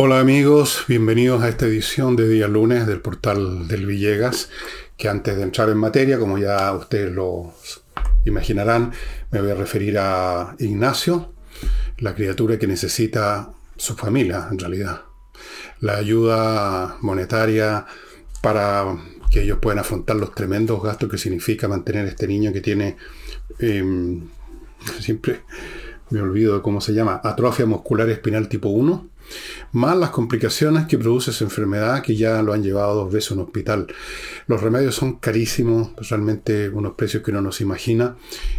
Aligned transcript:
Hola 0.00 0.20
amigos, 0.20 0.84
bienvenidos 0.86 1.42
a 1.42 1.48
esta 1.48 1.66
edición 1.66 2.14
de 2.14 2.28
día 2.28 2.46
lunes 2.46 2.86
del 2.86 3.00
portal 3.00 3.66
del 3.66 3.84
Villegas, 3.84 4.48
que 4.96 5.08
antes 5.08 5.36
de 5.36 5.42
entrar 5.42 5.70
en 5.70 5.76
materia, 5.76 6.20
como 6.20 6.38
ya 6.38 6.72
ustedes 6.72 7.12
lo 7.12 7.52
imaginarán, 8.24 8.92
me 9.32 9.40
voy 9.40 9.50
a 9.50 9.56
referir 9.56 9.98
a 9.98 10.54
Ignacio, 10.60 11.32
la 11.96 12.14
criatura 12.14 12.60
que 12.60 12.68
necesita 12.68 13.50
su 13.76 13.96
familia 13.96 14.46
en 14.52 14.60
realidad. 14.60 15.02
La 15.80 15.96
ayuda 15.96 16.96
monetaria 17.00 17.84
para 18.40 18.84
que 19.32 19.42
ellos 19.42 19.58
puedan 19.60 19.80
afrontar 19.80 20.14
los 20.14 20.32
tremendos 20.32 20.80
gastos 20.80 21.10
que 21.10 21.18
significa 21.18 21.66
mantener 21.66 22.06
a 22.06 22.10
este 22.10 22.28
niño 22.28 22.52
que 22.52 22.60
tiene, 22.60 22.96
em, 23.58 24.28
siempre 25.00 25.40
me 26.10 26.20
olvido 26.20 26.54
de 26.54 26.62
cómo 26.62 26.80
se 26.80 26.94
llama, 26.94 27.20
atrofia 27.24 27.66
muscular 27.66 28.08
espinal 28.08 28.48
tipo 28.48 28.68
1 28.68 29.17
más 29.72 29.96
las 29.96 30.10
complicaciones 30.10 30.86
que 30.86 30.98
produce 30.98 31.30
esa 31.30 31.44
enfermedad 31.44 32.02
que 32.02 32.16
ya 32.16 32.42
lo 32.42 32.52
han 32.52 32.62
llevado 32.62 32.94
dos 32.94 33.12
veces 33.12 33.30
a 33.30 33.34
un 33.34 33.40
hospital. 33.40 33.86
Los 34.46 34.62
remedios 34.62 34.94
son 34.94 35.16
carísimos, 35.16 35.90
realmente 36.08 36.68
unos 36.68 36.94
precios 36.94 37.22
que 37.22 37.32
no 37.32 37.40
nos 37.40 37.60
imagina 37.60 38.16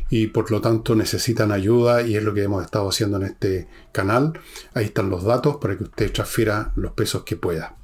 y 0.10 0.28
por 0.28 0.52
lo 0.52 0.62
tanto 0.62 0.96
necesitan 0.96 1.52
ayuda 1.52 2.02
y 2.02 2.16
es 2.16 2.24
lo 2.24 2.34
que 2.34 2.44
hemos 2.44 2.64
estado 2.64 2.90
haciendo 2.90 3.18
en 3.18 3.24
este 3.24 3.68
canal. 3.92 4.34
Ahí 4.74 4.86
están 4.86 5.10
los 5.10 5.24
datos 5.24 5.58
para 5.58 5.78
que 5.78 5.84
usted 5.84 6.12
transfiera 6.12 6.72
los 6.76 6.92
pesos 6.92 7.24
que 7.24 7.36
pueda. 7.36 7.76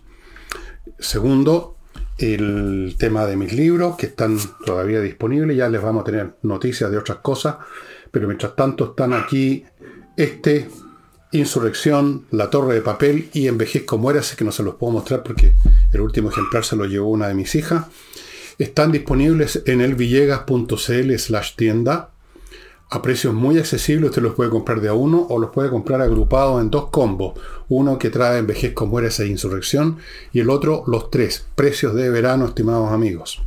Segundo, 0.99 1.77
el 2.17 2.95
tema 2.97 3.25
de 3.25 3.35
mis 3.35 3.53
libros 3.53 3.97
que 3.97 4.05
están 4.07 4.37
todavía 4.65 5.01
disponibles, 5.01 5.57
ya 5.57 5.67
les 5.67 5.81
vamos 5.81 6.01
a 6.01 6.05
tener 6.05 6.35
noticias 6.43 6.89
de 6.89 6.97
otras 6.97 7.17
cosas, 7.17 7.57
pero 8.11 8.27
mientras 8.27 8.55
tanto 8.55 8.85
están 8.85 9.13
aquí 9.13 9.65
este 10.15 10.69
Insurrección, 11.39 12.25
La 12.31 12.49
Torre 12.49 12.75
de 12.75 12.81
Papel 12.81 13.29
y 13.33 13.47
Envejezco 13.47 13.97
Muérase, 13.97 14.35
que 14.35 14.45
no 14.45 14.51
se 14.51 14.63
los 14.63 14.75
puedo 14.75 14.93
mostrar 14.93 15.23
porque 15.23 15.53
el 15.93 16.01
último 16.01 16.29
ejemplar 16.29 16.65
se 16.65 16.75
lo 16.75 16.85
llevó 16.85 17.09
una 17.09 17.27
de 17.27 17.33
mis 17.33 17.55
hijas. 17.55 17.85
Están 18.57 18.91
disponibles 18.91 19.63
en 19.65 19.81
elvillegas.cl 19.81 21.17
slash 21.17 21.55
tienda 21.55 22.11
a 22.89 23.01
precios 23.01 23.33
muy 23.33 23.57
accesibles. 23.57 24.09
Usted 24.09 24.21
los 24.21 24.35
puede 24.35 24.49
comprar 24.49 24.79
de 24.81 24.89
a 24.89 24.93
uno 24.93 25.25
o 25.29 25.39
los 25.39 25.49
puede 25.51 25.69
comprar 25.69 26.01
agrupados 26.01 26.61
en 26.61 26.69
dos 26.69 26.89
combos. 26.89 27.39
Uno 27.67 27.97
que 27.97 28.09
trae 28.09 28.39
Envejezco 28.39 28.85
Muérase 28.85 29.23
e 29.23 29.27
Insurrección 29.27 29.97
y 30.31 30.39
el 30.39 30.49
otro 30.49 30.83
los 30.87 31.09
tres. 31.09 31.45
Precios 31.55 31.95
de 31.95 32.09
verano, 32.09 32.45
estimados 32.45 32.91
amigos. 32.91 33.41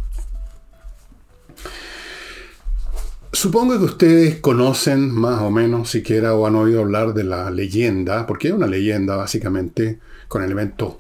Supongo 3.33 3.79
que 3.79 3.85
ustedes 3.85 4.37
conocen 4.41 5.11
más 5.11 5.43
o 5.43 5.51
menos, 5.51 5.91
siquiera 5.91 6.35
o 6.35 6.47
han 6.47 6.57
oído 6.57 6.81
hablar 6.81 7.13
de 7.13 7.25
la 7.25 7.51
leyenda, 7.51 8.27
porque 8.27 8.49
es 8.49 8.55
una 8.55 8.67
leyenda 8.67 9.17
básicamente 9.17 10.01
con 10.29 10.43
elementos... 10.43 10.97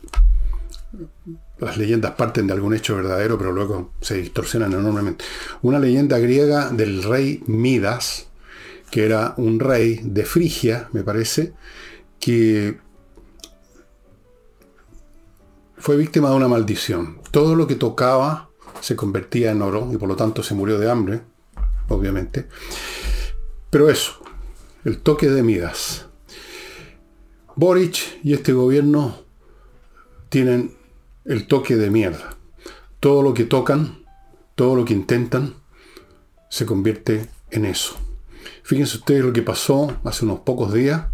Las 1.59 1.77
leyendas 1.77 2.13
parten 2.13 2.47
de 2.47 2.53
algún 2.53 2.75
hecho 2.75 2.95
verdadero, 2.95 3.37
pero 3.37 3.51
luego 3.51 3.91
se 4.01 4.15
distorsionan 4.19 4.73
enormemente. 4.73 5.25
Una 5.63 5.81
leyenda 5.81 6.17
griega 6.19 6.71
del 6.71 7.03
rey 7.03 7.43
Midas, 7.49 8.29
que 8.93 9.05
era 9.05 9.35
un 9.39 9.59
rey 9.59 9.99
de 10.05 10.25
Frigia, 10.25 10.89
me 10.93 11.03
parece, 11.03 11.55
que 12.21 12.79
fue 15.79 15.97
víctima 15.97 16.31
de 16.31 16.37
una 16.37 16.47
maldición. 16.47 17.19
Todo 17.33 17.57
lo 17.57 17.67
que 17.67 17.75
tocaba 17.75 18.51
se 18.81 18.95
convertía 18.95 19.51
en 19.51 19.63
oro 19.63 19.91
y 19.93 19.97
por 19.97 20.09
lo 20.09 20.15
tanto 20.15 20.45
se 20.45 20.55
murió 20.55 20.79
de 20.79 20.89
hambre 20.89 21.23
obviamente. 21.89 22.47
Pero 23.71 23.91
eso, 23.91 24.21
el 24.85 24.99
toque 24.99 25.29
de 25.29 25.43
Midas. 25.43 26.07
Boric 27.57 28.21
y 28.23 28.35
este 28.35 28.53
gobierno 28.53 29.19
tienen 30.29 30.77
el 31.25 31.47
toque 31.47 31.77
de 31.77 31.91
mierda. 31.91 32.37
Todo 33.01 33.23
lo 33.23 33.35
que 33.35 33.45
tocan, 33.45 34.05
todo 34.55 34.77
lo 34.77 34.85
que 34.85 34.95
intentan, 34.95 35.55
se 36.49 36.67
convierte 36.67 37.29
en 37.51 37.65
eso. 37.65 37.97
Fíjense 38.63 38.99
ustedes 38.99 39.25
lo 39.25 39.33
que 39.33 39.43
pasó 39.43 39.99
hace 40.05 40.25
unos 40.25 40.41
pocos 40.41 40.73
días 40.73 41.07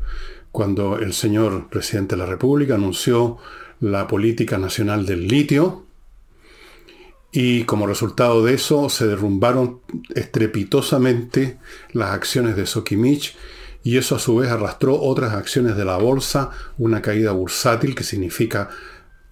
cuando 0.52 0.98
el 0.98 1.12
señor 1.12 1.68
presidente 1.68 2.14
de 2.14 2.20
la 2.20 2.26
República 2.26 2.76
anunció 2.76 3.38
la 3.80 4.06
política 4.06 4.58
nacional 4.58 5.04
del 5.04 5.26
litio, 5.26 5.84
y 7.36 7.64
como 7.64 7.88
resultado 7.88 8.44
de 8.44 8.54
eso 8.54 8.88
se 8.88 9.08
derrumbaron 9.08 9.80
estrepitosamente 10.14 11.58
las 11.92 12.12
acciones 12.12 12.54
de 12.54 12.64
Sokimich 12.64 13.36
y 13.82 13.98
eso 13.98 14.14
a 14.14 14.20
su 14.20 14.36
vez 14.36 14.52
arrastró 14.52 15.00
otras 15.02 15.34
acciones 15.34 15.76
de 15.76 15.84
la 15.84 15.96
bolsa, 15.96 16.50
una 16.78 17.02
caída 17.02 17.32
bursátil 17.32 17.96
que 17.96 18.04
significa 18.04 18.68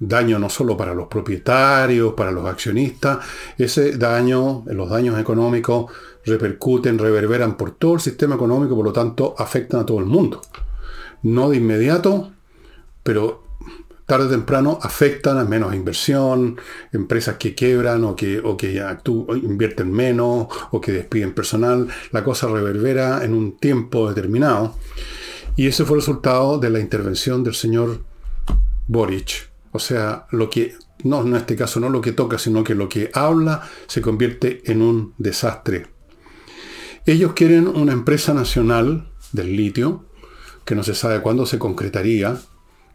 daño 0.01 0.41
no 0.41 0.51
solo 0.51 0.77
para 0.77 0.95
los 0.95 1.07
propietarios, 1.07 2.15
para 2.15 2.33
los 2.33 2.45
accionistas, 2.47 3.25
ese 3.57 3.97
daño, 3.97 4.65
los 4.67 4.91
daños 4.91 5.17
económicos 5.21 5.93
repercuten, 6.27 6.99
reverberan 6.99 7.57
por 7.57 7.71
todo 7.77 7.95
el 7.95 8.01
sistema 8.01 8.35
económico, 8.35 8.75
por 8.75 8.85
lo 8.85 8.93
tanto 8.93 9.37
afectan 9.39 9.79
a 9.79 9.87
todo 9.87 10.01
el 10.01 10.07
mundo. 10.07 10.43
No 11.23 11.51
de 11.51 11.59
inmediato, 11.59 12.33
pero 13.05 13.42
tarde 14.07 14.27
o 14.27 14.31
temprano 14.31 14.79
afectan 14.83 15.39
a 15.39 15.45
menos 15.45 15.75
inversión, 15.75 16.57
empresas 16.93 17.37
que 17.37 17.55
quebran 17.55 18.05
o 18.05 18.17
que, 18.17 18.41
o 18.41 18.57
que 18.57 18.83
invierten 19.43 19.91
menos 19.91 20.49
o 20.71 20.81
que 20.81 20.93
despiden 20.93 21.33
personal. 21.35 21.89
La 22.11 22.25
cosa 22.25 22.49
reverbera 22.49 23.25
en 23.25 23.35
un 23.35 23.59
tiempo 23.59 24.09
determinado. 24.09 24.77
Y 25.57 25.67
ese 25.67 25.85
fue 25.85 25.97
el 25.97 26.03
resultado 26.03 26.59
de 26.59 26.71
la 26.71 26.81
intervención 26.81 27.45
del 27.45 27.55
señor 27.55 28.03
Boric. 28.87 29.51
O 29.73 29.79
sea, 29.79 30.27
lo 30.31 30.51
que, 30.51 30.75
no 31.05 31.23
en 31.23 31.37
este 31.37 31.57
caso 31.57 31.81
no 31.81 31.89
lo 31.89 32.01
que 32.01 32.13
toca, 32.13 32.39
sino 32.39 32.65
que 32.65 32.75
lo 32.75 32.89
que 32.89 33.11
habla 33.15 33.69
se 33.87 34.03
convierte 34.03 34.63
en 34.71 34.83
un 34.83 35.15
desastre. 35.19 35.87
Ellos 37.05 37.33
quieren 37.33 37.67
una 37.67 37.93
empresa 37.93 38.33
nacional 38.33 39.11
del 39.33 39.57
litio, 39.57 40.05
que 40.65 40.75
no 40.75 40.85
se 40.85 40.95
sabe 40.95 41.21
cuándo 41.21 41.47
se 41.47 41.59
concretaría, 41.59 42.39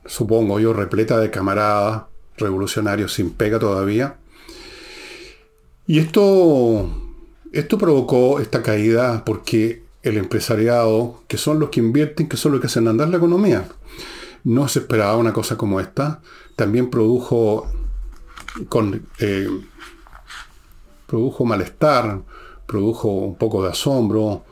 supongo 0.07 0.59
yo, 0.59 0.73
repleta 0.73 1.19
de 1.19 1.31
camaradas 1.31 2.03
revolucionarios 2.37 3.13
sin 3.13 3.31
pega 3.31 3.59
todavía. 3.59 4.17
Y 5.85 5.99
esto, 5.99 6.89
esto 7.51 7.77
provocó 7.77 8.39
esta 8.39 8.61
caída 8.61 9.23
porque 9.25 9.83
el 10.03 10.17
empresariado, 10.17 11.23
que 11.27 11.37
son 11.37 11.59
los 11.59 11.69
que 11.69 11.79
invierten, 11.79 12.27
que 12.27 12.37
son 12.37 12.51
los 12.51 12.61
que 12.61 12.67
hacen 12.67 12.87
andar 12.87 13.09
la 13.09 13.17
economía, 13.17 13.67
no 14.43 14.67
se 14.67 14.79
esperaba 14.79 15.17
una 15.17 15.33
cosa 15.33 15.57
como 15.57 15.79
esta. 15.79 16.21
También 16.55 16.89
produjo, 16.89 17.67
con, 18.69 19.05
eh, 19.19 19.49
produjo 21.05 21.45
malestar, 21.45 22.21
produjo 22.65 23.09
un 23.09 23.35
poco 23.35 23.63
de 23.63 23.69
asombro, 23.69 24.43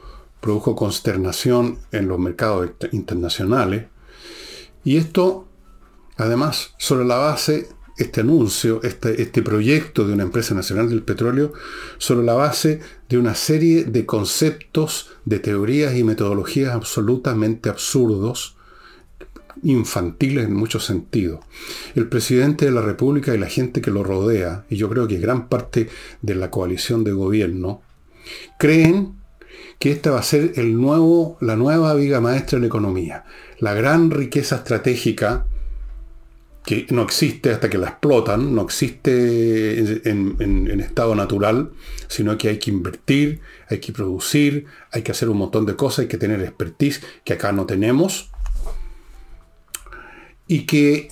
produjo 0.42 0.76
consternación 0.76 1.80
en 1.92 2.08
los 2.08 2.20
mercados 2.20 2.72
internacionales. 2.92 3.88
Y 4.86 4.98
esto, 4.98 5.48
además, 6.16 6.76
sobre 6.78 7.04
la 7.06 7.18
base, 7.18 7.68
este 7.98 8.22
anuncio, 8.22 8.82
este, 8.84 9.22
este 9.22 9.42
proyecto 9.42 10.08
de 10.08 10.14
una 10.14 10.24
empresa 10.24 10.54
nacional 10.54 10.90
del 10.90 11.04
petróleo, 11.04 11.52
sobre 11.98 12.26
la 12.26 12.36
base 12.36 12.80
de 13.10 13.18
una 13.18 13.36
serie 13.36 13.86
de 13.86 14.06
conceptos, 14.06 15.10
de 15.26 15.40
teorías 15.40 15.96
y 15.96 16.04
metodologías 16.04 16.74
absolutamente 16.74 17.68
absurdos, 17.68 18.56
infantiles 19.64 20.46
en 20.46 20.54
muchos 20.54 20.86
sentidos. 20.86 21.40
El 21.96 22.08
presidente 22.08 22.66
de 22.66 22.72
la 22.72 22.82
República 22.82 23.34
y 23.34 23.40
la 23.40 23.50
gente 23.50 23.82
que 23.82 23.92
lo 23.92 24.04
rodea, 24.04 24.66
y 24.70 24.76
yo 24.76 24.88
creo 24.88 25.08
que 25.08 25.18
gran 25.18 25.50
parte 25.50 25.90
de 26.22 26.36
la 26.36 26.52
coalición 26.52 27.04
de 27.04 27.12
gobierno, 27.12 27.82
creen 28.60 29.16
que 29.80 29.92
esta 29.92 30.12
va 30.12 30.20
a 30.20 30.24
ser 30.24 30.54
el 30.56 30.80
nuevo, 30.80 31.38
la 31.42 31.56
nueva 31.56 31.94
viga 31.94 32.22
maestra 32.22 32.60
la 32.60 32.68
economía 32.68 33.26
la 33.60 33.74
gran 33.74 34.12
riqueza 34.12 34.58
estratégica 34.58 35.46
que 36.66 36.88
no 36.90 37.04
existe 37.04 37.52
hasta 37.52 37.70
que 37.70 37.78
la 37.78 37.90
explotan, 37.90 38.56
no 38.56 38.64
existe 38.64 40.10
en, 40.10 40.82
estado 40.82 41.14
natural, 41.14 41.70
sino 42.08 42.38
que 42.40 42.50
hay 42.50 42.58
que 42.58 42.72
invertir, 42.72 43.42
hay 43.70 43.80
que 43.80 43.94
producir, 43.94 44.66
hay 44.92 45.04
que 45.04 45.12
hacer 45.12 45.30
un 45.30 45.38
montón 45.38 45.68
de 45.68 45.76
cosas, 45.76 46.00
hay 46.00 46.08
que 46.08 46.18
tener 46.18 46.42
expertise 46.42 47.02
que 47.24 47.34
acá 47.34 47.52
no 47.52 47.68
tenemos. 47.68 48.32
Y 50.48 50.66
que 50.66 51.10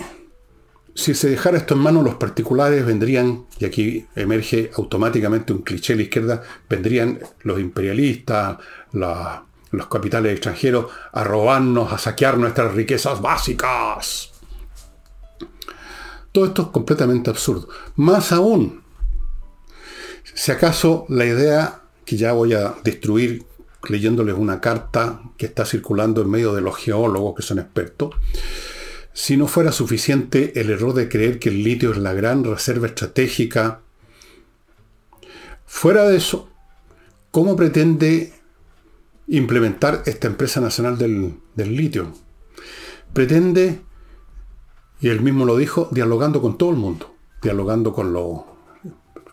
si 0.96 1.14
se 1.16 1.30
dejara 1.30 1.58
esto 1.58 1.74
en 1.74 1.80
manos 1.80 2.04
los 2.04 2.16
particulares 2.16 2.86
vendrían, 2.86 3.46
y 3.60 3.66
aquí 3.66 4.06
emerge 4.16 4.72
automáticamente 4.76 5.54
un 5.54 5.62
cliché 5.64 5.94
a 5.94 5.96
la 5.96 6.02
izquierda, 6.04 6.44
vendrían 6.70 7.20
los 7.42 7.60
imperialistas, 7.60 8.58
los 8.92 9.88
capitales 9.90 10.34
extranjeros 10.34 10.92
a 11.12 11.24
robarnos, 11.24 11.92
a 11.92 11.98
saquear 11.98 12.38
nuestras 12.38 12.74
riquezas 12.74 13.22
básicas. 13.22 14.32
Todo 16.32 16.46
esto 16.46 16.62
es 16.64 16.68
completamente 16.70 17.30
absurdo. 17.30 17.70
Más 17.96 18.32
aún, 18.32 18.84
si 20.34 20.52
acaso 20.52 21.06
la 21.10 21.26
idea 21.26 21.82
que 22.06 22.18
ya 22.18 22.34
voy 22.34 22.54
a 22.54 22.76
destruir 22.84 23.46
leyéndoles 23.88 24.36
una 24.36 24.62
carta 24.62 25.22
que 25.38 25.46
está 25.46 25.66
circulando 25.66 26.22
en 26.22 26.30
medio 26.30 26.54
de 26.54 26.62
los 26.62 26.76
geólogos 26.78 27.36
que 27.36 27.42
son 27.42 27.60
expertos, 27.60 28.12
si 29.14 29.38
no 29.38 29.48
fuera 29.48 29.72
suficiente 29.72 30.60
el 30.60 30.72
error 30.72 30.94
de 30.94 31.08
creer 31.08 31.40
que 31.40 31.50
el 31.50 31.64
litio 31.64 31.92
es 31.92 31.98
la 31.98 32.14
gran 32.14 32.44
reserva 32.44 32.88
estratégica, 32.88 33.82
fuera 35.66 36.08
de 36.08 36.18
eso, 36.18 36.50
¿cómo 37.32 37.56
pretende 37.56 38.34
implementar 39.28 40.04
esta 40.06 40.28
empresa 40.28 40.60
nacional 40.62 40.98
del, 40.98 41.36
del 41.56 41.76
litio? 41.76 42.12
Pretende, 43.14 43.82
y 45.00 45.10
él 45.10 45.22
mismo 45.22 45.46
lo 45.46 45.58
dijo, 45.58 45.90
dialogando 45.92 46.42
con 46.42 46.58
todo 46.58 46.72
el 46.72 46.78
mundo, 46.78 47.16
dialogando 47.42 47.94
con 47.94 48.14
los 48.14 48.42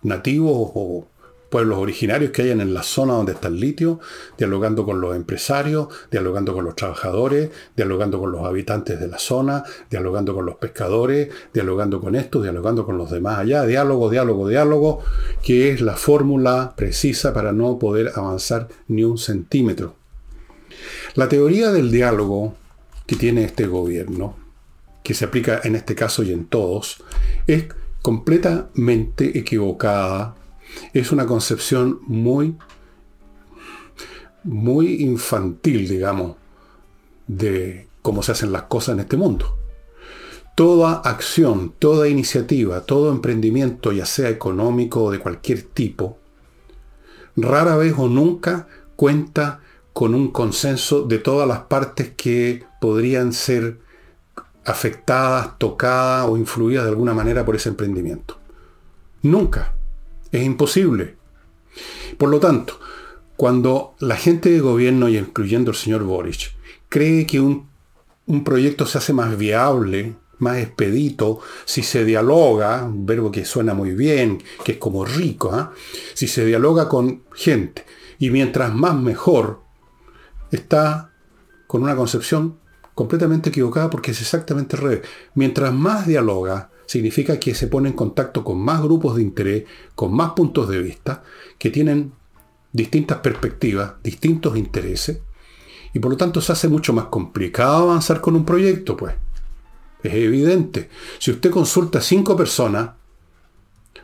nativos 0.03 0.53
o 0.75 1.09
pueblos 1.51 1.79
originarios 1.79 2.31
que 2.31 2.43
hayan 2.43 2.61
en 2.61 2.73
la 2.73 2.83
zona 2.83 3.15
donde 3.15 3.33
está 3.33 3.49
el 3.49 3.59
litio, 3.61 3.99
dialogando 4.39 4.87
con 4.87 5.01
los 5.01 5.17
empresarios, 5.17 5.89
dialogando 6.11 6.55
con 6.55 6.65
los 6.65 6.77
trabajadores, 6.77 7.51
dialogando 7.77 8.21
con 8.21 8.33
los 8.33 8.45
habitantes 8.45 8.99
de 9.01 9.09
la 9.09 9.19
zona, 9.19 9.65
dialogando 9.91 10.35
con 10.35 10.47
los 10.47 10.57
pescadores, 10.57 11.29
dialogando 11.53 12.01
con 12.01 12.15
estos, 12.15 12.45
dialogando 12.45 12.87
con 12.87 12.97
los 12.97 13.11
demás 13.11 13.41
allá, 13.41 13.67
diálogo, 13.67 14.09
diálogo, 14.09 14.49
diálogo, 14.49 15.01
que 15.43 15.71
es 15.73 15.81
la 15.81 15.97
fórmula 15.97 16.73
precisa 16.77 17.35
para 17.35 17.53
no 17.53 17.79
poder 17.79 18.13
avanzar 18.15 18.69
ni 18.87 19.03
un 19.03 19.19
centímetro. 19.19 19.97
La 21.15 21.29
teoría 21.29 21.73
del 21.73 21.91
diálogo 21.91 22.55
que 23.07 23.17
tiene 23.17 23.43
este 23.43 23.67
gobierno, 23.67 24.37
que 25.03 25.15
se 25.15 25.25
aplica 25.25 25.61
en 25.65 25.75
este 25.75 25.97
caso 25.97 26.23
y 26.23 26.33
en 26.33 26.47
todos, 26.47 27.03
es 27.49 27.65
completamente 28.03 29.37
equivocada 29.37 30.37
es 30.93 31.13
una 31.13 31.27
concepción 31.27 32.01
muy, 32.07 32.57
muy 34.45 35.03
infantil, 35.03 35.89
digamos, 35.89 36.37
de 37.27 37.89
cómo 38.03 38.23
se 38.23 38.33
hacen 38.33 38.53
las 38.53 38.65
cosas 38.65 38.95
en 38.95 39.01
este 39.01 39.17
mundo. 39.17 39.57
Toda 40.55 40.95
acción, 40.95 41.73
toda 41.79 42.09
iniciativa, 42.09 42.83
todo 42.83 43.13
emprendimiento, 43.13 43.93
ya 43.93 44.05
sea 44.05 44.29
económico 44.29 45.05
o 45.05 45.11
de 45.11 45.21
cualquier 45.21 45.63
tipo, 45.63 46.19
rara 47.37 47.77
vez 47.77 47.95
o 47.97 48.09
nunca 48.09 48.69
cuenta 48.97 49.61
con 49.93 50.15
un 50.15 50.31
consenso 50.31 51.03
de 51.03 51.19
todas 51.19 51.49
las 51.49 51.61
partes 51.61 52.13
que 52.17 52.65
podrían 52.81 53.33
ser 53.33 53.79
afectadas, 54.65 55.59
tocadas 55.59 56.29
o 56.29 56.37
influidas 56.37 56.85
de 56.85 56.91
alguna 56.91 57.15
manera 57.15 57.45
por 57.45 57.57
ese 57.57 57.71
emprendimiento. 57.71 58.39
Nunca. 59.23 59.75
Es 60.33 60.43
imposible. 60.45 61.17
Por 62.19 62.29
lo 62.29 62.41
tanto, 62.41 62.79
cuando 63.37 63.95
la 64.01 64.17
gente 64.17 64.51
de 64.51 64.61
gobierno, 64.61 65.09
y 65.09 65.17
incluyendo 65.17 65.71
el 65.71 65.77
señor 65.77 66.05
Boric, 66.05 66.53
cree 66.89 67.27
que 67.27 67.41
un, 67.41 67.69
proyecto 68.45 68.87
se 68.87 68.99
hace 68.99 69.13
más 69.13 69.37
viable, 69.37 70.15
más 70.39 70.59
expedito, 70.59 71.41
si 71.65 71.83
se 71.83 72.05
dialoga, 72.05 72.85
un 72.85 73.07
verbo 73.07 73.33
que 73.33 73.45
suena 73.45 73.75
muy 73.75 73.95
bien, 73.95 74.43
que 74.65 74.73
es 74.73 74.79
como 74.79 75.05
rico, 75.05 75.53
¿ah? 75.53 75.73
si 76.15 76.29
se 76.29 76.45
dialoga 76.45 76.89
con 76.89 77.25
gente, 77.35 77.85
y 78.19 78.31
mientras 78.31 78.75
más 78.75 78.95
mejor, 78.95 79.63
está 80.51 81.13
con 81.67 81.83
una 81.83 81.97
concepción 81.97 82.59
completamente 82.95 83.49
equivocada 83.49 83.89
porque 83.89 84.11
es 84.11 84.21
exactamente 84.21 84.77
al 84.77 84.83
revés. 84.83 85.01
Mientras 85.35 85.73
más 85.73 86.07
dialoga, 86.07 86.70
significa 86.91 87.39
que 87.39 87.55
se 87.55 87.69
pone 87.69 87.91
en 87.91 87.95
contacto 87.95 88.43
con 88.43 88.59
más 88.59 88.83
grupos 88.83 89.15
de 89.15 89.23
interés, 89.23 89.63
con 89.95 90.13
más 90.13 90.33
puntos 90.33 90.69
de 90.69 90.83
vista, 90.83 91.23
que 91.57 91.71
tienen 91.71 92.11
distintas 92.73 93.19
perspectivas, 93.19 93.93
distintos 94.03 94.57
intereses, 94.57 95.21
y 95.95 96.01
por 96.01 96.11
lo 96.11 96.17
tanto 96.17 96.41
se 96.41 96.51
hace 96.51 96.67
mucho 96.67 96.93
más 96.93 97.05
complicado 97.05 97.85
avanzar 97.85 98.21
con 98.21 98.35
un 98.35 98.45
proyecto, 98.45 98.97
pues. 98.97 99.15
Es 100.03 100.15
evidente. 100.15 100.91
Si 101.21 101.31
usted 101.31 101.51
consulta 101.51 102.01
a 102.01 102.03
cinco 102.03 102.37
personas, 102.37 102.91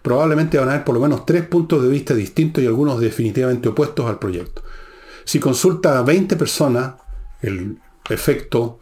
probablemente 0.01 0.57
van 0.57 0.69
a 0.69 0.75
haber 0.75 0.85
por 0.85 0.95
lo 0.95 1.01
menos 1.01 1.27
tres 1.27 1.45
puntos 1.45 1.83
de 1.83 1.89
vista 1.89 2.15
distintos 2.15 2.63
y 2.63 2.69
algunos 2.69 3.01
definitivamente 3.01 3.69
opuestos 3.69 4.07
al 4.07 4.21
proyecto. 4.21 4.63
Si 5.25 5.41
consulta 5.41 5.99
a 5.99 6.03
20 6.03 6.37
personas, 6.37 6.95
el 7.43 7.81
efecto, 8.09 8.79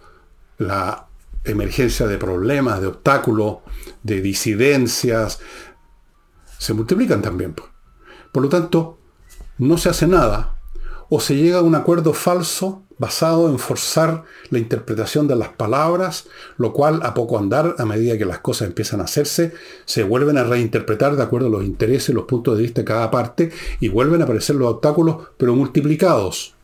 la 0.58 1.08
emergencia 1.44 2.06
de 2.06 2.18
problemas, 2.18 2.80
de 2.80 2.88
obstáculos, 2.88 3.58
de 4.02 4.20
disidencias, 4.20 5.40
se 6.58 6.74
multiplican 6.74 7.22
también. 7.22 7.54
Pues. 7.54 7.68
Por 8.32 8.42
lo 8.42 8.48
tanto, 8.48 8.98
no 9.58 9.78
se 9.78 9.88
hace 9.88 10.06
nada 10.06 10.58
o 11.08 11.20
se 11.20 11.36
llega 11.36 11.58
a 11.58 11.62
un 11.62 11.74
acuerdo 11.74 12.12
falso 12.14 12.82
basado 12.98 13.48
en 13.48 13.58
forzar 13.58 14.24
la 14.50 14.58
interpretación 14.58 15.26
de 15.26 15.36
las 15.36 15.48
palabras, 15.50 16.26
lo 16.56 16.72
cual 16.72 17.00
a 17.02 17.12
poco 17.12 17.38
andar, 17.38 17.74
a 17.78 17.84
medida 17.84 18.16
que 18.16 18.24
las 18.24 18.38
cosas 18.38 18.68
empiezan 18.68 19.00
a 19.00 19.04
hacerse, 19.04 19.52
se 19.84 20.04
vuelven 20.04 20.38
a 20.38 20.44
reinterpretar 20.44 21.16
de 21.16 21.22
acuerdo 21.22 21.48
a 21.48 21.50
los 21.50 21.64
intereses 21.64 22.14
los 22.14 22.24
puntos 22.24 22.56
de 22.56 22.62
vista 22.62 22.80
de 22.82 22.86
cada 22.86 23.10
parte 23.10 23.52
y 23.80 23.88
vuelven 23.88 24.20
a 24.20 24.24
aparecer 24.24 24.56
los 24.56 24.68
obstáculos, 24.68 25.28
pero 25.36 25.54
multiplicados. 25.54 26.54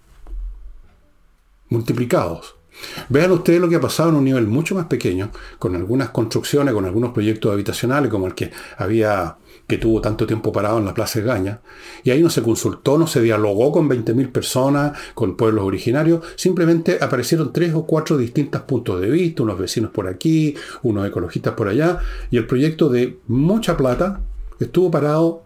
Multiplicados. 1.68 2.59
Vean 3.08 3.32
ustedes 3.32 3.60
lo 3.60 3.68
que 3.68 3.76
ha 3.76 3.80
pasado 3.80 4.10
en 4.10 4.16
un 4.16 4.24
nivel 4.24 4.46
mucho 4.46 4.74
más 4.74 4.86
pequeño, 4.86 5.30
con 5.58 5.74
algunas 5.76 6.10
construcciones, 6.10 6.74
con 6.74 6.84
algunos 6.84 7.12
proyectos 7.12 7.52
habitacionales, 7.52 8.10
como 8.10 8.26
el 8.26 8.34
que 8.34 8.50
había, 8.78 9.36
que 9.66 9.78
tuvo 9.78 10.00
tanto 10.00 10.26
tiempo 10.26 10.52
parado 10.52 10.78
en 10.78 10.84
la 10.84 10.94
Plaza 10.94 11.20
de. 11.20 11.60
Y 12.04 12.10
ahí 12.10 12.22
no 12.22 12.30
se 12.30 12.42
consultó, 12.42 12.98
no 12.98 13.06
se 13.06 13.20
dialogó 13.22 13.72
con 13.72 13.88
20.000 13.88 14.32
personas, 14.32 14.98
con 15.14 15.36
pueblos 15.36 15.64
originarios, 15.64 16.24
simplemente 16.36 16.98
aparecieron 17.00 17.52
tres 17.52 17.74
o 17.74 17.84
cuatro 17.86 18.16
distintos 18.16 18.62
puntos 18.62 19.00
de 19.00 19.10
vista, 19.10 19.42
unos 19.42 19.58
vecinos 19.58 19.90
por 19.90 20.08
aquí, 20.08 20.54
unos 20.82 21.06
ecologistas 21.06 21.54
por 21.54 21.68
allá, 21.68 21.98
y 22.30 22.36
el 22.36 22.46
proyecto 22.46 22.88
de 22.88 23.18
mucha 23.28 23.76
plata 23.76 24.20
estuvo 24.58 24.90
parado, 24.90 25.42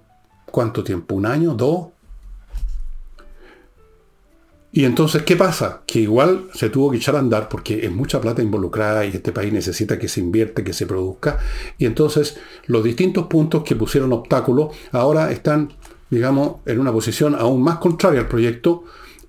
¿cuánto 0.47 0.83
tiempo? 0.85 1.15
¿Un 1.15 1.27
año? 1.27 1.55
¿Dos? 1.55 1.94
Y 4.77 4.87
entonces, 4.87 5.23
¿qué 5.23 5.37
pasa? 5.37 5.83
Que 5.87 6.01
igual 6.01 6.49
se 6.53 6.69
tuvo 6.69 6.91
que 6.91 6.97
echar 6.97 7.15
a 7.15 7.21
andar 7.21 7.49
porque 7.49 7.87
es 7.87 7.93
mucha 7.93 8.21
plata 8.21 8.43
involucrada 8.43 9.07
y 9.07 9.11
este 9.11 9.31
país 9.31 9.53
necesita 9.53 10.01
que 10.01 10.09
se 10.09 10.19
invierte, 10.19 10.65
que 10.65 10.73
se 10.73 10.85
produzca. 10.85 11.39
Y 11.79 11.87
entonces 11.87 12.39
los 12.67 12.83
distintos 12.83 13.29
puntos 13.29 13.63
que 13.63 13.77
pusieron 13.77 14.13
obstáculos 14.13 14.75
ahora 14.91 15.31
están, 15.31 15.73
digamos, 16.11 16.57
en 16.67 16.81
una 16.81 16.93
posición 16.93 17.37
aún 17.37 17.63
más 17.63 17.79
contraria 17.79 18.23
al 18.23 18.27
proyecto 18.27 18.83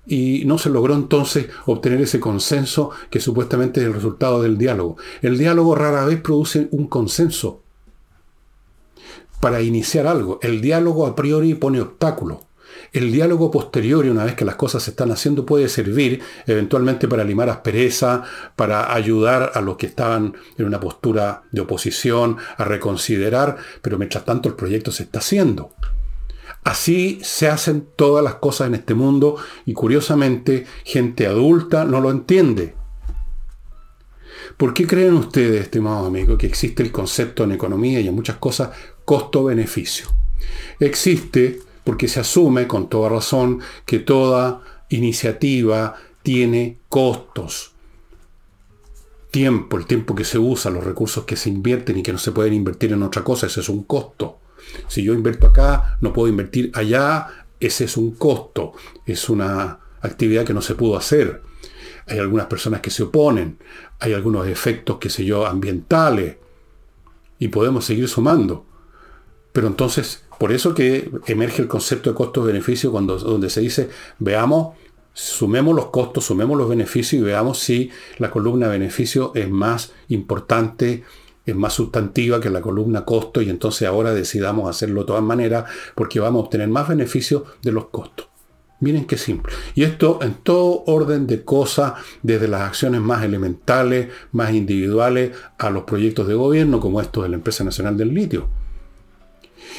y 0.04 0.42
no 0.46 0.58
se 0.58 0.68
logró 0.68 0.96
entonces 0.96 1.46
obtener 1.66 2.00
ese 2.00 2.18
consenso 2.18 2.90
que 3.08 3.20
supuestamente 3.20 3.78
es 3.78 3.86
el 3.86 3.94
resultado 3.94 4.42
del 4.42 4.58
diálogo. 4.58 4.96
El 5.22 5.38
diálogo 5.38 5.76
rara 5.76 6.04
vez 6.06 6.20
produce 6.20 6.66
un 6.72 6.88
consenso 6.88 7.62
para 9.38 9.62
iniciar 9.62 10.08
algo. 10.08 10.40
El 10.42 10.60
diálogo 10.60 11.06
a 11.06 11.14
priori 11.14 11.54
pone 11.54 11.80
obstáculos. 11.80 12.45
El 12.92 13.12
diálogo 13.12 13.50
posterior, 13.50 14.04
y 14.06 14.08
una 14.08 14.24
vez 14.24 14.34
que 14.34 14.44
las 14.44 14.56
cosas 14.56 14.82
se 14.82 14.90
están 14.90 15.10
haciendo, 15.10 15.46
puede 15.46 15.68
servir 15.68 16.20
eventualmente 16.46 17.08
para 17.08 17.24
limar 17.24 17.48
aspereza, 17.48 18.22
para 18.56 18.94
ayudar 18.94 19.52
a 19.54 19.60
los 19.60 19.76
que 19.76 19.86
estaban 19.86 20.34
en 20.56 20.66
una 20.66 20.80
postura 20.80 21.42
de 21.52 21.60
oposición 21.60 22.36
a 22.56 22.64
reconsiderar, 22.64 23.56
pero 23.82 23.98
mientras 23.98 24.24
tanto 24.24 24.48
el 24.48 24.54
proyecto 24.54 24.92
se 24.92 25.04
está 25.04 25.18
haciendo. 25.18 25.74
Así 26.64 27.20
se 27.22 27.48
hacen 27.48 27.86
todas 27.94 28.24
las 28.24 28.36
cosas 28.36 28.66
en 28.66 28.74
este 28.74 28.94
mundo 28.94 29.36
y 29.66 29.72
curiosamente 29.72 30.66
gente 30.84 31.26
adulta 31.26 31.84
no 31.84 32.00
lo 32.00 32.10
entiende. 32.10 32.74
¿Por 34.56 34.74
qué 34.74 34.86
creen 34.86 35.14
ustedes, 35.14 35.60
estimados 35.60 36.08
amigos, 36.08 36.38
que 36.38 36.46
existe 36.46 36.82
el 36.82 36.90
concepto 36.90 37.44
en 37.44 37.52
economía 37.52 38.00
y 38.00 38.08
en 38.08 38.14
muchas 38.14 38.36
cosas 38.38 38.70
costo-beneficio? 39.04 40.08
Existe 40.80 41.60
porque 41.86 42.08
se 42.08 42.18
asume 42.18 42.66
con 42.66 42.88
toda 42.88 43.08
razón 43.08 43.60
que 43.84 44.00
toda 44.00 44.60
iniciativa 44.88 45.94
tiene 46.24 46.78
costos. 46.88 47.74
Tiempo, 49.30 49.78
el 49.78 49.86
tiempo 49.86 50.16
que 50.16 50.24
se 50.24 50.36
usa, 50.36 50.72
los 50.72 50.82
recursos 50.82 51.24
que 51.24 51.36
se 51.36 51.48
invierten 51.48 51.96
y 51.96 52.02
que 52.02 52.10
no 52.10 52.18
se 52.18 52.32
pueden 52.32 52.54
invertir 52.54 52.92
en 52.92 53.04
otra 53.04 53.22
cosa, 53.22 53.46
ese 53.46 53.60
es 53.60 53.68
un 53.68 53.84
costo. 53.84 54.40
Si 54.88 55.04
yo 55.04 55.14
invierto 55.14 55.46
acá, 55.46 55.96
no 56.00 56.12
puedo 56.12 56.26
invertir 56.26 56.72
allá, 56.74 57.28
ese 57.60 57.84
es 57.84 57.96
un 57.96 58.16
costo, 58.16 58.72
es 59.06 59.28
una 59.28 59.78
actividad 60.00 60.44
que 60.44 60.54
no 60.54 60.62
se 60.62 60.74
pudo 60.74 60.96
hacer. 60.96 61.40
Hay 62.08 62.18
algunas 62.18 62.46
personas 62.46 62.80
que 62.80 62.90
se 62.90 63.04
oponen, 63.04 63.58
hay 64.00 64.12
algunos 64.12 64.48
efectos, 64.48 64.98
qué 64.98 65.08
sé 65.08 65.24
yo, 65.24 65.46
ambientales, 65.46 66.36
y 67.38 67.46
podemos 67.46 67.84
seguir 67.84 68.08
sumando. 68.08 68.66
Pero 69.52 69.68
entonces 69.68 70.25
por 70.38 70.52
eso 70.52 70.74
que 70.74 71.10
emerge 71.26 71.62
el 71.62 71.68
concepto 71.68 72.10
de 72.10 72.16
costo-beneficio 72.16 72.90
cuando 72.90 73.18
donde 73.18 73.50
se 73.50 73.60
dice, 73.60 73.88
veamos, 74.18 74.76
sumemos 75.12 75.74
los 75.74 75.86
costos, 75.86 76.24
sumemos 76.24 76.58
los 76.58 76.68
beneficios 76.68 77.20
y 77.20 77.24
veamos 77.24 77.58
si 77.58 77.90
la 78.18 78.30
columna 78.30 78.68
beneficio 78.68 79.32
es 79.34 79.48
más 79.48 79.92
importante, 80.08 81.04
es 81.46 81.56
más 81.56 81.72
sustantiva 81.72 82.40
que 82.40 82.50
la 82.50 82.60
columna 82.60 83.04
costo 83.04 83.40
y 83.40 83.48
entonces 83.48 83.88
ahora 83.88 84.12
decidamos 84.12 84.68
hacerlo 84.68 85.02
de 85.02 85.06
todas 85.06 85.22
maneras 85.22 85.64
porque 85.94 86.20
vamos 86.20 86.40
a 86.40 86.44
obtener 86.44 86.68
más 86.68 86.88
beneficios 86.88 87.44
de 87.62 87.72
los 87.72 87.86
costos. 87.86 88.28
Miren 88.78 89.06
qué 89.06 89.16
simple. 89.16 89.54
Y 89.74 89.84
esto 89.84 90.18
en 90.20 90.34
todo 90.34 90.84
orden 90.86 91.26
de 91.26 91.44
cosas, 91.44 91.94
desde 92.22 92.46
las 92.46 92.60
acciones 92.60 93.00
más 93.00 93.24
elementales, 93.24 94.08
más 94.32 94.52
individuales, 94.52 95.34
a 95.56 95.70
los 95.70 95.84
proyectos 95.84 96.28
de 96.28 96.34
gobierno, 96.34 96.78
como 96.78 97.00
esto 97.00 97.22
de 97.22 97.30
la 97.30 97.36
Empresa 97.36 97.64
Nacional 97.64 97.96
del 97.96 98.12
Litio. 98.12 98.48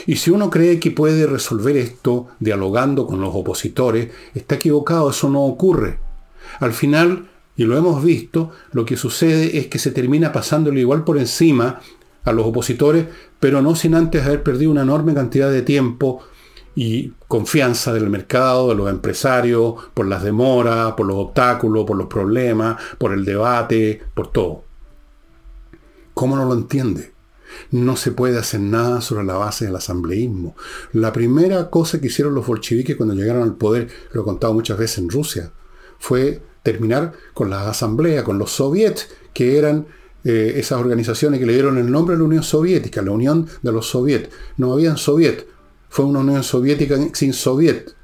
Y 0.06 0.17
si 0.17 0.32
uno 0.32 0.50
cree 0.50 0.79
que 0.79 0.91
puede 0.91 1.25
resolver 1.25 1.77
esto 1.77 2.27
dialogando 2.39 3.08
con 3.08 3.22
los 3.22 3.34
opositores, 3.34 4.10
está 4.34 4.56
equivocado, 4.56 5.10
eso 5.10 5.29
no 5.29 5.44
ocurre. 5.44 6.00
Al 6.60 6.74
final, 6.74 7.29
y 7.56 7.63
lo 7.63 7.77
hemos 7.77 8.03
visto, 8.03 8.51
lo 8.72 8.86
que 8.86 8.98
sucede 8.98 9.58
es 9.58 9.67
que 9.67 9.79
se 9.79 9.91
termina 9.91 10.32
pasándole 10.32 10.79
igual 10.79 11.03
por 11.03 11.17
encima 11.17 11.82
a 12.24 12.32
los 12.32 12.46
opositores, 12.46 13.08
pero 13.39 13.62
no 13.62 13.75
sin 13.75 13.96
antes 13.96 14.25
haber 14.25 14.44
perdido 14.44 14.72
una 14.72 14.84
enorme 14.84 15.13
cantidad 15.13 15.50
de 15.50 15.62
tiempo 15.62 16.22
y 16.75 17.13
confianza 17.27 17.91
del 17.91 18.10
mercado, 18.10 18.70
de 18.70 18.75
los 18.75 18.89
empresarios, 18.89 19.75
por 19.94 20.08
las 20.08 20.24
demoras, 20.24 20.94
por 20.94 21.08
los 21.08 21.17
obstáculos, 21.17 21.86
por 21.86 21.98
los 21.98 22.08
problemas, 22.08 22.77
por 23.00 23.13
el 23.13 23.25
debate, 23.25 24.01
por 24.13 24.32
todo. 24.32 24.63
¿Cómo 26.13 26.36
no 26.36 26.46
lo 26.46 26.53
entiende? 26.53 27.17
No 27.72 27.96
se 27.96 28.12
puede 28.12 28.38
hacer 28.38 28.60
nada 28.60 29.02
sobre 29.02 29.26
la 29.26 29.36
base 29.36 29.66
del 29.66 29.76
asambleísmo. 29.76 30.56
La 30.94 31.14
primera 31.14 31.70
cosa 31.70 32.00
que 32.00 32.08
hicieron 32.08 32.36
los 32.36 32.48
bolcheviques 32.48 32.96
cuando 32.96 33.16
llegaron 33.16 33.44
al 33.44 33.56
poder, 33.56 33.90
lo 34.14 34.22
he 34.22 34.26
contado 34.26 34.54
muchas 34.54 34.78
veces 34.78 35.00
en 35.00 35.10
Rusia, 35.10 35.52
fue 36.00 36.42
terminar 36.64 37.14
con 37.34 37.50
la 37.50 37.70
asamblea, 37.70 38.24
con 38.24 38.38
los 38.38 38.52
soviets, 38.52 39.10
que 39.34 39.58
eran 39.58 39.88
eh, 40.24 40.54
esas 40.58 40.80
organizaciones 40.80 41.40
que 41.40 41.46
le 41.46 41.54
dieron 41.54 41.78
el 41.78 41.90
nombre 41.90 42.16
a 42.16 42.20
la 42.20 42.26
Unión 42.26 42.44
Soviética, 42.44 43.02
la 43.02 43.12
Unión 43.12 43.48
de 43.62 43.72
los 43.72 43.88
Soviets. 43.88 44.30
No 44.58 44.74
habían 44.74 44.98
soviets, 44.98 45.46
fue 45.90 46.06
una 46.06 46.20
Unión 46.20 46.44
Soviética 46.44 46.98
sin 47.14 47.34
Soviet. 47.34 47.97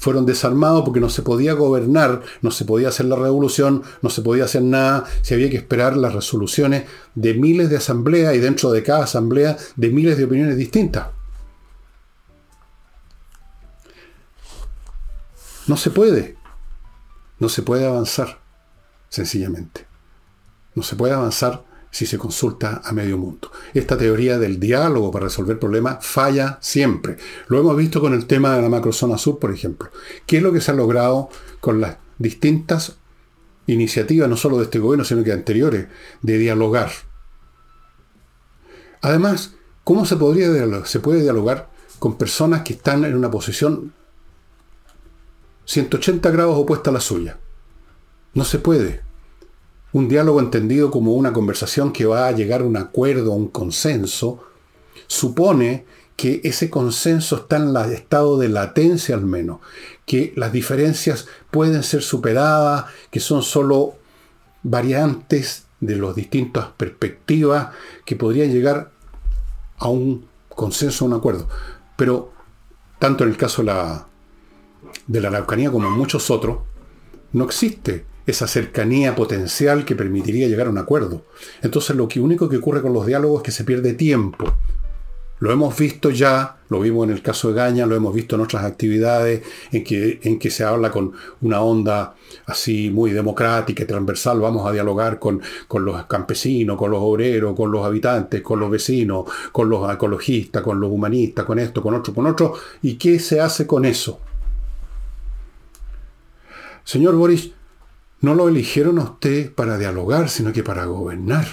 Fueron 0.00 0.24
desarmados 0.24 0.82
porque 0.82 0.98
no 0.98 1.10
se 1.10 1.20
podía 1.20 1.52
gobernar, 1.52 2.22
no 2.40 2.50
se 2.50 2.64
podía 2.64 2.88
hacer 2.88 3.04
la 3.04 3.16
revolución, 3.16 3.82
no 4.00 4.08
se 4.08 4.22
podía 4.22 4.44
hacer 4.44 4.62
nada, 4.62 5.04
se 5.20 5.34
había 5.34 5.50
que 5.50 5.58
esperar 5.58 5.94
las 5.94 6.14
resoluciones 6.14 6.86
de 7.14 7.34
miles 7.34 7.68
de 7.68 7.76
asambleas 7.76 8.34
y 8.34 8.38
dentro 8.38 8.72
de 8.72 8.82
cada 8.82 9.04
asamblea 9.04 9.58
de 9.76 9.90
miles 9.90 10.16
de 10.16 10.24
opiniones 10.24 10.56
distintas. 10.56 11.08
No 15.66 15.76
se 15.76 15.90
puede. 15.90 16.36
No 17.38 17.50
se 17.50 17.62
puede 17.62 17.86
avanzar, 17.86 18.40
sencillamente. 19.10 19.86
No 20.74 20.82
se 20.82 20.96
puede 20.96 21.12
avanzar 21.12 21.69
si 21.90 22.06
se 22.06 22.18
consulta 22.18 22.80
a 22.84 22.92
medio 22.92 23.18
mundo. 23.18 23.50
Esta 23.74 23.96
teoría 23.96 24.38
del 24.38 24.60
diálogo 24.60 25.10
para 25.10 25.26
resolver 25.26 25.58
problemas 25.58 26.04
falla 26.06 26.58
siempre. 26.60 27.16
Lo 27.48 27.58
hemos 27.58 27.76
visto 27.76 28.00
con 28.00 28.14
el 28.14 28.26
tema 28.26 28.54
de 28.54 28.62
la 28.62 28.68
macrozona 28.68 29.18
sur, 29.18 29.38
por 29.38 29.52
ejemplo. 29.52 29.90
¿Qué 30.26 30.36
es 30.38 30.42
lo 30.42 30.52
que 30.52 30.60
se 30.60 30.70
ha 30.70 30.74
logrado 30.74 31.28
con 31.60 31.80
las 31.80 31.96
distintas 32.18 32.96
iniciativas, 33.66 34.28
no 34.28 34.36
solo 34.36 34.58
de 34.58 34.64
este 34.64 34.78
gobierno, 34.78 35.04
sino 35.04 35.24
que 35.24 35.32
anteriores, 35.32 35.88
de 36.22 36.38
dialogar? 36.38 36.90
Además, 39.02 39.54
¿cómo 39.82 40.06
se, 40.06 40.16
podría 40.16 40.48
se 40.84 41.00
puede 41.00 41.22
dialogar 41.22 41.70
con 41.98 42.16
personas 42.16 42.62
que 42.62 42.74
están 42.74 43.04
en 43.04 43.16
una 43.16 43.30
posición 43.30 43.92
180 45.64 46.30
grados 46.30 46.56
opuesta 46.56 46.90
a 46.90 46.92
la 46.92 47.00
suya? 47.00 47.38
No 48.34 48.44
se 48.44 48.58
puede. 48.58 49.09
Un 49.92 50.08
diálogo 50.08 50.40
entendido 50.40 50.90
como 50.90 51.14
una 51.14 51.32
conversación 51.32 51.92
que 51.92 52.06
va 52.06 52.28
a 52.28 52.32
llegar 52.32 52.60
a 52.60 52.64
un 52.64 52.76
acuerdo, 52.76 53.32
a 53.32 53.36
un 53.36 53.48
consenso, 53.48 54.44
supone 55.06 55.84
que 56.16 56.40
ese 56.44 56.68
consenso 56.68 57.36
está 57.36 57.56
en 57.56 57.74
el 57.74 57.92
estado 57.92 58.38
de 58.38 58.48
latencia 58.48 59.14
al 59.14 59.24
menos, 59.24 59.60
que 60.04 60.32
las 60.36 60.52
diferencias 60.52 61.26
pueden 61.50 61.82
ser 61.82 62.02
superadas, 62.02 62.84
que 63.10 63.20
son 63.20 63.42
solo 63.42 63.94
variantes 64.62 65.64
de 65.80 65.96
las 65.96 66.14
distintas 66.14 66.66
perspectivas 66.76 67.70
que 68.04 68.16
podrían 68.16 68.52
llegar 68.52 68.90
a 69.78 69.88
un 69.88 70.26
consenso, 70.50 71.04
a 71.04 71.08
un 71.08 71.14
acuerdo. 71.14 71.48
Pero 71.96 72.32
tanto 72.98 73.24
en 73.24 73.30
el 73.30 73.36
caso 73.36 73.62
de 73.62 73.66
la, 73.66 74.06
de 75.06 75.20
la 75.20 75.28
Araucanía 75.28 75.70
como 75.70 75.88
en 75.88 75.94
muchos 75.94 76.30
otros, 76.30 76.58
no 77.32 77.44
existe 77.44 78.04
esa 78.30 78.46
cercanía 78.46 79.14
potencial 79.14 79.84
que 79.84 79.96
permitiría 79.96 80.48
llegar 80.48 80.66
a 80.66 80.70
un 80.70 80.78
acuerdo. 80.78 81.24
Entonces 81.62 81.96
lo 81.96 82.08
que 82.08 82.20
único 82.20 82.48
que 82.48 82.56
ocurre 82.56 82.82
con 82.82 82.92
los 82.92 83.06
diálogos 83.06 83.40
es 83.40 83.44
que 83.44 83.52
se 83.52 83.64
pierde 83.64 83.94
tiempo. 83.94 84.52
Lo 85.40 85.50
hemos 85.50 85.74
visto 85.76 86.10
ya, 86.10 86.58
lo 86.68 86.80
vimos 86.80 87.08
en 87.08 87.14
el 87.14 87.22
caso 87.22 87.48
de 87.48 87.54
Gaña, 87.54 87.86
lo 87.86 87.96
hemos 87.96 88.14
visto 88.14 88.36
en 88.36 88.42
otras 88.42 88.62
actividades 88.62 89.42
en 89.72 89.84
que, 90.38 90.50
se 90.50 90.64
habla 90.64 90.90
con 90.90 91.12
una 91.40 91.62
onda 91.62 92.14
así 92.44 92.90
muy 92.90 93.12
democrática 93.12 93.82
y 93.82 93.86
transversal. 93.86 94.38
Vamos 94.38 94.68
a 94.68 94.72
dialogar 94.72 95.18
con, 95.18 95.40
con 95.66 95.82
los 95.82 96.04
campesinos, 96.04 96.76
con 96.76 96.90
los 96.90 97.00
obreros, 97.02 97.56
con 97.56 97.72
los 97.72 97.86
habitantes, 97.86 98.42
con 98.42 98.60
los 98.60 98.70
vecinos, 98.70 99.24
con 99.50 99.70
los 99.70 99.90
ecologistas, 99.90 100.62
con 100.62 100.78
los 100.78 100.90
humanistas, 100.90 101.46
con 101.46 101.58
esto, 101.58 101.80
con 101.80 101.94
otro, 101.94 102.12
con 102.12 102.26
otro. 102.26 102.52
¿Y 102.82 102.96
qué 102.96 103.18
se 103.18 103.40
hace 103.40 103.66
con 103.66 103.86
eso? 103.86 104.20
Señor 106.84 107.14
Boris, 107.14 107.50
no 108.20 108.34
lo 108.34 108.48
eligieron 108.48 108.98
a 108.98 109.04
usted 109.04 109.52
para 109.52 109.78
dialogar, 109.78 110.28
sino 110.28 110.52
que 110.52 110.62
para 110.62 110.84
gobernar. 110.84 111.46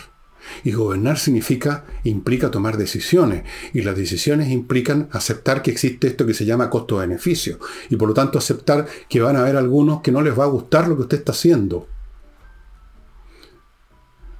Y 0.63 0.71
gobernar 0.71 1.17
significa, 1.17 1.85
implica 2.03 2.51
tomar 2.51 2.77
decisiones. 2.77 3.43
Y 3.73 3.81
las 3.81 3.95
decisiones 3.95 4.49
implican 4.49 5.09
aceptar 5.11 5.61
que 5.61 5.71
existe 5.71 6.07
esto 6.07 6.25
que 6.25 6.33
se 6.33 6.45
llama 6.45 6.69
costo-beneficio. 6.69 7.59
Y 7.89 7.95
por 7.95 8.09
lo 8.09 8.13
tanto 8.13 8.37
aceptar 8.37 8.87
que 9.09 9.21
van 9.21 9.35
a 9.35 9.41
haber 9.41 9.55
algunos 9.55 10.01
que 10.01 10.11
no 10.11 10.21
les 10.21 10.37
va 10.37 10.43
a 10.43 10.47
gustar 10.47 10.87
lo 10.87 10.95
que 10.95 11.03
usted 11.03 11.19
está 11.19 11.31
haciendo. 11.31 11.87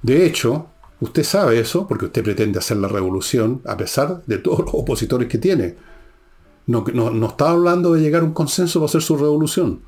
De 0.02 0.24
hecho, 0.24 0.68
usted 1.00 1.24
sabe 1.24 1.58
eso 1.58 1.86
porque 1.86 2.06
usted 2.06 2.22
pretende 2.22 2.58
hacer 2.58 2.76
la 2.76 2.88
revolución 2.88 3.62
a 3.66 3.76
pesar 3.76 4.22
de 4.26 4.38
todos 4.38 4.60
los 4.60 4.74
opositores 4.74 5.28
que 5.28 5.38
tiene. 5.38 5.76
No, 6.66 6.84
no, 6.92 7.10
no 7.10 7.26
está 7.28 7.50
hablando 7.50 7.94
de 7.94 8.00
llegar 8.00 8.22
a 8.22 8.26
un 8.26 8.34
consenso 8.34 8.80
para 8.80 8.88
hacer 8.88 9.02
su 9.02 9.16
revolución. 9.16 9.82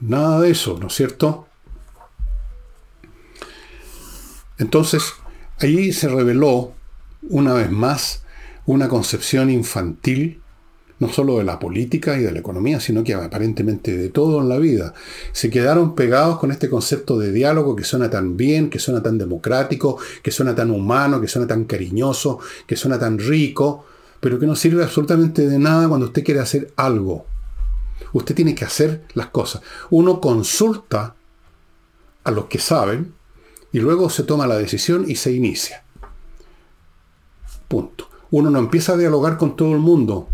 Nada 0.00 0.40
de 0.40 0.50
eso, 0.50 0.78
¿no 0.80 0.86
es 0.86 0.94
cierto? 0.94 1.46
Entonces, 4.58 5.12
ahí 5.58 5.92
se 5.92 6.08
reveló 6.08 6.72
una 7.30 7.52
vez 7.54 7.70
más 7.70 8.22
una 8.66 8.88
concepción 8.88 9.50
infantil, 9.50 10.40
no 10.98 11.08
solo 11.08 11.38
de 11.38 11.44
la 11.44 11.58
política 11.58 12.18
y 12.18 12.22
de 12.22 12.32
la 12.32 12.40
economía, 12.40 12.80
sino 12.80 13.02
que 13.02 13.14
aparentemente 13.14 13.96
de 13.96 14.08
todo 14.08 14.40
en 14.40 14.48
la 14.48 14.58
vida. 14.58 14.94
Se 15.32 15.48
quedaron 15.48 15.94
pegados 15.94 16.38
con 16.38 16.50
este 16.50 16.68
concepto 16.68 17.18
de 17.18 17.32
diálogo 17.32 17.76
que 17.76 17.84
suena 17.84 18.10
tan 18.10 18.36
bien, 18.36 18.68
que 18.68 18.78
suena 18.78 19.02
tan 19.02 19.16
democrático, 19.16 19.98
que 20.22 20.30
suena 20.30 20.54
tan 20.54 20.70
humano, 20.70 21.20
que 21.20 21.28
suena 21.28 21.46
tan 21.46 21.64
cariñoso, 21.64 22.40
que 22.66 22.76
suena 22.76 22.98
tan 22.98 23.18
rico, 23.18 23.84
pero 24.20 24.38
que 24.38 24.46
no 24.46 24.56
sirve 24.56 24.82
absolutamente 24.82 25.48
de 25.48 25.58
nada 25.58 25.88
cuando 25.88 26.06
usted 26.06 26.24
quiere 26.24 26.40
hacer 26.40 26.72
algo. 26.76 27.26
Usted 28.12 28.34
tiene 28.34 28.54
que 28.54 28.64
hacer 28.64 29.06
las 29.14 29.28
cosas. 29.28 29.62
Uno 29.90 30.20
consulta 30.20 31.14
a 32.24 32.30
los 32.30 32.46
que 32.46 32.58
saben 32.58 33.14
y 33.72 33.80
luego 33.80 34.10
se 34.10 34.22
toma 34.22 34.46
la 34.46 34.56
decisión 34.56 35.04
y 35.08 35.16
se 35.16 35.32
inicia. 35.32 35.84
Punto. 37.68 38.08
Uno 38.30 38.50
no 38.50 38.58
empieza 38.58 38.92
a 38.92 38.96
dialogar 38.96 39.38
con 39.38 39.56
todo 39.56 39.72
el 39.72 39.78
mundo. 39.78 40.28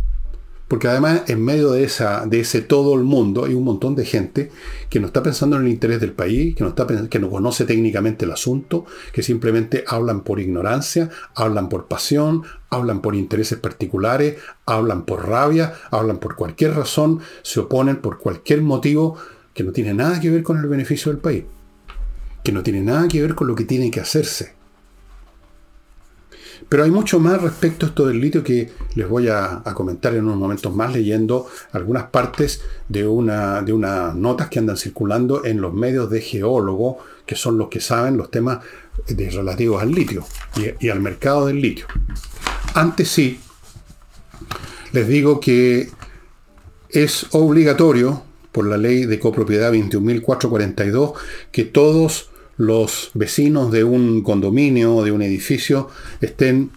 Porque 0.69 0.89
además 0.89 1.23
en 1.29 1.45
medio 1.45 1.73
de, 1.73 1.85
esa, 1.85 2.25
de 2.27 2.41
ese 2.41 2.63
todo 2.63 2.95
el 2.95 3.05
mundo 3.05 3.45
hay 3.45 3.53
un 3.53 3.65
montón 3.65 3.95
de 3.95 4.07
gente 4.07 4.51
que 4.89 4.99
no 4.99 5.07
está 5.07 5.23
pensando 5.23 5.57
en 5.57 5.63
el 5.63 5.69
interés 5.69 6.01
del 6.01 6.13
país, 6.13 6.57
que 6.57 6.65
no, 6.65 6.71
está, 6.71 6.87
que 7.09 7.19
no 7.19 7.29
conoce 7.29 7.67
técnicamente 7.67 8.25
el 8.25 8.33
asunto, 8.33 8.87
que 9.13 9.23
simplemente 9.23 9.85
hablan 9.87 10.23
por 10.23 10.41
ignorancia, 10.41 11.11
hablan 11.35 11.69
por 11.69 11.87
pasión, 11.87 12.45
hablan 12.71 13.03
por 13.03 13.15
intereses 13.15 13.59
particulares, 13.59 14.39
hablan 14.65 15.05
por 15.05 15.29
rabia, 15.29 15.75
hablan 15.91 16.19
por 16.19 16.35
cualquier 16.35 16.75
razón, 16.75 17.21
se 17.43 17.61
oponen 17.61 17.97
por 17.97 18.19
cualquier 18.19 18.63
motivo 18.63 19.17
que 19.53 19.65
no 19.65 19.73
tiene 19.73 19.93
nada 19.93 20.19
que 20.19 20.31
ver 20.31 20.43
con 20.43 20.59
el 20.59 20.67
beneficio 20.67 21.13
del 21.13 21.21
país, 21.21 21.45
que 22.43 22.53
no 22.53 22.63
tiene 22.63 22.81
nada 22.81 23.07
que 23.07 23.21
ver 23.21 23.35
con 23.35 23.47
lo 23.49 23.55
que 23.55 23.65
tiene 23.65 23.91
que 23.91 24.01
hacerse. 24.01 24.54
Pero 26.69 26.85
hay 26.85 26.91
mucho 26.91 27.19
más 27.21 27.41
respecto 27.41 27.87
a 27.87 27.89
esto 27.91 28.07
del 28.07 28.21
litio 28.21 28.43
que 28.43 28.73
les 28.95 29.09
voy 29.09 29.29
a, 29.29 29.63
comentar 29.75 30.15
en 30.15 30.25
unos 30.25 30.37
momentos 30.37 30.75
más 30.75 30.93
leyendo 30.93 31.47
algunas 31.73 32.05
partes 32.05 32.63
de, 32.89 33.07
una, 33.07 33.63
de 33.63 33.73
unas 33.73 34.15
notas 34.15 34.49
que 34.49 34.59
andan 34.59 34.77
circulando 34.77 35.45
en 35.45 35.61
los 35.61 35.73
medios 35.73 36.11
de 36.11 36.21
geólogos, 36.21 36.97
que 37.27 37.35
son 37.35 37.59
los 37.59 37.69
que 37.69 37.81
saben 37.81 38.17
los 38.17 38.31
temas 38.31 38.61
de, 39.07 39.31
relativos 39.31 39.83
al 39.83 39.91
litio 39.91 40.25
y, 40.57 40.87
y 40.87 40.91
al 40.91 41.01
mercado 41.01 41.47
del 41.47 41.61
litio. 41.61 41.87
Antes 42.75 43.09
sí, 43.09 43.41
les 44.93 45.09
digo 45.09 45.41
que 45.41 45.91
es 46.91 47.27
obligatorio 47.33 48.23
por 48.53 48.67
la 48.67 48.77
ley 48.77 49.05
de 49.05 49.19
copropiedad 49.19 49.73
21.442 49.73 51.15
que 51.51 51.65
todos 51.65 52.31
los 52.57 53.11
vecinos 53.15 53.73
de 53.73 53.85
un 53.85 54.23
condominio 54.23 54.97
o 54.97 55.05
de 55.05 55.13
un 55.13 55.23
edificio 55.23 55.89
estén, 56.21 56.71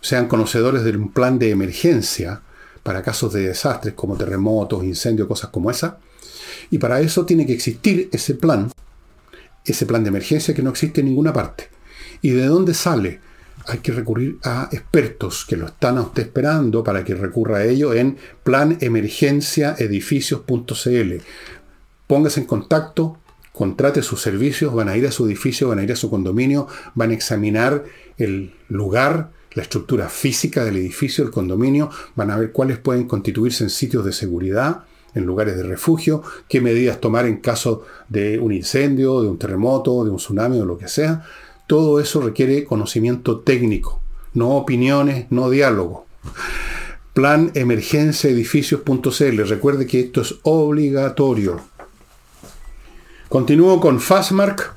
sean 0.00 0.28
conocedores 0.28 0.84
de 0.84 0.96
un 0.96 1.12
plan 1.12 1.38
de 1.38 1.50
emergencia 1.50 2.42
para 2.82 3.02
casos 3.02 3.32
de 3.32 3.48
desastres 3.48 3.94
como 3.94 4.16
terremotos, 4.16 4.84
incendios, 4.84 5.28
cosas 5.28 5.50
como 5.50 5.70
esa. 5.70 5.98
Y 6.70 6.78
para 6.78 7.00
eso 7.00 7.26
tiene 7.26 7.46
que 7.46 7.52
existir 7.52 8.08
ese 8.12 8.34
plan, 8.34 8.70
ese 9.64 9.86
plan 9.86 10.02
de 10.02 10.08
emergencia 10.08 10.54
que 10.54 10.62
no 10.62 10.70
existe 10.70 11.00
en 11.00 11.06
ninguna 11.08 11.32
parte. 11.32 11.68
¿Y 12.22 12.30
de 12.30 12.46
dónde 12.46 12.74
sale? 12.74 13.20
Hay 13.66 13.80
que 13.80 13.90
recurrir 13.92 14.38
a 14.42 14.68
expertos 14.72 15.44
que 15.46 15.56
lo 15.56 15.66
están 15.66 15.98
a 15.98 16.02
usted 16.02 16.22
esperando 16.22 16.82
para 16.82 17.04
que 17.04 17.14
recurra 17.14 17.58
a 17.58 17.64
ello 17.64 17.92
en 17.92 18.16
planemergenciaedificios.cl. 18.42 21.14
Póngase 22.06 22.40
en 22.40 22.46
contacto, 22.46 23.18
contrate 23.58 24.02
sus 24.02 24.22
servicios, 24.22 24.72
van 24.72 24.88
a 24.88 24.96
ir 24.96 25.04
a 25.04 25.10
su 25.10 25.26
edificio, 25.26 25.66
van 25.66 25.80
a 25.80 25.82
ir 25.82 25.90
a 25.90 25.96
su 25.96 26.08
condominio, 26.08 26.68
van 26.94 27.10
a 27.10 27.14
examinar 27.14 27.82
el 28.16 28.52
lugar, 28.68 29.32
la 29.54 29.64
estructura 29.64 30.08
física 30.08 30.64
del 30.64 30.76
edificio, 30.76 31.24
el 31.24 31.32
condominio, 31.32 31.90
van 32.14 32.30
a 32.30 32.36
ver 32.36 32.52
cuáles 32.52 32.78
pueden 32.78 33.08
constituirse 33.08 33.64
en 33.64 33.70
sitios 33.70 34.04
de 34.04 34.12
seguridad, 34.12 34.84
en 35.12 35.26
lugares 35.26 35.56
de 35.56 35.64
refugio, 35.64 36.22
qué 36.48 36.60
medidas 36.60 37.00
tomar 37.00 37.26
en 37.26 37.38
caso 37.38 37.82
de 38.08 38.38
un 38.38 38.52
incendio, 38.52 39.22
de 39.22 39.28
un 39.28 39.38
terremoto, 39.38 40.04
de 40.04 40.10
un 40.12 40.18
tsunami 40.18 40.60
o 40.60 40.64
lo 40.64 40.78
que 40.78 40.86
sea. 40.86 41.26
Todo 41.66 41.98
eso 41.98 42.20
requiere 42.20 42.62
conocimiento 42.62 43.40
técnico, 43.40 44.00
no 44.34 44.50
opiniones, 44.50 45.26
no 45.30 45.50
diálogo. 45.50 46.06
Plan 47.12 47.50
emergencia 47.54 48.30
edificios.cl. 48.30 49.48
Recuerde 49.48 49.84
que 49.88 49.98
esto 49.98 50.20
es 50.20 50.36
obligatorio. 50.44 51.60
Continúo 53.28 53.78
con 53.78 54.00
Fastmark, 54.00 54.72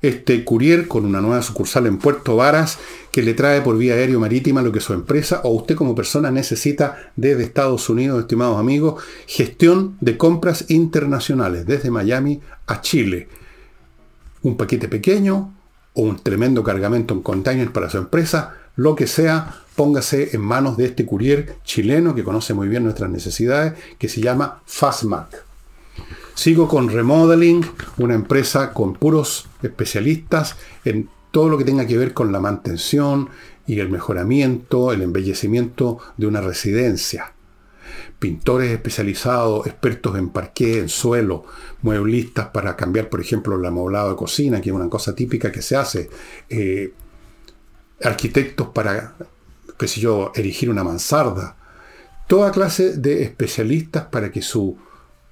este 0.00 0.46
courier 0.46 0.88
con 0.88 1.04
una 1.04 1.20
nueva 1.20 1.42
sucursal 1.42 1.86
en 1.86 1.98
Puerto 1.98 2.36
Varas 2.36 2.78
que 3.12 3.22
le 3.22 3.34
trae 3.34 3.60
por 3.60 3.76
vía 3.76 3.92
aérea 3.92 4.18
marítima 4.18 4.62
lo 4.62 4.72
que 4.72 4.80
su 4.80 4.94
empresa 4.94 5.42
o 5.44 5.50
usted 5.50 5.74
como 5.76 5.94
persona 5.94 6.30
necesita 6.30 7.12
desde 7.16 7.42
Estados 7.42 7.90
Unidos, 7.90 8.18
estimados 8.18 8.58
amigos, 8.58 9.04
gestión 9.26 9.98
de 10.00 10.16
compras 10.16 10.70
internacionales 10.70 11.66
desde 11.66 11.90
Miami 11.90 12.40
a 12.66 12.80
Chile. 12.80 13.28
Un 14.40 14.56
paquete 14.56 14.88
pequeño 14.88 15.52
o 15.92 16.00
un 16.00 16.18
tremendo 16.18 16.64
cargamento 16.64 17.12
en 17.12 17.20
containers 17.20 17.72
para 17.72 17.90
su 17.90 17.98
empresa, 17.98 18.54
lo 18.74 18.96
que 18.96 19.06
sea, 19.06 19.64
póngase 19.76 20.34
en 20.34 20.40
manos 20.40 20.78
de 20.78 20.86
este 20.86 21.04
courier 21.04 21.56
chileno 21.64 22.14
que 22.14 22.24
conoce 22.24 22.54
muy 22.54 22.68
bien 22.68 22.84
nuestras 22.84 23.10
necesidades, 23.10 23.74
que 23.98 24.08
se 24.08 24.22
llama 24.22 24.62
Fastmark. 24.64 25.49
Sigo 26.40 26.68
con 26.68 26.88
Remodeling, 26.88 27.66
una 27.98 28.14
empresa 28.14 28.72
con 28.72 28.94
puros 28.94 29.46
especialistas 29.62 30.56
en 30.86 31.10
todo 31.32 31.50
lo 31.50 31.58
que 31.58 31.66
tenga 31.66 31.86
que 31.86 31.98
ver 31.98 32.14
con 32.14 32.32
la 32.32 32.40
mantención 32.40 33.28
y 33.66 33.78
el 33.78 33.90
mejoramiento, 33.90 34.90
el 34.90 35.02
embellecimiento 35.02 35.98
de 36.16 36.26
una 36.26 36.40
residencia. 36.40 37.34
Pintores 38.18 38.70
especializados, 38.70 39.66
expertos 39.66 40.16
en 40.16 40.30
parqué, 40.30 40.78
en 40.78 40.88
suelo, 40.88 41.44
mueblistas 41.82 42.48
para 42.48 42.74
cambiar, 42.74 43.10
por 43.10 43.20
ejemplo, 43.20 43.56
el 43.56 43.66
amoblado 43.66 44.08
de 44.08 44.16
cocina, 44.16 44.62
que 44.62 44.70
es 44.70 44.74
una 44.74 44.88
cosa 44.88 45.14
típica 45.14 45.52
que 45.52 45.60
se 45.60 45.76
hace. 45.76 46.08
Eh, 46.48 46.94
arquitectos 48.02 48.68
para, 48.68 49.14
qué 49.78 49.86
sé 49.86 50.00
yo, 50.00 50.32
erigir 50.34 50.70
una 50.70 50.84
mansarda. 50.84 51.56
Toda 52.26 52.50
clase 52.50 52.96
de 52.96 53.24
especialistas 53.24 54.04
para 54.06 54.32
que 54.32 54.40
su 54.40 54.78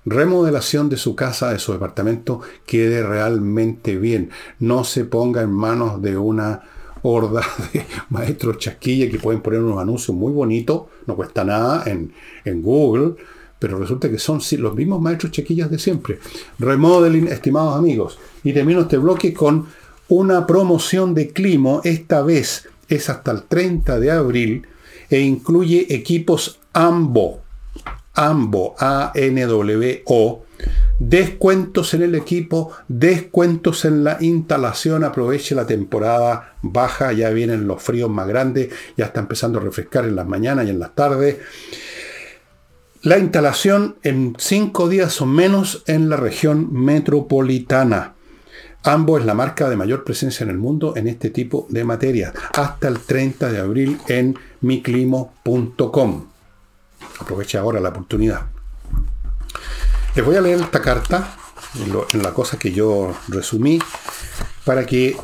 remodelación 0.04 0.88
de 0.88 0.96
su 0.96 1.14
casa, 1.14 1.52
de 1.52 1.58
su 1.58 1.72
departamento, 1.72 2.40
quede 2.66 3.02
realmente 3.02 3.96
bien. 3.96 4.30
No 4.58 4.84
se 4.84 5.04
ponga 5.04 5.42
en 5.42 5.50
manos 5.50 6.00
de 6.02 6.16
una 6.16 6.62
horda 7.02 7.42
de 7.72 7.84
maestros 8.10 8.58
chasquilla 8.58 9.10
que 9.10 9.18
pueden 9.18 9.40
poner 9.40 9.60
unos 9.60 9.78
anuncios 9.78 10.16
muy 10.16 10.32
bonitos, 10.32 10.82
no 11.06 11.16
cuesta 11.16 11.44
nada 11.44 11.84
en, 11.86 12.12
en 12.44 12.62
Google, 12.62 13.14
pero 13.58 13.78
resulta 13.78 14.08
que 14.08 14.18
son 14.18 14.40
los 14.58 14.74
mismos 14.74 15.00
maestros 15.00 15.32
chaquillas 15.32 15.70
de 15.70 15.78
siempre. 15.78 16.20
Remodeling, 16.58 17.28
estimados 17.28 17.76
amigos. 17.76 18.18
Y 18.44 18.52
termino 18.52 18.82
este 18.82 18.98
bloque 18.98 19.32
con 19.32 19.66
una 20.08 20.46
promoción 20.46 21.12
de 21.14 21.32
Climo, 21.32 21.80
esta 21.84 22.22
vez 22.22 22.68
es 22.88 23.10
hasta 23.10 23.32
el 23.32 23.42
30 23.42 24.00
de 24.00 24.10
abril 24.10 24.66
e 25.10 25.20
incluye 25.20 25.86
equipos 25.94 26.60
AMBO 26.72 27.47
AMBO, 28.18 28.74
A-N-W-O, 28.80 30.44
descuentos 30.98 31.94
en 31.94 32.02
el 32.02 32.16
equipo, 32.16 32.72
descuentos 32.88 33.84
en 33.84 34.02
la 34.02 34.18
instalación, 34.20 35.04
aproveche 35.04 35.54
la 35.54 35.68
temporada 35.68 36.54
baja, 36.60 37.12
ya 37.12 37.30
vienen 37.30 37.68
los 37.68 37.80
fríos 37.80 38.10
más 38.10 38.26
grandes, 38.26 38.70
ya 38.96 39.06
está 39.06 39.20
empezando 39.20 39.60
a 39.60 39.62
refrescar 39.62 40.04
en 40.04 40.16
las 40.16 40.26
mañanas 40.26 40.66
y 40.66 40.70
en 40.70 40.80
las 40.80 40.96
tardes. 40.96 41.36
La 43.02 43.18
instalación 43.18 43.96
en 44.02 44.34
cinco 44.36 44.88
días 44.88 45.20
o 45.20 45.26
menos 45.26 45.84
en 45.86 46.08
la 46.08 46.16
región 46.16 46.72
metropolitana. 46.72 48.14
AMBO 48.82 49.18
es 49.18 49.24
la 49.26 49.34
marca 49.34 49.70
de 49.70 49.76
mayor 49.76 50.02
presencia 50.02 50.42
en 50.42 50.50
el 50.50 50.58
mundo 50.58 50.94
en 50.96 51.06
este 51.06 51.30
tipo 51.30 51.68
de 51.70 51.84
materias. 51.84 52.32
Hasta 52.54 52.88
el 52.88 52.98
30 52.98 53.52
de 53.52 53.60
abril 53.60 53.98
en 54.08 54.36
miclimo.com. 54.60 56.37
Aproveche 57.20 57.58
ahora 57.58 57.80
la 57.80 57.90
oportunidad. 57.90 58.46
Les 60.14 60.24
voy 60.24 60.36
a 60.36 60.40
leer 60.40 60.60
esta 60.60 60.80
carta, 60.80 61.36
en, 62.12 62.22
la 62.22 62.32
cosa 62.32 62.58
que 62.58 62.72
yo 62.72 63.14
resumí, 63.28 63.78
para 64.64 64.86
que 64.86 65.16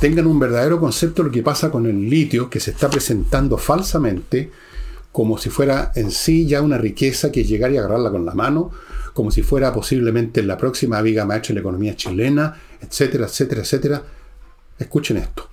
tengan 0.00 0.26
un 0.26 0.38
verdadero 0.38 0.80
concepto 0.80 1.22
de 1.22 1.28
lo 1.28 1.32
que 1.32 1.42
pasa 1.42 1.70
con 1.70 1.86
el 1.86 2.08
litio 2.08 2.48
que 2.48 2.60
se 2.60 2.70
está 2.70 2.88
presentando 2.88 3.58
falsamente 3.58 4.50
como 5.12 5.38
si 5.38 5.50
fuera 5.50 5.90
en 5.94 6.10
sí 6.10 6.46
ya 6.46 6.62
una 6.62 6.78
riqueza 6.78 7.32
que 7.32 7.42
llegar 7.42 7.72
y 7.72 7.76
agarrarla 7.76 8.10
con 8.10 8.24
la 8.24 8.34
mano, 8.34 8.70
como 9.14 9.30
si 9.30 9.42
fuera 9.42 9.72
posiblemente 9.72 10.42
la 10.42 10.56
próxima 10.56 11.02
viga 11.02 11.24
maestra 11.24 11.48
de 11.48 11.54
la 11.54 11.60
economía 11.60 11.96
chilena, 11.96 12.60
etcétera, 12.80 13.26
etcétera, 13.26 13.62
etcétera. 13.62 14.02
Escuchen 14.78 15.16
esto. 15.16 15.48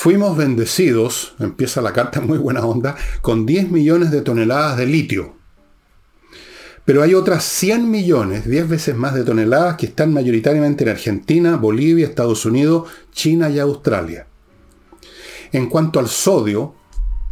Fuimos 0.00 0.36
bendecidos, 0.36 1.34
empieza 1.40 1.82
la 1.82 1.92
carta 1.92 2.20
muy 2.28 2.38
buena 2.38 2.64
onda, 2.64 2.94
con 3.20 3.44
10 3.44 3.72
millones 3.72 4.12
de 4.12 4.20
toneladas 4.20 4.76
de 4.76 4.86
litio. 4.86 5.34
Pero 6.84 7.02
hay 7.02 7.14
otras 7.14 7.42
100 7.42 7.90
millones, 7.90 8.48
10 8.48 8.68
veces 8.68 8.94
más 8.94 9.12
de 9.14 9.24
toneladas 9.24 9.74
que 9.74 9.86
están 9.86 10.12
mayoritariamente 10.12 10.84
en 10.84 10.90
Argentina, 10.90 11.56
Bolivia, 11.56 12.06
Estados 12.06 12.46
Unidos, 12.46 12.88
China 13.10 13.50
y 13.50 13.58
Australia. 13.58 14.28
En 15.50 15.68
cuanto 15.68 15.98
al 15.98 16.06
sodio, 16.06 16.76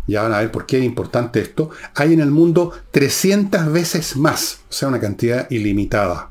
ya 0.09 0.23
van 0.23 0.35
a 0.35 0.39
ver 0.39 0.51
por 0.51 0.67
qué 0.67 0.79
es 0.79 0.85
importante 0.85 1.39
esto, 1.39 1.71
hay 1.95 2.15
en 2.15 2.21
el 2.21 2.33
mundo 2.33 2.73
300 2.91 3.71
veces 3.71 4.17
más, 4.17 4.63
o 4.69 4.73
sea, 4.73 4.89
una 4.89 4.99
cantidad 4.99 5.49
ilimitada. 5.53 6.31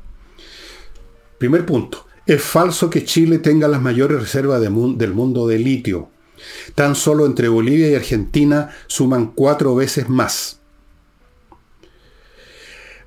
Primer 1.38 1.64
punto, 1.64 2.06
es 2.26 2.42
falso 2.42 2.90
que 2.90 3.06
Chile 3.06 3.38
tenga 3.38 3.68
las 3.68 3.80
mayores 3.80 4.20
reservas 4.20 4.60
del 4.60 5.14
mundo 5.14 5.46
de 5.46 5.58
litio. 5.58 6.10
Tan 6.74 6.94
solo 6.94 7.26
entre 7.26 7.48
Bolivia 7.48 7.90
y 7.90 7.94
Argentina 7.94 8.70
suman 8.86 9.32
cuatro 9.34 9.74
veces 9.74 10.08
más. 10.08 10.60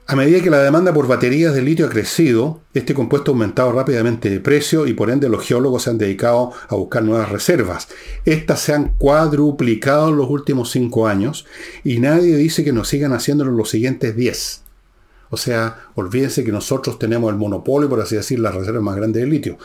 A 0.10 0.16
medida 0.16 0.42
que 0.42 0.50
la 0.50 0.64
demanda 0.64 0.92
por 0.92 1.06
baterías 1.06 1.54
de 1.54 1.62
litio 1.62 1.86
ha 1.86 1.90
crecido, 1.90 2.62
este 2.74 2.96
compuesto 2.96 3.30
ha 3.30 3.34
aumentado 3.34 3.72
rápidamente 3.72 4.32
de 4.32 4.40
precio 4.40 4.88
y 4.88 4.94
por 4.94 5.12
ende 5.12 5.30
los 5.30 5.46
geólogos 5.46 5.84
se 5.84 5.92
han 5.92 6.00
dedicado 6.00 6.52
a 6.68 6.74
buscar 6.74 7.04
nuevas 7.04 7.30
reservas. 7.30 7.90
Estas 8.26 8.60
se 8.60 8.74
han 8.74 8.94
cuadruplicado 8.98 10.10
en 10.10 10.18
los 10.18 10.28
últimos 10.28 10.72
cinco 10.72 11.08
años 11.08 11.46
y 11.84 12.00
nadie 12.00 12.36
dice 12.38 12.64
que 12.64 12.74
nos 12.74 12.88
sigan 12.88 13.14
haciéndolo 13.14 13.52
en 13.52 13.58
los 13.58 13.70
siguientes 13.70 14.16
diez. 14.16 14.64
O 15.30 15.38
sea, 15.38 15.86
olvídense 15.94 16.44
que 16.44 16.52
nosotros 16.52 16.98
tenemos 16.98 17.32
el 17.32 17.38
monopolio, 17.38 17.88
por 17.88 18.02
así 18.02 18.16
decir, 18.16 18.40
las 18.40 18.56
reservas 18.56 18.82
más 18.82 18.96
grandes 18.96 19.22
de 19.22 19.30
litio. 19.30 19.60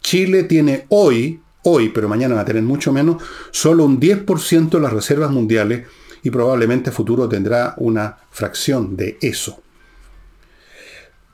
Chile 0.00 0.44
tiene 0.44 0.86
hoy 0.88 1.42
hoy, 1.64 1.90
pero 1.90 2.08
mañana 2.08 2.34
va 2.34 2.42
a 2.42 2.44
tener 2.44 2.62
mucho 2.62 2.92
menos, 2.92 3.22
solo 3.50 3.84
un 3.84 4.00
10% 4.00 4.70
de 4.70 4.80
las 4.80 4.92
reservas 4.92 5.30
mundiales 5.30 5.86
y 6.22 6.30
probablemente 6.30 6.90
futuro 6.90 7.28
tendrá 7.28 7.74
una 7.78 8.18
fracción 8.30 8.96
de 8.96 9.18
eso. 9.20 9.62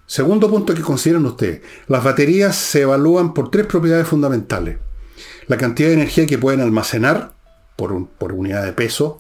Segundo 0.07 0.49
punto 0.49 0.75
que 0.75 0.83
consideran 0.83 1.27
ustedes, 1.27 1.63
las 1.89 2.05
baterías 2.05 2.55
se 2.55 2.83
evalúan 2.83 3.35
por 3.35 3.51
tres 3.51 3.67
propiedades 3.67 4.07
fundamentales. 4.07 4.79
La 5.49 5.57
cantidad 5.57 5.89
de 5.89 5.95
energía 5.95 6.27
que 6.27 6.39
pueden 6.39 6.61
almacenar 6.61 7.33
por, 7.75 8.09
por 8.11 8.33
unidad 8.33 8.65
de 8.65 8.73
peso, 8.73 9.19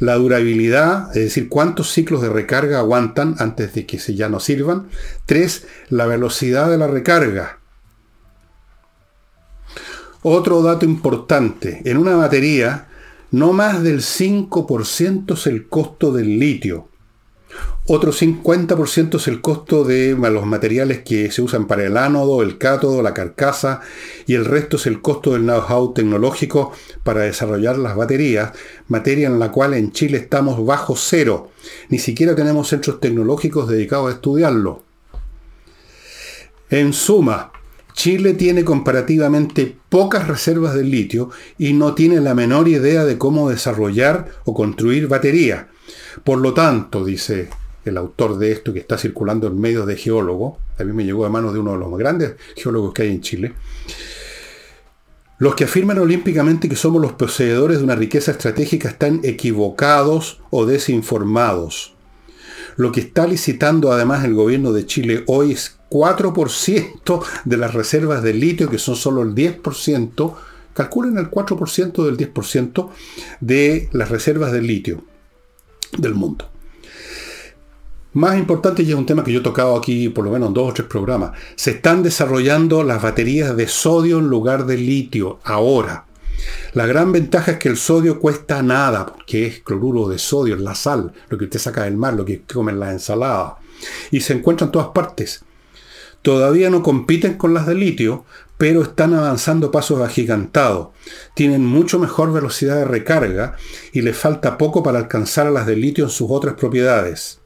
la 0.00 0.14
durabilidad, 0.16 1.08
es 1.16 1.24
decir, 1.24 1.48
cuántos 1.48 1.90
ciclos 1.90 2.20
de 2.20 2.28
recarga 2.28 2.78
aguantan 2.78 3.36
antes 3.38 3.74
de 3.74 3.86
que 3.86 3.98
se 3.98 4.14
ya 4.14 4.28
no 4.28 4.40
sirvan. 4.40 4.88
Tres, 5.24 5.66
la 5.88 6.06
velocidad 6.06 6.68
de 6.70 6.78
la 6.78 6.86
recarga, 6.86 7.60
otro 10.24 10.62
dato 10.62 10.86
importante, 10.86 11.82
en 11.84 11.98
una 11.98 12.16
batería, 12.16 12.88
no 13.30 13.52
más 13.52 13.82
del 13.82 14.00
5% 14.00 15.34
es 15.34 15.46
el 15.46 15.68
costo 15.68 16.12
del 16.12 16.38
litio. 16.38 16.88
Otro 17.86 18.10
50% 18.10 19.16
es 19.16 19.28
el 19.28 19.42
costo 19.42 19.84
de 19.84 20.16
los 20.16 20.46
materiales 20.46 21.02
que 21.02 21.30
se 21.30 21.42
usan 21.42 21.66
para 21.66 21.84
el 21.84 21.98
ánodo, 21.98 22.42
el 22.42 22.56
cátodo, 22.56 23.02
la 23.02 23.12
carcasa 23.12 23.82
y 24.26 24.32
el 24.32 24.46
resto 24.46 24.78
es 24.78 24.86
el 24.86 25.02
costo 25.02 25.34
del 25.34 25.42
know-how 25.42 25.92
tecnológico 25.92 26.72
para 27.02 27.20
desarrollar 27.20 27.76
las 27.76 27.94
baterías, 27.94 28.52
materia 28.88 29.26
en 29.26 29.38
la 29.38 29.52
cual 29.52 29.74
en 29.74 29.92
Chile 29.92 30.16
estamos 30.16 30.64
bajo 30.64 30.96
cero. 30.96 31.50
Ni 31.90 31.98
siquiera 31.98 32.34
tenemos 32.34 32.68
centros 32.68 32.98
tecnológicos 32.98 33.68
dedicados 33.68 34.08
a 34.10 34.14
estudiarlo. 34.14 34.82
En 36.70 36.94
suma, 36.94 37.52
Chile 37.94 38.34
tiene 38.34 38.64
comparativamente 38.64 39.76
pocas 39.88 40.28
reservas 40.28 40.74
de 40.74 40.84
litio 40.84 41.30
y 41.58 41.72
no 41.72 41.94
tiene 41.94 42.20
la 42.20 42.34
menor 42.34 42.68
idea 42.68 43.04
de 43.04 43.16
cómo 43.16 43.48
desarrollar 43.48 44.28
o 44.44 44.52
construir 44.52 45.08
baterías. 45.08 45.66
Por 46.22 46.38
lo 46.38 46.52
tanto, 46.52 47.04
dice 47.04 47.48
el 47.84 47.96
autor 47.96 48.38
de 48.38 48.52
esto 48.52 48.72
que 48.72 48.80
está 48.80 48.98
circulando 48.98 49.46
en 49.46 49.60
medios 49.60 49.86
de 49.86 49.96
geólogo, 49.96 50.58
a 50.78 50.84
mí 50.84 50.92
me 50.92 51.04
llegó 51.04 51.24
a 51.24 51.30
manos 51.30 51.52
de 51.52 51.60
uno 51.60 51.72
de 51.72 51.78
los 51.78 51.90
más 51.90 51.98
grandes 51.98 52.34
geólogos 52.56 52.92
que 52.92 53.02
hay 53.02 53.10
en 53.10 53.20
Chile, 53.20 53.54
los 55.38 55.54
que 55.54 55.64
afirman 55.64 55.98
olímpicamente 55.98 56.68
que 56.68 56.76
somos 56.76 57.02
los 57.02 57.12
poseedores 57.12 57.78
de 57.78 57.84
una 57.84 57.96
riqueza 57.96 58.30
estratégica 58.30 58.88
están 58.88 59.20
equivocados 59.24 60.40
o 60.50 60.64
desinformados. 60.64 61.94
Lo 62.76 62.92
que 62.92 63.00
está 63.00 63.26
licitando 63.26 63.92
además 63.92 64.24
el 64.24 64.34
gobierno 64.34 64.72
de 64.72 64.86
Chile 64.86 65.24
hoy 65.26 65.52
es 65.52 65.76
4% 65.94 67.24
de 67.44 67.56
las 67.56 67.72
reservas 67.72 68.20
de 68.20 68.34
litio, 68.34 68.68
que 68.68 68.78
son 68.78 68.96
solo 68.96 69.22
el 69.22 69.32
10%, 69.32 70.34
calculen 70.74 71.18
el 71.18 71.30
4% 71.30 72.04
del 72.04 72.16
10% 72.16 72.88
de 73.38 73.88
las 73.92 74.08
reservas 74.08 74.50
de 74.50 74.60
litio 74.60 75.04
del 75.96 76.14
mundo. 76.14 76.50
Más 78.14 78.36
importante, 78.36 78.82
y 78.82 78.90
es 78.90 78.96
un 78.96 79.06
tema 79.06 79.22
que 79.22 79.32
yo 79.32 79.38
he 79.38 79.44
tocado 79.44 79.76
aquí 79.76 80.08
por 80.08 80.24
lo 80.24 80.32
menos 80.32 80.48
en 80.48 80.54
dos 80.54 80.70
o 80.70 80.74
tres 80.74 80.88
programas, 80.88 81.38
se 81.54 81.70
están 81.70 82.02
desarrollando 82.02 82.82
las 82.82 83.00
baterías 83.00 83.56
de 83.56 83.68
sodio 83.68 84.18
en 84.18 84.26
lugar 84.26 84.66
de 84.66 84.76
litio 84.76 85.38
ahora. 85.44 86.06
La 86.72 86.86
gran 86.86 87.12
ventaja 87.12 87.52
es 87.52 87.58
que 87.58 87.68
el 87.68 87.76
sodio 87.76 88.18
cuesta 88.18 88.64
nada, 88.64 89.06
porque 89.06 89.46
es 89.46 89.60
cloruro 89.60 90.08
de 90.08 90.18
sodio, 90.18 90.56
la 90.56 90.74
sal, 90.74 91.12
lo 91.28 91.38
que 91.38 91.44
usted 91.44 91.60
saca 91.60 91.84
del 91.84 91.96
mar, 91.96 92.14
lo 92.14 92.24
que 92.24 92.42
come 92.42 92.72
en 92.72 92.80
la 92.80 92.90
ensalada. 92.90 93.58
Y 94.10 94.20
se 94.22 94.32
encuentra 94.32 94.64
en 94.64 94.72
todas 94.72 94.88
partes. 94.88 95.44
Todavía 96.24 96.70
no 96.70 96.82
compiten 96.82 97.34
con 97.34 97.52
las 97.52 97.66
de 97.66 97.74
litio, 97.74 98.24
pero 98.56 98.80
están 98.80 99.12
avanzando 99.12 99.70
pasos 99.70 100.00
agigantados. 100.00 100.88
Tienen 101.34 101.66
mucho 101.66 101.98
mejor 101.98 102.32
velocidad 102.32 102.76
de 102.76 102.86
recarga 102.86 103.56
y 103.92 104.00
les 104.00 104.16
falta 104.16 104.56
poco 104.56 104.82
para 104.82 104.98
alcanzar 104.98 105.46
a 105.46 105.50
las 105.50 105.66
de 105.66 105.76
litio 105.76 106.04
en 106.04 106.10
sus 106.10 106.28
otras 106.30 106.54
propiedades. 106.54 107.40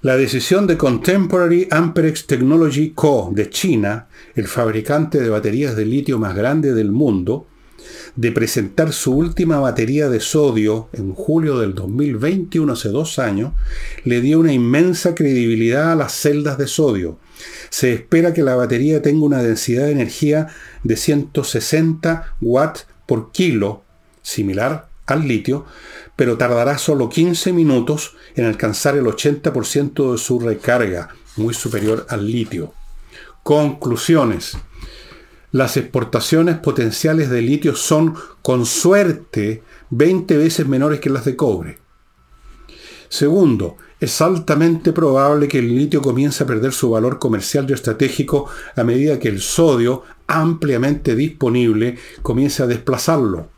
La 0.00 0.16
decisión 0.16 0.66
de 0.66 0.78
Contemporary 0.78 1.68
Amperex 1.70 2.26
Technology 2.26 2.92
Co. 2.94 3.28
de 3.34 3.50
China, 3.50 4.08
el 4.34 4.48
fabricante 4.48 5.20
de 5.20 5.28
baterías 5.28 5.76
de 5.76 5.84
litio 5.84 6.18
más 6.18 6.34
grande 6.34 6.72
del 6.72 6.92
mundo, 6.92 7.46
de 8.16 8.32
presentar 8.32 8.92
su 8.92 9.14
última 9.14 9.60
batería 9.60 10.08
de 10.08 10.20
sodio 10.20 10.88
en 10.92 11.14
julio 11.14 11.58
del 11.58 11.74
2021, 11.74 12.72
hace 12.72 12.88
dos 12.88 13.18
años, 13.18 13.52
le 14.04 14.20
dio 14.20 14.40
una 14.40 14.52
inmensa 14.52 15.14
credibilidad 15.14 15.92
a 15.92 15.96
las 15.96 16.12
celdas 16.14 16.58
de 16.58 16.66
sodio. 16.66 17.18
Se 17.70 17.92
espera 17.92 18.32
que 18.32 18.42
la 18.42 18.56
batería 18.56 19.02
tenga 19.02 19.24
una 19.24 19.42
densidad 19.42 19.84
de 19.84 19.92
energía 19.92 20.48
de 20.82 20.96
160 20.96 22.34
watts 22.40 22.86
por 23.06 23.32
kilo, 23.32 23.82
similar 24.22 24.88
al 25.06 25.28
litio, 25.28 25.66
pero 26.16 26.36
tardará 26.38 26.78
solo 26.78 27.08
15 27.08 27.52
minutos 27.52 28.16
en 28.34 28.46
alcanzar 28.46 28.96
el 28.96 29.04
80% 29.04 30.12
de 30.12 30.18
su 30.18 30.40
recarga, 30.40 31.10
muy 31.36 31.54
superior 31.54 32.06
al 32.08 32.26
litio. 32.26 32.72
Conclusiones. 33.42 34.56
Las 35.52 35.76
exportaciones 35.76 36.58
potenciales 36.58 37.30
de 37.30 37.42
litio 37.42 37.76
son, 37.76 38.14
con 38.42 38.66
suerte, 38.66 39.62
20 39.90 40.36
veces 40.36 40.66
menores 40.66 41.00
que 41.00 41.10
las 41.10 41.24
de 41.24 41.36
cobre. 41.36 41.78
Segundo, 43.08 43.76
es 44.00 44.20
altamente 44.20 44.92
probable 44.92 45.48
que 45.48 45.60
el 45.60 45.74
litio 45.74 46.02
comience 46.02 46.44
a 46.44 46.46
perder 46.46 46.72
su 46.72 46.90
valor 46.90 47.18
comercial 47.18 47.66
y 47.68 47.72
estratégico 47.72 48.46
a 48.74 48.84
medida 48.84 49.18
que 49.18 49.28
el 49.28 49.40
sodio, 49.40 50.02
ampliamente 50.26 51.14
disponible, 51.14 51.96
comience 52.22 52.62
a 52.62 52.66
desplazarlo. 52.66 53.55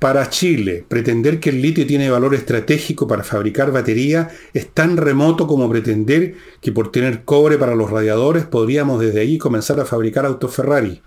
Para 0.00 0.30
Chile, 0.30 0.82
pretender 0.88 1.40
que 1.40 1.50
el 1.50 1.60
litio 1.60 1.86
tiene 1.86 2.08
valor 2.08 2.34
estratégico 2.34 3.06
para 3.06 3.22
fabricar 3.22 3.70
batería 3.70 4.30
es 4.54 4.72
tan 4.72 4.96
remoto 4.96 5.46
como 5.46 5.68
pretender 5.68 6.36
que 6.62 6.72
por 6.72 6.90
tener 6.90 7.26
cobre 7.26 7.58
para 7.58 7.74
los 7.74 7.90
radiadores 7.90 8.46
podríamos 8.46 8.98
desde 8.98 9.20
ahí 9.20 9.36
comenzar 9.36 9.78
a 9.78 9.84
fabricar 9.84 10.24
autos 10.24 10.54
Ferrari. 10.54 11.02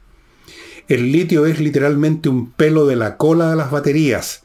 El 0.87 1.11
litio 1.11 1.47
es 1.47 1.59
literalmente 1.59 2.29
un 2.29 2.51
pelo 2.51 2.85
de 2.85 2.95
la 2.95 3.17
cola 3.17 3.49
de 3.49 3.55
las 3.55 3.71
baterías. 3.71 4.43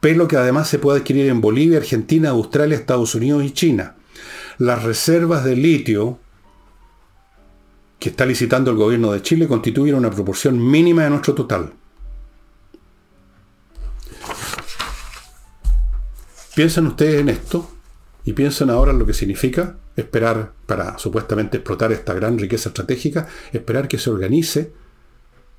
Pelo 0.00 0.26
que 0.26 0.36
además 0.36 0.68
se 0.68 0.80
puede 0.80 0.98
adquirir 0.98 1.28
en 1.28 1.40
Bolivia, 1.40 1.78
Argentina, 1.78 2.30
Australia, 2.30 2.76
Estados 2.76 3.14
Unidos 3.14 3.44
y 3.44 3.52
China. 3.52 3.94
Las 4.58 4.82
reservas 4.82 5.44
de 5.44 5.54
litio 5.54 6.18
que 8.00 8.08
está 8.08 8.26
licitando 8.26 8.72
el 8.72 8.76
gobierno 8.76 9.12
de 9.12 9.22
Chile 9.22 9.46
constituyen 9.46 9.94
una 9.94 10.10
proporción 10.10 10.58
mínima 10.58 11.04
de 11.04 11.10
nuestro 11.10 11.34
total. 11.34 11.74
Piensen 16.58 16.88
ustedes 16.88 17.20
en 17.20 17.28
esto 17.28 17.70
y 18.24 18.32
piensen 18.32 18.68
ahora 18.68 18.90
en 18.90 18.98
lo 18.98 19.06
que 19.06 19.14
significa 19.14 19.76
esperar 19.94 20.54
para 20.66 20.98
supuestamente 20.98 21.58
explotar 21.58 21.92
esta 21.92 22.12
gran 22.14 22.36
riqueza 22.36 22.70
estratégica, 22.70 23.28
esperar 23.52 23.86
que 23.86 23.96
se 23.96 24.10
organice, 24.10 24.72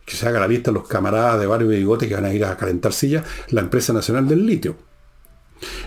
que 0.05 0.17
se 0.17 0.27
haga 0.27 0.41
la 0.41 0.47
lista 0.49 0.71
los 0.71 0.89
camaradas 0.89 1.39
de 1.39 1.47
barrio 1.47 1.71
y 1.71 1.77
bigote 1.77 2.09
que 2.09 2.15
van 2.15 2.25
a 2.25 2.33
ir 2.33 2.43
a 2.43 2.57
calentar 2.57 2.91
sillas, 2.91 3.25
la 3.47 3.62
empresa 3.62 3.93
nacional 3.93 4.27
del 4.27 4.45
litio. 4.45 4.75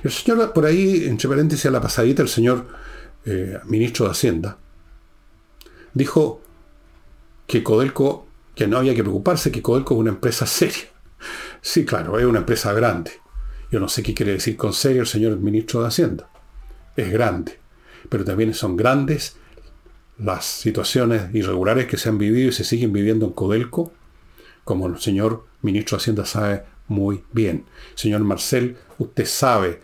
El 0.02 0.10
señor, 0.10 0.50
por 0.54 0.64
ahí, 0.64 1.04
entre 1.04 1.28
paréntesis 1.28 1.66
a 1.66 1.72
la 1.72 1.82
pasadita, 1.82 2.22
el 2.22 2.28
señor 2.30 2.68
eh, 3.26 3.58
ministro 3.66 4.06
de 4.06 4.12
Hacienda, 4.12 4.56
dijo 5.92 6.40
que 7.46 7.62
Codelco, 7.62 8.26
que 8.54 8.66
no 8.66 8.78
había 8.78 8.94
que 8.94 9.02
preocuparse, 9.02 9.52
que 9.52 9.60
Codelco 9.60 9.92
es 9.92 10.00
una 10.00 10.10
empresa 10.12 10.46
seria. 10.46 10.88
Sí, 11.60 11.84
claro, 11.84 12.18
es 12.18 12.24
una 12.24 12.38
empresa 12.38 12.72
grande. 12.72 13.20
Yo 13.72 13.80
no 13.80 13.88
sé 13.88 14.02
qué 14.02 14.12
quiere 14.12 14.32
decir 14.32 14.58
con 14.58 14.74
serio 14.74 15.00
el 15.00 15.06
señor 15.08 15.38
ministro 15.38 15.80
de 15.80 15.88
Hacienda. 15.88 16.28
Es 16.94 17.10
grande, 17.10 17.58
pero 18.10 18.22
también 18.22 18.52
son 18.52 18.76
grandes 18.76 19.36
las 20.18 20.44
situaciones 20.44 21.34
irregulares 21.34 21.86
que 21.86 21.96
se 21.96 22.10
han 22.10 22.18
vivido 22.18 22.50
y 22.50 22.52
se 22.52 22.64
siguen 22.64 22.92
viviendo 22.92 23.24
en 23.24 23.32
Codelco, 23.32 23.90
como 24.64 24.86
el 24.88 25.00
señor 25.00 25.46
ministro 25.62 25.96
de 25.96 26.02
Hacienda 26.02 26.26
sabe 26.26 26.64
muy 26.86 27.24
bien. 27.32 27.64
Señor 27.94 28.20
Marcel, 28.20 28.76
usted 28.98 29.24
sabe, 29.24 29.80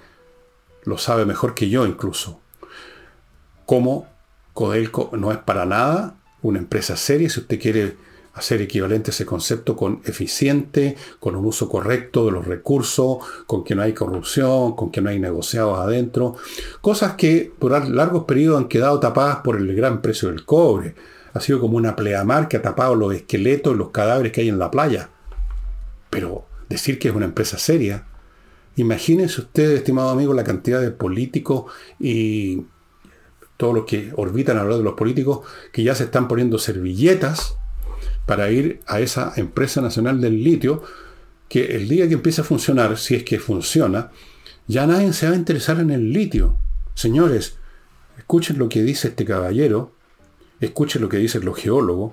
lo 0.85 0.99
sabe 0.99 1.25
mejor 1.25 1.55
que 1.55 1.71
yo 1.71 1.87
incluso, 1.87 2.43
cómo 3.65 4.07
Codelco 4.53 5.13
no 5.17 5.33
es 5.33 5.39
para 5.39 5.65
nada 5.65 6.15
una 6.43 6.59
empresa 6.59 6.95
seria. 6.95 7.31
Si 7.31 7.41
usted 7.41 7.59
quiere 7.59 7.97
hacer 8.39 8.63
equivalente 8.63 9.11
ese 9.11 9.27
concepto 9.27 9.77
con 9.77 10.01
eficiente, 10.05 10.97
con 11.19 11.35
un 11.35 11.45
uso 11.45 11.69
correcto 11.69 12.27
de 12.27 12.33
los 12.33 12.47
recursos, 12.47 13.19
con 13.47 13.65
que 13.65 13.75
no 13.75 13.83
hay 13.83 13.93
corrupción, 13.93 14.77
con 14.77 14.91
que 14.91 15.01
no 15.01 15.11
hay 15.11 15.19
negociados 15.19 15.79
adentro, 15.79 16.37
cosas 16.81 17.15
que 17.15 17.53
por 17.59 17.89
largos 17.89 18.25
periodos 18.25 18.63
han 18.63 18.69
quedado 18.69 19.01
tapadas 19.01 19.39
por 19.39 19.57
el 19.57 19.75
gran 19.75 20.01
precio 20.01 20.29
del 20.29 20.45
cobre. 20.45 20.95
Ha 21.35 21.41
sido 21.41 21.61
como 21.61 21.77
una 21.77 21.97
pleamar 21.97 22.49
que 22.49 22.57
ha 22.57 22.63
tapado 22.63 22.95
los 22.95 23.13
esqueletos 23.15 23.75
y 23.75 23.79
los 23.79 23.91
cadáveres 23.91 24.33
que 24.33 24.43
hay 24.43 24.49
en 24.49 24.59
la 24.59 24.71
playa. 24.71 25.11
Pero 26.09 26.47
decir 26.69 26.99
que 26.99 27.09
es 27.09 27.15
una 27.15 27.27
empresa 27.27 27.59
seria, 27.59 28.07
imagínense 28.77 29.41
usted, 29.41 29.73
estimado 29.73 30.11
amigo, 30.11 30.33
la 30.33 30.45
cantidad 30.45 30.81
de 30.81 30.91
políticos 30.91 31.71
y 31.99 32.67
todos 33.57 33.75
los 33.75 33.85
que 33.85 34.13
orbitan 34.17 34.57
alrededor 34.57 34.79
de 34.79 34.91
los 34.91 34.95
políticos 34.95 35.41
que 35.73 35.83
ya 35.83 35.95
se 35.95 36.05
están 36.05 36.29
poniendo 36.29 36.59
servilletas 36.59 37.59
para 38.29 38.51
ir 38.51 38.81
a 38.87 39.01
esa 39.01 39.33
empresa 39.37 39.81
nacional 39.81 40.21
del 40.21 40.45
litio, 40.45 40.83
que 41.49 41.77
el 41.77 41.89
día 41.89 42.07
que 42.07 42.13
empiece 42.13 42.43
a 42.43 42.45
funcionar, 42.45 42.99
si 42.99 43.15
es 43.15 43.25
que 43.25 43.39
funciona, 43.39 44.11
ya 44.67 44.87
nadie 44.87 45.15
se 45.15 45.27
va 45.27 45.33
a 45.33 45.37
interesar 45.37 45.81
en 45.81 45.91
el 45.91 46.13
litio. 46.13 46.59
Señores, 46.93 47.57
escuchen 48.19 48.59
lo 48.59 48.69
que 48.69 48.83
dice 48.83 49.09
este 49.09 49.25
caballero, 49.25 49.93
escuchen 50.61 51.01
lo 51.01 51.09
que 51.09 51.17
dicen 51.17 51.43
los 51.47 51.57
geólogos, 51.57 52.13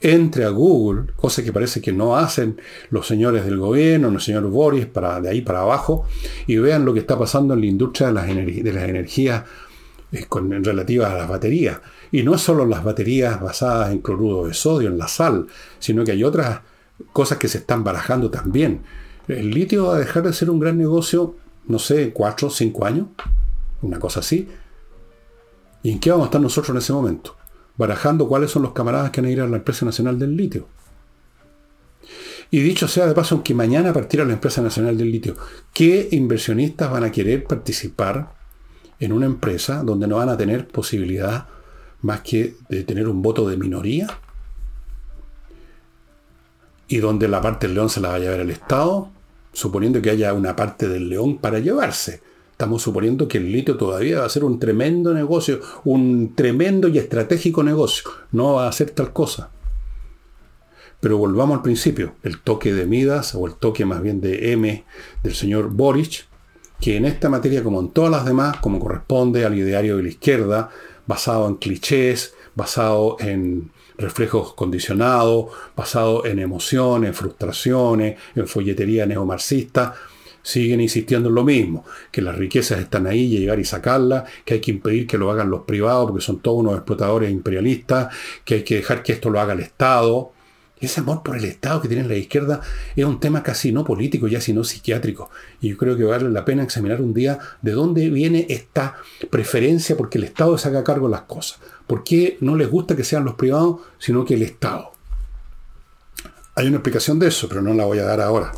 entre 0.00 0.46
a 0.46 0.48
Google, 0.48 1.12
cosa 1.14 1.44
que 1.44 1.52
parece 1.52 1.80
que 1.80 1.92
no 1.92 2.16
hacen 2.16 2.60
los 2.90 3.06
señores 3.06 3.44
del 3.44 3.58
gobierno, 3.58 4.08
el 4.08 4.20
señor 4.20 4.48
Boris, 4.48 4.88
de 5.22 5.28
ahí 5.28 5.42
para 5.42 5.60
abajo, 5.60 6.08
y 6.48 6.56
vean 6.56 6.84
lo 6.84 6.92
que 6.92 6.98
está 6.98 7.16
pasando 7.16 7.54
en 7.54 7.60
la 7.60 7.66
industria 7.66 8.08
de 8.08 8.14
las, 8.14 8.26
de 8.26 8.72
las 8.72 8.88
energías 8.88 9.44
eh, 10.10 10.24
con, 10.28 10.64
relativas 10.64 11.12
a 11.12 11.18
las 11.18 11.28
baterías. 11.28 11.78
Y 12.12 12.22
no 12.22 12.38
solo 12.38 12.66
las 12.66 12.84
baterías 12.84 13.40
basadas 13.40 13.90
en 13.90 13.98
cloruro 13.98 14.46
de 14.46 14.54
sodio, 14.54 14.88
en 14.88 14.98
la 14.98 15.08
sal, 15.08 15.46
sino 15.80 16.04
que 16.04 16.12
hay 16.12 16.22
otras 16.22 16.60
cosas 17.12 17.38
que 17.38 17.48
se 17.48 17.58
están 17.58 17.82
barajando 17.82 18.30
también. 18.30 18.82
El 19.26 19.50
litio 19.50 19.86
va 19.86 19.96
a 19.96 19.98
dejar 19.98 20.22
de 20.22 20.32
ser 20.32 20.50
un 20.50 20.60
gran 20.60 20.78
negocio 20.78 21.36
no 21.66 21.78
sé, 21.78 22.12
cuatro, 22.12 22.50
cinco 22.50 22.84
años, 22.84 23.06
una 23.82 23.98
cosa 23.98 24.20
así. 24.20 24.48
¿Y 25.82 25.90
en 25.90 26.00
qué 26.00 26.10
vamos 26.10 26.24
a 26.24 26.28
estar 26.28 26.40
nosotros 26.40 26.70
en 26.70 26.78
ese 26.78 26.92
momento? 26.92 27.36
Barajando 27.76 28.28
cuáles 28.28 28.50
son 28.50 28.62
los 28.62 28.72
camaradas 28.72 29.10
que 29.10 29.20
van 29.20 29.28
a 29.28 29.32
ir 29.32 29.40
a 29.40 29.46
la 29.46 29.56
empresa 29.56 29.84
nacional 29.84 30.18
del 30.18 30.36
litio. 30.36 30.68
Y 32.50 32.60
dicho 32.60 32.86
sea 32.86 33.06
de 33.06 33.14
paso, 33.14 33.34
aunque 33.34 33.54
mañana 33.54 33.92
partiera 33.92 34.26
la 34.26 34.34
empresa 34.34 34.60
nacional 34.60 34.98
del 34.98 35.10
litio, 35.10 35.36
¿qué 35.72 36.08
inversionistas 36.12 36.90
van 36.90 37.04
a 37.04 37.10
querer 37.10 37.44
participar 37.44 38.34
en 39.00 39.12
una 39.12 39.26
empresa 39.26 39.82
donde 39.82 40.06
no 40.06 40.16
van 40.16 40.28
a 40.28 40.36
tener 40.36 40.68
posibilidad 40.68 41.46
más 42.02 42.20
que 42.20 42.56
de 42.68 42.84
tener 42.84 43.08
un 43.08 43.22
voto 43.22 43.48
de 43.48 43.56
minoría? 43.56 44.06
Y 46.88 46.98
donde 46.98 47.28
la 47.28 47.40
parte 47.40 47.66
del 47.66 47.74
león 47.74 47.88
se 47.88 48.00
la 48.00 48.10
va 48.10 48.16
a 48.16 48.18
llevar 48.18 48.40
el 48.40 48.50
Estado, 48.50 49.08
suponiendo 49.52 50.02
que 50.02 50.10
haya 50.10 50.34
una 50.34 50.54
parte 50.54 50.88
del 50.88 51.08
león 51.08 51.38
para 51.38 51.58
llevarse. 51.58 52.20
Estamos 52.50 52.82
suponiendo 52.82 53.26
que 53.26 53.38
el 53.38 53.50
litio 53.50 53.76
todavía 53.76 54.20
va 54.20 54.26
a 54.26 54.28
ser 54.28 54.44
un 54.44 54.60
tremendo 54.60 55.14
negocio, 55.14 55.60
un 55.84 56.34
tremendo 56.34 56.88
y 56.88 56.98
estratégico 56.98 57.62
negocio. 57.62 58.10
No 58.30 58.54
va 58.54 58.68
a 58.68 58.72
ser 58.72 58.90
tal 58.90 59.12
cosa. 59.12 59.50
Pero 61.00 61.18
volvamos 61.18 61.56
al 61.56 61.62
principio, 61.62 62.14
el 62.22 62.40
toque 62.40 62.72
de 62.72 62.86
Midas, 62.86 63.34
o 63.34 63.46
el 63.46 63.54
toque 63.54 63.84
más 63.84 64.00
bien 64.02 64.20
de 64.20 64.52
M 64.52 64.84
del 65.24 65.34
señor 65.34 65.70
Boric, 65.70 66.26
que 66.80 66.96
en 66.96 67.04
esta 67.04 67.28
materia, 67.28 67.64
como 67.64 67.80
en 67.80 67.90
todas 67.90 68.10
las 68.10 68.24
demás, 68.24 68.58
como 68.58 68.78
corresponde 68.78 69.44
al 69.44 69.58
ideario 69.58 69.96
de 69.96 70.04
la 70.04 70.08
izquierda, 70.10 70.70
basado 71.06 71.48
en 71.48 71.56
clichés, 71.56 72.34
basado 72.54 73.16
en 73.20 73.70
reflejos 73.98 74.54
condicionados, 74.54 75.46
basado 75.76 76.24
en 76.26 76.38
emociones, 76.38 77.08
en 77.08 77.14
frustraciones, 77.14 78.18
en 78.34 78.46
folletería 78.46 79.06
neomarxista, 79.06 79.94
siguen 80.42 80.80
insistiendo 80.80 81.28
en 81.28 81.36
lo 81.36 81.44
mismo, 81.44 81.84
que 82.10 82.20
las 82.20 82.36
riquezas 82.36 82.80
están 82.80 83.06
ahí, 83.06 83.34
y 83.34 83.38
llegar 83.38 83.60
y 83.60 83.64
sacarlas, 83.64 84.24
que 84.44 84.54
hay 84.54 84.60
que 84.60 84.72
impedir 84.72 85.06
que 85.06 85.18
lo 85.18 85.30
hagan 85.30 85.50
los 85.50 85.62
privados 85.62 86.10
porque 86.10 86.24
son 86.24 86.40
todos 86.40 86.58
unos 86.58 86.74
explotadores 86.74 87.30
imperialistas, 87.30 88.12
que 88.44 88.56
hay 88.56 88.62
que 88.64 88.76
dejar 88.76 89.02
que 89.02 89.12
esto 89.12 89.30
lo 89.30 89.40
haga 89.40 89.52
el 89.52 89.60
Estado, 89.60 90.32
ese 90.86 91.00
amor 91.00 91.22
por 91.22 91.36
el 91.36 91.44
Estado 91.44 91.80
que 91.80 91.88
tiene 91.88 92.06
la 92.06 92.16
izquierda 92.16 92.60
es 92.96 93.04
un 93.04 93.20
tema 93.20 93.42
casi 93.42 93.72
no 93.72 93.84
político, 93.84 94.28
ya 94.28 94.40
sino 94.40 94.64
psiquiátrico. 94.64 95.30
Y 95.60 95.70
yo 95.70 95.76
creo 95.76 95.96
que 95.96 96.04
vale 96.04 96.28
la 96.30 96.44
pena 96.44 96.62
examinar 96.62 97.00
un 97.00 97.14
día 97.14 97.38
de 97.60 97.72
dónde 97.72 98.10
viene 98.10 98.46
esta 98.48 98.96
preferencia 99.30 99.96
porque 99.96 100.18
el 100.18 100.24
Estado 100.24 100.58
se 100.58 100.68
haga 100.68 100.84
cargo 100.84 101.06
de 101.06 101.12
las 101.12 101.22
cosas. 101.22 101.60
¿Por 101.86 102.04
qué 102.04 102.38
no 102.40 102.56
les 102.56 102.70
gusta 102.70 102.96
que 102.96 103.04
sean 103.04 103.24
los 103.24 103.34
privados, 103.34 103.80
sino 103.98 104.24
que 104.24 104.34
el 104.34 104.42
Estado? 104.42 104.92
Hay 106.54 106.66
una 106.66 106.76
explicación 106.76 107.18
de 107.18 107.28
eso, 107.28 107.48
pero 107.48 107.62
no 107.62 107.72
la 107.74 107.84
voy 107.84 107.98
a 107.98 108.04
dar 108.04 108.20
ahora. 108.20 108.52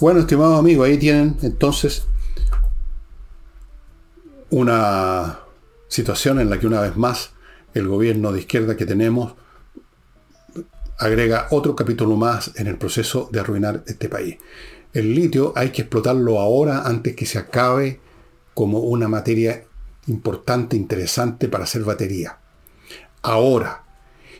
Bueno, 0.00 0.20
estimado 0.20 0.56
amigo, 0.56 0.84
ahí 0.84 0.98
tienen 0.98 1.36
entonces 1.42 2.06
una 4.50 5.40
situación 5.88 6.40
en 6.40 6.50
la 6.50 6.58
que 6.58 6.66
una 6.66 6.80
vez 6.80 6.96
más 6.96 7.30
el 7.74 7.88
gobierno 7.88 8.32
de 8.32 8.40
izquierda 8.40 8.76
que 8.76 8.86
tenemos 8.86 9.34
agrega 10.98 11.48
otro 11.50 11.74
capítulo 11.74 12.16
más 12.16 12.52
en 12.56 12.66
el 12.66 12.76
proceso 12.76 13.28
de 13.32 13.40
arruinar 13.40 13.82
este 13.86 14.08
país. 14.08 14.36
El 14.92 15.14
litio 15.14 15.52
hay 15.56 15.70
que 15.70 15.82
explotarlo 15.82 16.38
ahora 16.38 16.82
antes 16.86 17.16
que 17.16 17.26
se 17.26 17.38
acabe 17.38 18.00
como 18.54 18.78
una 18.78 19.08
materia 19.08 19.64
importante, 20.06 20.76
interesante 20.76 21.48
para 21.48 21.64
hacer 21.64 21.82
batería. 21.82 22.38
Ahora. 23.22 23.80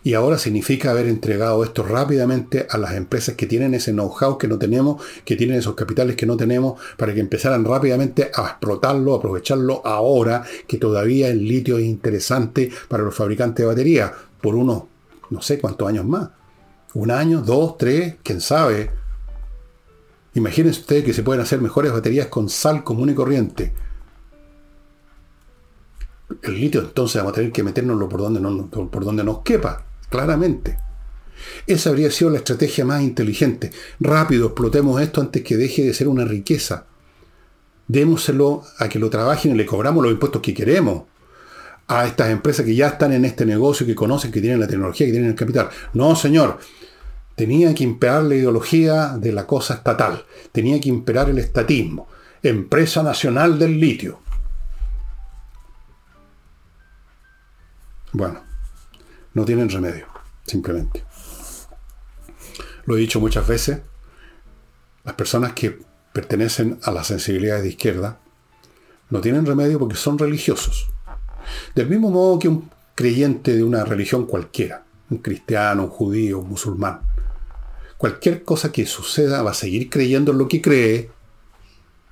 Y 0.07 0.12
ahora 0.12 0.37
significa 0.37 0.90
haber 0.90 1.07
entregado 1.07 1.64
esto 1.64 1.83
rápidamente 1.83 2.67
a 2.69 2.77
las 2.77 2.93
empresas 2.93 3.37
que 3.37 3.47
tienen 3.47 3.73
ese 3.73 3.93
know-how 3.93 4.37
que 4.37 4.47
no 4.47 4.59
tenemos, 4.59 5.03
que 5.25 5.35
tienen 5.35 5.57
esos 5.57 5.75
capitales 5.75 6.14
que 6.14 6.27
no 6.27 6.37
tenemos, 6.37 6.79
para 6.99 7.14
que 7.14 7.21
empezaran 7.21 7.64
rápidamente 7.64 8.31
a 8.35 8.49
explotarlo, 8.49 9.14
a 9.14 9.17
aprovecharlo 9.17 9.81
ahora, 9.83 10.45
que 10.69 10.77
todavía 10.77 11.29
el 11.29 11.49
litio 11.49 11.79
es 11.79 11.87
interesante 11.87 12.71
para 12.87 13.03
los 13.03 13.14
fabricantes 13.14 13.62
de 13.62 13.67
baterías, 13.67 14.12
por 14.43 14.55
unos 14.57 14.83
no 15.31 15.40
sé 15.40 15.59
cuántos 15.59 15.88
años 15.88 16.05
más. 16.05 16.29
Un 16.94 17.11
año, 17.11 17.42
dos, 17.42 17.76
tres, 17.76 18.16
quién 18.22 18.40
sabe. 18.40 18.90
Imagínense 20.35 20.80
ustedes 20.80 21.04
que 21.04 21.12
se 21.12 21.22
pueden 21.22 21.42
hacer 21.42 21.61
mejores 21.61 21.92
baterías 21.92 22.28
con 22.28 22.48
sal 22.48 22.85
común 22.85 23.11
y 23.11 23.14
corriente. 23.14 23.72
El 26.42 26.54
litio 26.54 26.80
entonces 26.80 27.16
vamos 27.16 27.33
a 27.33 27.37
tener 27.37 27.52
que 27.52 27.62
meternoslo 27.62 28.09
por 28.09 28.20
donde, 28.20 28.40
no, 28.40 28.68
por 28.70 29.04
donde 29.04 29.24
nos 29.24 29.40
quepa, 29.40 29.85
claramente. 30.09 30.78
Esa 31.66 31.90
habría 31.90 32.11
sido 32.11 32.30
la 32.30 32.38
estrategia 32.38 32.85
más 32.85 33.02
inteligente. 33.02 33.70
Rápido, 34.00 34.46
explotemos 34.46 35.00
esto 35.00 35.20
antes 35.20 35.42
que 35.42 35.57
deje 35.57 35.83
de 35.83 35.94
ser 35.94 36.09
una 36.09 36.24
riqueza. 36.24 36.87
Démoselo 37.88 38.62
a 38.78 38.88
que 38.88 38.98
lo 38.98 39.11
trabajen 39.11 39.52
y 39.52 39.57
le 39.57 39.66
cobramos 39.66 40.02
los 40.02 40.12
impuestos 40.12 40.40
que 40.40 40.54
queremos 40.54 41.04
a 41.87 42.07
estas 42.07 42.30
empresas 42.30 42.64
que 42.64 42.74
ya 42.74 42.88
están 42.88 43.12
en 43.12 43.24
este 43.24 43.44
negocio, 43.44 43.85
que 43.85 43.94
conocen, 43.94 44.33
que 44.33 44.40
tienen 44.40 44.61
la 44.61 44.66
tecnología, 44.66 45.07
que 45.07 45.12
tienen 45.12 45.30
el 45.30 45.37
capital. 45.37 45.68
No, 45.92 46.16
señor. 46.16 46.59
Tenía 47.35 47.75
que 47.75 47.85
imperar 47.85 48.23
la 48.25 48.37
ideología 48.37 49.16
de 49.18 49.33
la 49.33 49.47
cosa 49.47 49.75
estatal. 49.75 50.25
Tenía 50.53 50.81
que 50.81 50.88
imperar 50.88 51.29
el 51.31 51.38
estatismo. 51.38 52.07
Empresa 52.42 53.03
Nacional 53.03 53.59
del 53.59 53.81
Litio. 53.81 54.20
Bueno, 58.12 58.40
no 59.33 59.44
tienen 59.44 59.68
remedio, 59.68 60.07
simplemente. 60.47 61.05
Lo 62.85 62.97
he 62.97 63.01
dicho 63.01 63.18
muchas 63.18 63.47
veces, 63.49 63.81
las 65.03 65.14
personas 65.14 65.53
que 65.53 65.81
pertenecen 66.12 66.79
a 66.85 66.92
las 66.92 67.09
sensibilidades 67.09 67.64
de 67.64 67.70
izquierda 67.70 68.20
no 69.11 69.20
tienen 69.20 69.47
remedio 69.47 69.79
porque 69.81 69.97
son 69.97 70.18
religiosos. 70.18 70.88
Del 71.75 71.88
mismo 71.88 72.11
modo 72.11 72.38
que 72.38 72.49
un 72.49 72.70
creyente 72.94 73.57
de 73.57 73.64
una 73.64 73.85
religión 73.85 74.27
cualquiera, 74.27 74.85
un 75.11 75.18
cristiano, 75.18 75.85
un 75.85 75.90
judío, 75.90 76.38
un 76.38 76.51
musulmán, 76.51 77.01
cualquier 78.05 78.45
cosa 78.45 78.71
que 78.71 78.85
suceda 78.85 79.43
va 79.43 79.53
a 79.53 79.55
seguir 79.55 79.88
creyendo 79.88 80.33
en 80.33 80.37
lo 80.37 80.47
que 80.47 80.61
cree. 80.61 81.09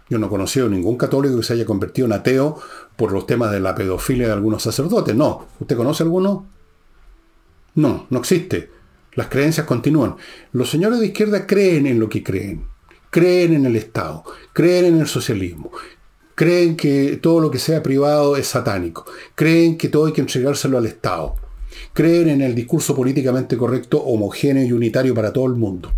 Yo 0.09 0.19
no 0.19 0.29
he 0.29 0.31
conocido 0.31 0.67
ningún 0.71 0.97
católico 0.97 1.37
que 1.37 1.43
se 1.43 1.53
haya 1.53 1.67
convertido 1.67 2.07
en 2.07 2.15
ateo 2.15 2.59
por 2.97 3.13
los 3.13 3.27
temas 3.27 3.53
de 3.53 3.61
la 3.61 3.75
pedofilia 3.75 4.27
de 4.27 4.33
algunos 4.33 4.63
sacerdotes. 4.63 5.15
No. 5.15 5.49
¿Usted 5.61 5.77
conoce 5.77 6.03
alguno? 6.03 6.47
No, 7.75 8.07
no 8.09 8.19
existe. 8.21 8.71
Las 9.17 9.29
creencias 9.29 9.67
continúan. 9.67 10.17
Los 10.53 10.71
señores 10.71 10.99
de 10.99 11.09
izquierda 11.09 11.47
creen 11.47 11.87
en 11.87 12.01
lo 12.01 12.09
que 12.09 12.23
creen. 12.23 12.65
Creen 13.11 13.53
en 13.53 13.67
el 13.67 13.77
Estado, 13.77 14.25
creen 14.55 14.87
en 14.87 14.99
el 14.99 15.07
socialismo, 15.07 15.73
creen 16.35 16.75
que 16.75 17.19
todo 17.21 17.39
lo 17.39 17.51
que 17.51 17.59
sea 17.59 17.83
privado 17.83 18.39
es 18.39 18.47
satánico, 18.47 19.05
creen 19.35 19.77
que 19.77 19.91
todo 19.91 20.07
hay 20.07 20.15
que 20.15 20.23
entregárselo 20.23 20.79
al 20.79 20.87
Estado, 20.87 21.35
creen 21.93 22.29
en 22.29 22.41
el 22.41 22.55
discurso 22.55 22.95
políticamente 22.95 23.57
correcto, 23.57 24.03
homogéneo 24.03 24.65
y 24.65 24.73
unitario 24.73 25.15
para 25.15 25.33
todo 25.33 25.47
el 25.47 25.55
mundo. 25.55 25.93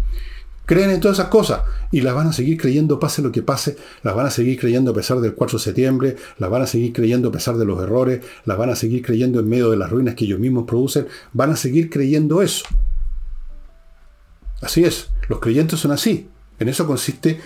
Creen 0.67 0.91
en 0.91 1.01
todas 1.01 1.19
esas 1.19 1.29
cosas 1.29 1.61
y 1.93 2.01
las 2.01 2.15
van 2.15 2.29
a 2.29 2.33
seguir 2.33 2.59
creyendo 2.59 2.99
pase 2.99 3.21
lo 3.21 3.31
que 3.31 3.43
pase, 3.43 3.77
las 4.03 4.15
van 4.15 4.27
a 4.27 4.31
seguir 4.31 4.59
creyendo 4.59 4.93
a 4.93 4.95
pesar 4.95 5.21
del 5.21 5.35
4 5.35 5.59
de 5.59 5.65
septiembre, 5.65 6.17
las 6.39 6.49
van 6.49 6.63
a 6.63 6.67
seguir 6.67 6.95
creyendo 6.95 7.29
a 7.29 7.33
pesar 7.33 7.57
de 7.59 7.67
los 7.67 7.83
errores, 7.83 8.25
las 8.47 8.57
van 8.57 8.71
a 8.71 8.77
seguir 8.77 9.03
creyendo 9.03 9.41
en 9.41 9.49
medio 9.49 9.71
de 9.71 9.77
las 9.77 9.91
ruinas 9.91 10.15
que 10.15 10.25
ellos 10.25 10.41
mismos 10.41 10.65
producen, 10.67 11.07
van 11.35 11.51
a 11.51 11.57
seguir 11.57 11.91
creyendo 11.91 12.41
eso. 12.41 12.65
Así 14.63 14.85
es, 14.85 15.11
los 15.29 15.41
creyentes 15.41 15.81
son 15.81 15.93
así. 15.93 16.29
En 16.59 16.69
eso 16.69 16.87
consiste 16.87 17.41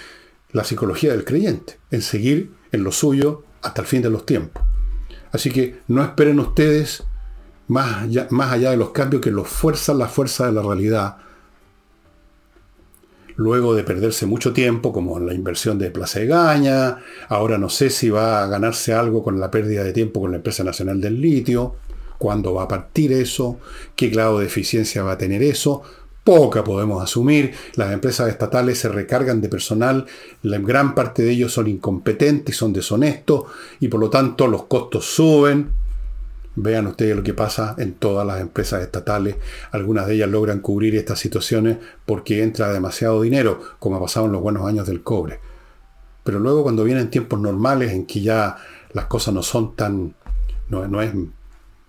la 0.52 0.62
psicología 0.62 1.10
del 1.10 1.24
creyente, 1.24 1.78
en 1.90 2.02
seguir 2.02 2.52
en 2.70 2.84
lo 2.84 2.92
suyo 2.92 3.42
hasta 3.62 3.82
el 3.82 3.88
fin 3.88 4.02
de 4.02 4.10
los 4.10 4.26
tiempos. 4.26 4.62
Así 5.32 5.50
que 5.50 5.80
no 5.88 6.04
esperen 6.04 6.38
ustedes 6.38 7.02
más 7.68 8.02
allá, 8.02 8.26
más 8.30 8.52
allá 8.52 8.70
de 8.70 8.76
los 8.76 8.90
cambios 8.90 9.22
que 9.22 9.30
los 9.30 9.48
fuerzan 9.48 9.98
la 9.98 10.08
fuerza 10.08 10.46
de 10.46 10.52
la 10.52 10.62
realidad. 10.62 11.16
Luego 13.36 13.74
de 13.74 13.84
perderse 13.84 14.26
mucho 14.26 14.52
tiempo, 14.52 14.92
como 14.92 15.20
la 15.20 15.32
inversión 15.32 15.78
de 15.78 15.92
Plaza 15.92 16.18
de 16.18 16.26
Gaña, 16.26 16.98
ahora 17.28 17.56
no 17.56 17.68
sé 17.68 17.88
si 17.88 18.10
va 18.10 18.42
a 18.42 18.48
ganarse 18.48 18.92
algo 18.92 19.22
con 19.22 19.38
la 19.38 19.50
pérdida 19.50 19.84
de 19.84 19.92
tiempo 19.92 20.20
con 20.20 20.32
la 20.32 20.38
empresa 20.38 20.64
nacional 20.64 21.00
del 21.00 21.20
litio, 21.20 21.76
cuándo 22.18 22.54
va 22.54 22.64
a 22.64 22.68
partir 22.68 23.12
eso, 23.12 23.60
qué 23.94 24.08
grado 24.08 24.40
de 24.40 24.46
eficiencia 24.46 25.04
va 25.04 25.12
a 25.12 25.18
tener 25.18 25.42
eso, 25.44 25.82
poca 26.24 26.64
podemos 26.64 27.02
asumir. 27.02 27.54
Las 27.76 27.92
empresas 27.92 28.28
estatales 28.28 28.78
se 28.78 28.88
recargan 28.88 29.40
de 29.40 29.48
personal, 29.48 30.04
la 30.42 30.58
gran 30.58 30.94
parte 30.94 31.22
de 31.22 31.30
ellos 31.30 31.52
son 31.52 31.68
incompetentes, 31.68 32.56
son 32.56 32.72
deshonestos 32.72 33.44
y 33.78 33.88
por 33.88 34.00
lo 34.00 34.10
tanto 34.10 34.48
los 34.48 34.64
costos 34.64 35.04
suben. 35.04 35.70
Vean 36.60 36.88
ustedes 36.88 37.14
lo 37.14 37.22
que 37.22 37.34
pasa 37.34 37.76
en 37.78 37.94
todas 37.94 38.26
las 38.26 38.40
empresas 38.40 38.82
estatales. 38.82 39.36
Algunas 39.70 40.06
de 40.06 40.14
ellas 40.14 40.28
logran 40.28 40.60
cubrir 40.60 40.96
estas 40.96 41.20
situaciones 41.20 41.78
porque 42.04 42.42
entra 42.42 42.72
demasiado 42.72 43.22
dinero, 43.22 43.60
como 43.78 43.96
ha 43.96 44.00
pasado 44.00 44.26
en 44.26 44.32
los 44.32 44.42
buenos 44.42 44.66
años 44.66 44.86
del 44.86 45.02
cobre. 45.02 45.38
Pero 46.24 46.40
luego 46.40 46.64
cuando 46.64 46.82
vienen 46.82 47.10
tiempos 47.10 47.40
normales 47.40 47.92
en 47.92 48.06
que 48.06 48.20
ya 48.22 48.56
las 48.92 49.06
cosas 49.06 49.34
no 49.34 49.42
son 49.42 49.76
tan... 49.76 50.14
no, 50.68 51.02
es, 51.02 51.12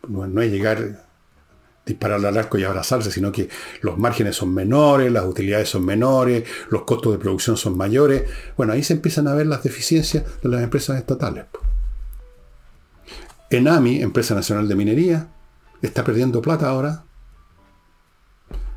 no 0.08 0.41
es 0.41 0.51
llegar 0.51 1.10
disparar 1.89 2.23
al 2.23 2.38
arco 2.38 2.58
y 2.58 2.63
abrazarse, 2.63 3.12
sino 3.12 3.32
que 3.32 3.49
los 3.82 3.97
márgenes 3.97 4.36
son 4.36 4.53
menores, 4.53 5.12
las 5.12 5.25
utilidades 5.25 5.69
son 5.69 5.84
menores, 5.84 6.43
los 6.69 6.84
costos 6.84 7.12
de 7.12 7.17
producción 7.17 7.58
son 7.58 7.75
mayores. 7.75 8.29
Bueno, 8.55 8.73
ahí 8.73 8.84
se 8.84 8.93
empiezan 8.93 9.27
a 9.27 9.34
ver 9.34 9.47
las 9.47 9.63
deficiencias 9.63 10.23
de 10.41 10.49
las 10.49 10.62
empresas 10.62 10.97
estatales. 10.97 11.45
Enami, 13.49 14.01
Empresa 14.01 14.35
Nacional 14.35 14.67
de 14.67 14.75
Minería, 14.75 15.27
está 15.81 16.03
perdiendo 16.03 16.41
plata 16.41 16.69
ahora. 16.69 17.03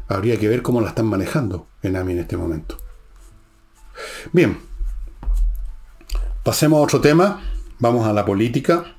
Habría 0.08 0.38
que 0.38 0.48
ver 0.48 0.62
cómo 0.62 0.80
la 0.80 0.88
están 0.88 1.06
manejando 1.06 1.68
Enami 1.82 2.12
en 2.12 2.18
este 2.20 2.36
momento. 2.36 2.78
Bien, 4.32 4.58
pasemos 6.42 6.78
a 6.78 6.82
otro 6.82 7.00
tema. 7.00 7.42
Vamos 7.78 8.06
a 8.06 8.12
la 8.12 8.24
política. 8.24 8.96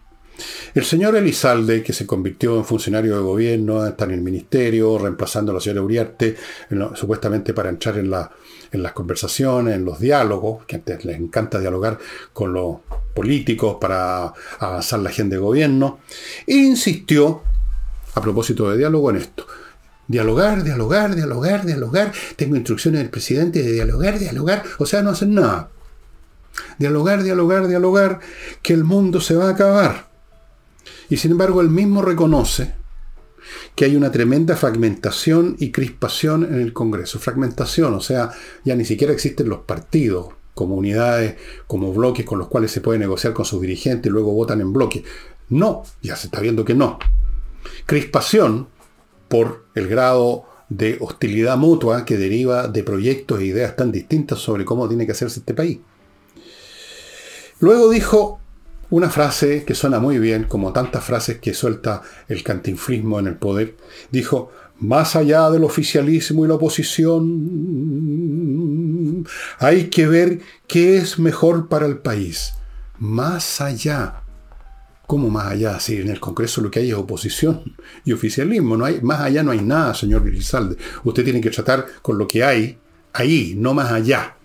El 0.73 0.83
señor 0.85 1.15
Elizalde, 1.15 1.83
que 1.83 1.93
se 1.93 2.07
convirtió 2.07 2.57
en 2.57 2.65
funcionario 2.65 3.15
de 3.15 3.21
gobierno, 3.21 3.85
está 3.85 4.05
en 4.05 4.11
el 4.11 4.21
ministerio, 4.21 4.97
reemplazando 4.97 5.51
a 5.51 5.55
la 5.55 5.61
señora 5.61 5.83
Uriarte, 5.83 6.35
supuestamente 6.95 7.53
para 7.53 7.69
entrar 7.69 7.97
en, 7.99 8.09
las 8.09 8.91
conversaciones, 8.93 9.75
en 9.75 9.85
los 9.85 9.99
diálogos, 9.99 10.65
que 10.65 10.77
antes 10.77 11.05
les 11.05 11.19
encanta 11.19 11.59
dialogar 11.59 11.99
con 12.33 12.53
los 12.53 12.77
políticos 13.13 13.77
para 13.79 14.33
avanzar 14.59 14.99
la 14.99 15.09
agenda 15.09 15.35
de 15.35 15.41
gobierno, 15.41 15.99
e 16.47 16.55
insistió, 16.55 17.43
a 18.15 18.21
propósito 18.21 18.69
de 18.71 18.77
diálogo, 18.77 19.11
en 19.11 19.17
esto. 19.17 19.45
Dialogar, 20.07 20.63
dialogar, 20.63 21.15
dialogar, 21.15 21.65
dialogar. 21.65 22.11
Tengo 22.35 22.55
instrucciones 22.55 22.99
del 22.99 23.09
presidente 23.09 23.61
de 23.61 23.71
dialogar, 23.71 24.19
dialogar. 24.19 24.63
O 24.79 24.85
sea, 24.85 25.01
no 25.01 25.11
hacen 25.11 25.35
nada. 25.35 25.69
Dialogar, 26.77 27.23
dialogar, 27.23 27.67
dialogar, 27.67 28.19
que 28.61 28.73
el 28.73 28.83
mundo 28.83 29.21
se 29.21 29.35
va 29.35 29.47
a 29.47 29.51
acabar. 29.51 30.12
Y 31.13 31.17
sin 31.17 31.29
embargo, 31.29 31.61
él 31.61 31.69
mismo 31.69 32.01
reconoce 32.01 32.73
que 33.75 33.85
hay 33.85 33.95
una 33.95 34.11
tremenda 34.11 34.55
fragmentación 34.55 35.55
y 35.59 35.71
crispación 35.71 36.43
en 36.43 36.59
el 36.59 36.73
Congreso. 36.73 37.19
Fragmentación, 37.19 37.93
o 37.93 38.01
sea, 38.01 38.31
ya 38.65 38.75
ni 38.75 38.83
siquiera 38.83 39.13
existen 39.13 39.47
los 39.47 39.59
partidos 39.59 40.29
como 40.55 40.73
unidades, 40.73 41.35
como 41.67 41.93
bloques 41.93 42.25
con 42.25 42.39
los 42.39 42.47
cuales 42.47 42.71
se 42.71 42.81
puede 42.81 42.97
negociar 42.97 43.31
con 43.33 43.45
sus 43.45 43.61
dirigentes 43.61 44.09
y 44.09 44.11
luego 44.11 44.33
votan 44.33 44.59
en 44.59 44.73
bloque. 44.73 45.03
No, 45.49 45.83
ya 46.01 46.15
se 46.15 46.25
está 46.25 46.39
viendo 46.39 46.65
que 46.65 46.73
no. 46.73 46.97
Crispación 47.85 48.69
por 49.27 49.65
el 49.75 49.87
grado 49.87 50.45
de 50.69 50.97
hostilidad 50.99 51.57
mutua 51.57 52.05
que 52.05 52.17
deriva 52.17 52.67
de 52.67 52.83
proyectos 52.83 53.39
e 53.39 53.45
ideas 53.45 53.75
tan 53.75 53.91
distintas 53.91 54.39
sobre 54.39 54.65
cómo 54.65 54.87
tiene 54.87 55.05
que 55.05 55.11
hacerse 55.11 55.41
este 55.41 55.53
país. 55.53 55.77
Luego 57.59 57.91
dijo, 57.91 58.39
una 58.93 59.09
frase 59.09 59.65
que 59.65 59.73
suena 59.73 59.97
muy 59.99 60.19
bien, 60.19 60.43
como 60.43 60.71
tantas 60.71 61.03
frases 61.03 61.39
que 61.39 61.55
suelta 61.55 62.03
el 62.27 62.43
cantinfrismo 62.43 63.17
en 63.17 63.25
el 63.25 63.37
poder, 63.37 63.75
dijo, 64.11 64.51
más 64.81 65.15
allá 65.15 65.49
del 65.49 65.63
oficialismo 65.63 66.45
y 66.45 66.47
la 66.47 66.53
oposición, 66.53 67.25
hay 69.57 69.85
que 69.85 70.05
ver 70.05 70.41
qué 70.67 70.97
es 70.97 71.17
mejor 71.17 71.69
para 71.69 71.87
el 71.87 71.97
país. 71.97 72.53
Más 72.99 73.61
allá. 73.61 74.21
¿Cómo 75.07 75.31
más 75.31 75.47
allá? 75.47 75.79
Si 75.79 75.95
en 75.95 76.09
el 76.09 76.19
Congreso 76.19 76.61
lo 76.61 76.69
que 76.69 76.81
hay 76.81 76.91
es 76.91 76.95
oposición 76.95 77.75
y 78.05 78.13
oficialismo, 78.13 78.77
no 78.77 78.85
hay, 78.85 79.01
más 79.01 79.21
allá 79.21 79.41
no 79.41 79.49
hay 79.49 79.61
nada, 79.61 79.95
señor 79.95 80.23
Grisalde. 80.23 80.77
Usted 81.03 81.23
tiene 81.23 81.41
que 81.41 81.49
tratar 81.49 81.87
con 82.03 82.19
lo 82.19 82.27
que 82.27 82.43
hay 82.43 82.77
ahí, 83.11 83.55
no 83.57 83.73
más 83.73 83.91
allá. 83.91 84.35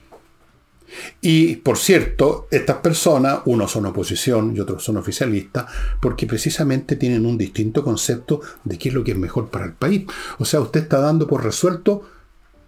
Y 1.20 1.56
por 1.56 1.78
cierto, 1.78 2.48
estas 2.50 2.78
personas, 2.78 3.40
unos 3.44 3.72
son 3.72 3.86
oposición 3.86 4.54
y 4.56 4.60
otros 4.60 4.82
son 4.84 4.96
oficialistas, 4.96 5.66
porque 6.00 6.26
precisamente 6.26 6.96
tienen 6.96 7.26
un 7.26 7.36
distinto 7.36 7.84
concepto 7.84 8.40
de 8.64 8.78
qué 8.78 8.88
es 8.88 8.94
lo 8.94 9.04
que 9.04 9.12
es 9.12 9.18
mejor 9.18 9.48
para 9.48 9.66
el 9.66 9.72
país. 9.72 10.06
O 10.38 10.44
sea, 10.44 10.60
usted 10.60 10.82
está 10.82 11.00
dando 11.00 11.26
por 11.26 11.44
resuelto 11.44 12.08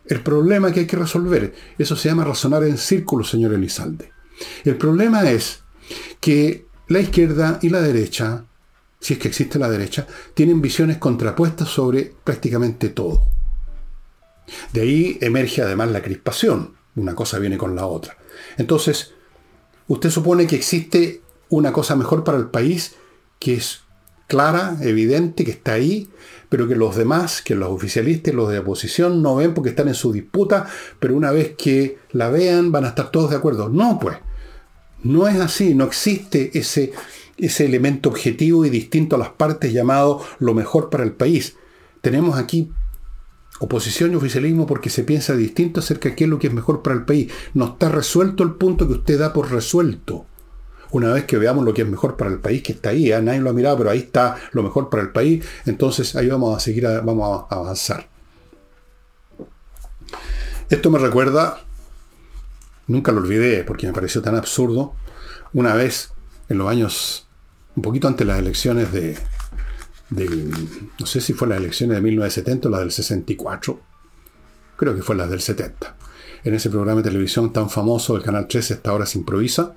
el 0.06 0.22
problema 0.22 0.72
que 0.72 0.80
hay 0.80 0.86
que 0.86 0.96
resolver. 0.96 1.54
Eso 1.78 1.96
se 1.96 2.08
llama 2.08 2.24
razonar 2.24 2.64
en 2.64 2.78
círculo, 2.78 3.24
señor 3.24 3.54
Elizalde. 3.54 4.12
El 4.64 4.76
problema 4.76 5.28
es 5.30 5.62
que 6.20 6.66
la 6.88 7.00
izquierda 7.00 7.58
y 7.62 7.68
la 7.68 7.80
derecha, 7.80 8.44
si 8.98 9.14
es 9.14 9.20
que 9.20 9.28
existe 9.28 9.58
la 9.58 9.70
derecha, 9.70 10.06
tienen 10.34 10.60
visiones 10.60 10.98
contrapuestas 10.98 11.68
sobre 11.68 12.12
prácticamente 12.24 12.88
todo. 12.88 13.22
De 14.72 14.80
ahí 14.80 15.18
emerge 15.20 15.62
además 15.62 15.90
la 15.90 16.02
crispación 16.02 16.79
una 16.96 17.14
cosa 17.14 17.38
viene 17.38 17.58
con 17.58 17.74
la 17.76 17.86
otra. 17.86 18.16
Entonces, 18.58 19.12
usted 19.88 20.10
supone 20.10 20.46
que 20.46 20.56
existe 20.56 21.22
una 21.48 21.72
cosa 21.72 21.96
mejor 21.96 22.24
para 22.24 22.38
el 22.38 22.46
país 22.46 22.96
que 23.38 23.54
es 23.54 23.82
clara, 24.26 24.76
evidente, 24.80 25.44
que 25.44 25.50
está 25.50 25.72
ahí, 25.72 26.08
pero 26.48 26.68
que 26.68 26.76
los 26.76 26.94
demás, 26.94 27.42
que 27.42 27.56
los 27.56 27.70
oficialistas 27.70 28.32
y 28.32 28.36
los 28.36 28.48
de 28.48 28.60
oposición 28.60 29.22
no 29.22 29.36
ven 29.36 29.54
porque 29.54 29.70
están 29.70 29.88
en 29.88 29.94
su 29.94 30.12
disputa, 30.12 30.68
pero 31.00 31.16
una 31.16 31.32
vez 31.32 31.54
que 31.56 31.98
la 32.12 32.30
vean 32.30 32.70
van 32.70 32.84
a 32.84 32.88
estar 32.88 33.10
todos 33.10 33.30
de 33.30 33.36
acuerdo. 33.36 33.68
No, 33.68 33.98
pues, 33.98 34.18
no 35.02 35.26
es 35.26 35.40
así, 35.40 35.74
no 35.74 35.84
existe 35.84 36.56
ese, 36.56 36.92
ese 37.38 37.66
elemento 37.66 38.08
objetivo 38.08 38.64
y 38.64 38.70
distinto 38.70 39.16
a 39.16 39.18
las 39.18 39.30
partes 39.30 39.72
llamado 39.72 40.24
lo 40.38 40.54
mejor 40.54 40.90
para 40.90 41.02
el 41.02 41.12
país. 41.12 41.56
Tenemos 42.00 42.38
aquí 42.38 42.70
oposición 43.60 44.12
y 44.12 44.16
oficialismo 44.16 44.66
porque 44.66 44.88
se 44.90 45.04
piensa 45.04 45.36
distinto 45.36 45.80
acerca 45.80 46.08
de 46.08 46.16
qué 46.16 46.24
es 46.24 46.30
lo 46.30 46.38
que 46.38 46.48
es 46.48 46.52
mejor 46.52 46.82
para 46.82 46.96
el 46.96 47.04
país. 47.04 47.30
No 47.54 47.66
está 47.66 47.88
resuelto 47.90 48.42
el 48.42 48.54
punto 48.54 48.88
que 48.88 48.94
usted 48.94 49.18
da 49.18 49.32
por 49.32 49.50
resuelto. 49.50 50.26
Una 50.92 51.12
vez 51.12 51.24
que 51.24 51.36
veamos 51.36 51.64
lo 51.64 51.72
que 51.72 51.82
es 51.82 51.88
mejor 51.88 52.16
para 52.16 52.30
el 52.30 52.40
país, 52.40 52.62
que 52.62 52.72
está 52.72 52.88
ahí, 52.88 53.12
¿eh? 53.12 53.22
nadie 53.22 53.40
lo 53.40 53.50
ha 53.50 53.52
mirado, 53.52 53.76
pero 53.76 53.90
ahí 53.90 53.98
está 53.98 54.36
lo 54.52 54.62
mejor 54.62 54.88
para 54.88 55.02
el 55.02 55.10
país, 55.10 55.44
entonces 55.66 56.16
ahí 56.16 56.26
vamos 56.26 56.56
a 56.56 56.58
seguir, 56.58 56.84
vamos 57.04 57.44
a 57.48 57.54
avanzar. 57.54 58.08
Esto 60.68 60.90
me 60.90 60.98
recuerda, 60.98 61.60
nunca 62.88 63.12
lo 63.12 63.20
olvidé 63.20 63.62
porque 63.62 63.86
me 63.86 63.92
pareció 63.92 64.20
tan 64.20 64.34
absurdo, 64.34 64.94
una 65.52 65.74
vez 65.74 66.12
en 66.48 66.58
los 66.58 66.68
años, 66.68 67.28
un 67.76 67.82
poquito 67.82 68.08
antes 68.08 68.26
de 68.26 68.32
las 68.32 68.40
elecciones 68.40 68.90
de, 68.90 69.16
no 70.10 71.06
sé 71.06 71.20
si 71.20 71.32
fue 71.32 71.48
las 71.48 71.58
elecciones 71.58 71.96
de 71.96 72.02
1970 72.02 72.68
o 72.68 72.70
la 72.70 72.80
del 72.80 72.90
64, 72.90 73.80
creo 74.76 74.94
que 74.94 75.02
fue 75.02 75.14
las 75.16 75.30
del 75.30 75.40
70. 75.40 75.96
En 76.42 76.54
ese 76.54 76.70
programa 76.70 77.02
de 77.02 77.10
televisión 77.10 77.52
tan 77.52 77.70
famoso 77.70 78.14
del 78.14 78.22
Canal 78.22 78.48
13, 78.48 78.74
esta 78.74 78.92
hora 78.92 79.06
se 79.06 79.18
improvisa, 79.18 79.74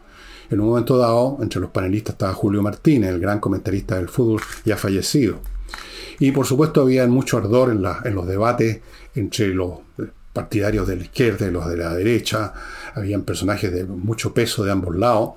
en 0.50 0.60
un 0.60 0.68
momento 0.68 0.98
dado, 0.98 1.38
entre 1.42 1.62
los 1.62 1.72
panelistas 1.72 2.14
estaba 2.14 2.34
Julio 2.34 2.62
Martínez, 2.62 3.10
el 3.10 3.20
gran 3.20 3.40
comentarista 3.40 3.96
del 3.96 4.10
fútbol 4.10 4.42
ya 4.66 4.78
fallecido. 4.78 5.40
Y 6.20 6.32
por 6.32 6.46
supuesto 6.46 6.82
había 6.82 7.08
mucho 7.08 7.38
ardor 7.38 7.72
en, 7.72 7.84
en 8.08 8.16
los 8.16 8.28
debates 8.28 8.82
entre 9.16 9.54
los 9.54 9.80
partidarios 10.32 10.88
de 10.88 10.96
la 10.96 11.04
izquierda 11.04 11.48
y 11.48 11.52
los 11.52 11.68
de 11.68 11.78
la 11.78 11.94
derecha, 11.94 12.54
habían 12.96 13.22
personajes 13.22 13.72
de 13.72 13.86
mucho 13.86 14.34
peso 14.34 14.64
de 14.64 14.72
ambos 14.72 14.96
lados, 14.96 15.34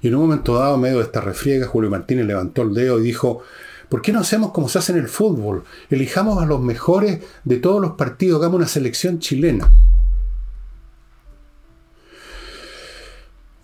y 0.00 0.08
en 0.08 0.14
un 0.14 0.22
momento 0.22 0.54
dado, 0.54 0.76
en 0.76 0.80
medio 0.80 0.98
de 0.98 1.04
esta 1.04 1.20
refriega, 1.20 1.66
Julio 1.66 1.90
Martínez 1.90 2.26
levantó 2.26 2.62
el 2.62 2.72
dedo 2.72 2.98
y 2.98 3.02
dijo, 3.02 3.42
¿Por 3.88 4.02
qué 4.02 4.12
no 4.12 4.20
hacemos 4.20 4.52
como 4.52 4.68
se 4.68 4.78
hace 4.78 4.92
en 4.92 4.98
el 4.98 5.08
fútbol? 5.08 5.64
Elijamos 5.88 6.42
a 6.42 6.46
los 6.46 6.60
mejores 6.60 7.20
de 7.44 7.56
todos 7.56 7.80
los 7.80 7.92
partidos, 7.92 8.40
hagamos 8.40 8.58
una 8.58 8.68
selección 8.68 9.18
chilena. 9.18 9.70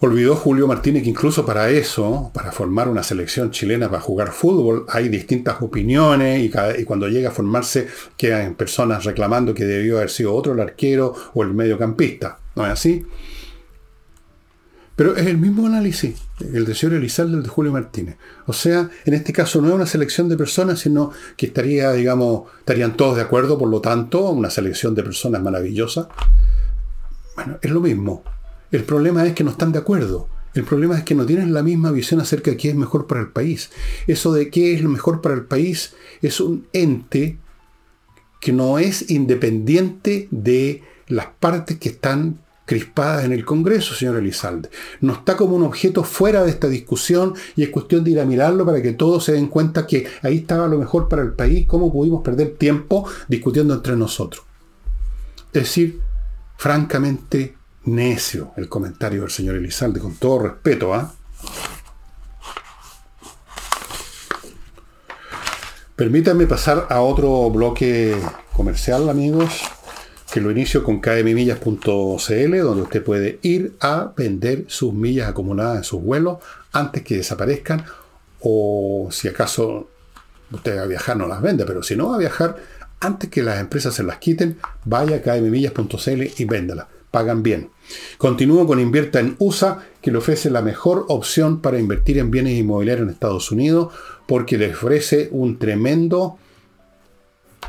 Olvidó 0.00 0.37
Julio 0.37 0.66
Martínez 0.66 1.02
que 1.02 1.08
incluso 1.08 1.46
para 1.46 1.70
eso, 1.70 2.30
para 2.34 2.52
formar 2.52 2.88
una 2.88 3.02
selección 3.02 3.50
chilena 3.50 3.88
para 3.88 4.02
jugar 4.02 4.32
fútbol, 4.32 4.84
hay 4.88 5.08
distintas 5.08 5.62
opiniones 5.62 6.44
y, 6.44 6.84
cuando 6.84 7.08
llega 7.08 7.30
a 7.30 7.32
formarse 7.32 7.88
quedan 8.16 8.54
personas 8.54 9.04
reclamando 9.04 9.54
que 9.54 9.64
debió 9.64 9.96
haber 9.96 10.10
sido 10.10 10.34
otro 10.34 10.52
el 10.52 10.60
arquero 10.60 11.14
o 11.32 11.42
el 11.42 11.54
mediocampista. 11.54 12.38
¿No 12.54 12.66
es 12.66 12.72
así? 12.72 13.06
Pero 14.96 15.16
es 15.16 15.26
el 15.26 15.38
mismo 15.38 15.66
análisis, 15.66 16.22
el 16.40 16.64
de 16.64 16.74
señor 16.74 16.94
Elizalde, 16.94 17.37
el 17.37 17.42
de 17.42 17.48
Julio 17.48 17.72
Martínez. 17.72 18.16
O 18.46 18.52
sea, 18.52 18.90
en 19.04 19.14
este 19.14 19.33
caso 19.33 19.61
no 19.61 19.68
es 19.68 19.74
una 19.74 19.87
selección 19.87 20.28
de 20.28 20.37
personas, 20.37 20.78
sino 20.78 21.11
que 21.37 21.46
estaría, 21.46 21.90
digamos, 21.92 22.44
estarían 22.61 22.96
todos 22.96 23.16
de 23.16 23.22
acuerdo, 23.22 23.59
por 23.59 23.68
lo 23.68 23.80
tanto, 23.80 24.30
una 24.30 24.50
selección 24.50 24.94
de 24.94 25.02
personas 25.02 25.42
maravillosa. 25.42 26.09
Bueno, 27.35 27.59
es 27.61 27.70
lo 27.70 27.80
mismo. 27.80 28.22
El 28.70 28.85
problema 28.85 29.26
es 29.26 29.35
que 29.35 29.42
no 29.42 29.50
están 29.50 29.72
de 29.72 29.80
acuerdo. 29.80 30.28
El 30.54 30.62
problema 30.62 30.96
es 30.96 31.02
que 31.02 31.16
no 31.16 31.26
tienen 31.26 31.52
la 31.52 31.64
misma 31.64 31.90
visión 31.90 32.20
acerca 32.20 32.52
de 32.52 32.57
qué 32.57 32.68
es 32.68 32.76
mejor 32.76 33.09
para 33.09 33.20
el 33.20 33.28
país. 33.28 33.70
Eso 34.07 34.33
de 34.33 34.50
qué 34.50 34.74
es 34.74 34.83
lo 34.83 34.88
mejor 34.88 35.20
para 35.20 35.35
el 35.35 35.44
país 35.44 35.94
es 36.22 36.40
un 36.40 36.68
ente 36.72 37.38
que 38.40 38.52
no 38.52 38.78
es 38.78 39.11
independiente 39.11 40.29
de 40.31 40.83
las 41.08 41.27
partes 41.40 41.79
que 41.79 41.88
están 41.88 42.43
crispadas 42.65 43.25
en 43.25 43.33
el 43.33 43.44
Congreso, 43.44 43.94
señor 43.94 44.17
Elizalde. 44.17 44.71
No 45.00 45.15
está 45.15 45.37
como 45.37 45.56
un 45.56 45.62
objeto 45.62 46.04
fuera 46.04 46.44
de 46.44 46.50
esta 46.50 46.69
discusión 46.69 47.35
y 47.56 47.62
es 47.62 47.71
cuestión 47.71 48.04
de 48.04 48.12
ir 48.12 48.21
a 48.21 48.25
mirarlo 48.25 48.65
para 48.65 48.81
que 48.83 48.92
todos 48.92 49.25
se 49.25 49.33
den 49.33 49.48
cuenta 49.48 49.87
que 49.87 50.06
ahí 50.23 50.38
estaba 50.38 50.67
lo 50.67 50.79
mejor 50.79 51.08
para 51.08 51.23
el 51.23 51.33
país, 51.33 51.67
cómo 51.67 51.92
pudimos 51.92 52.23
perder 52.23 52.54
tiempo 52.56 53.06
discutiendo 53.29 53.75
entre 53.75 53.96
nosotros. 53.96 54.44
Es 55.52 55.62
decir, 55.62 56.00
francamente 56.56 57.56
necio 57.85 58.52
el 58.56 58.69
comentario 58.69 59.23
del 59.23 59.31
señor 59.31 59.56
Elizalde, 59.56 60.00
con 60.00 60.15
todo 60.15 60.40
respeto, 60.40 60.94
¿ah? 60.94 61.15
Permítanme 65.96 66.48
pasar 66.48 66.88
a 66.90 67.02
otro 67.02 67.50
bloque 67.50 68.17
comercial, 68.52 69.08
amigos, 69.08 69.62
que 70.35 70.40
lo 70.40 70.50
inicio 70.50 70.82
con 70.82 71.00
kmmillas.cl, 71.00 72.58
donde 72.58 72.82
usted 72.82 73.04
puede 73.04 73.38
ir 73.42 73.76
a 73.78 74.12
vender 74.16 74.64
sus 74.66 74.92
millas 74.92 75.28
acumuladas 75.28 75.76
en 75.76 75.85
sus 75.85 76.02
vuelos 76.02 76.38
antes 76.72 77.04
que 77.04 77.18
desaparezcan, 77.18 77.85
o 78.40 79.10
si 79.12 79.28
acaso 79.28 79.88
usted 80.50 80.76
va 80.76 80.82
a 80.82 80.87
viajar 80.87 81.16
no 81.16 81.28
las 81.28 81.40
vende, 81.40 81.64
pero 81.64 81.85
si 81.85 81.94
no 81.94 82.08
va 82.08 82.16
a 82.16 82.18
viajar, 82.18 82.56
antes 82.98 83.30
que 83.30 83.44
las 83.44 83.60
empresas 83.60 83.94
se 83.94 84.02
las 84.02 84.18
quiten, 84.18 84.58
vaya 84.85 85.18
a 85.18 85.22
kmmillas.cl 85.22 86.22
y 86.37 86.44
véndalas. 86.46 86.87
Pagan 87.12 87.44
bien. 87.44 87.70
Continúo 88.18 88.66
con 88.66 88.80
Invierta 88.80 89.20
en 89.20 89.37
USA, 89.38 89.85
que 90.02 90.10
le 90.10 90.18
ofrece 90.18 90.50
la 90.50 90.62
mejor 90.62 91.04
opción 91.10 91.60
para 91.60 91.78
invertir 91.78 92.18
en 92.18 92.32
bienes 92.32 92.54
inmobiliarios 92.54 93.06
en 93.06 93.14
Estados 93.14 93.52
Unidos, 93.52 93.94
porque 94.26 94.58
le 94.58 94.72
ofrece 94.72 95.28
un 95.30 95.60
tremendo 95.60 96.38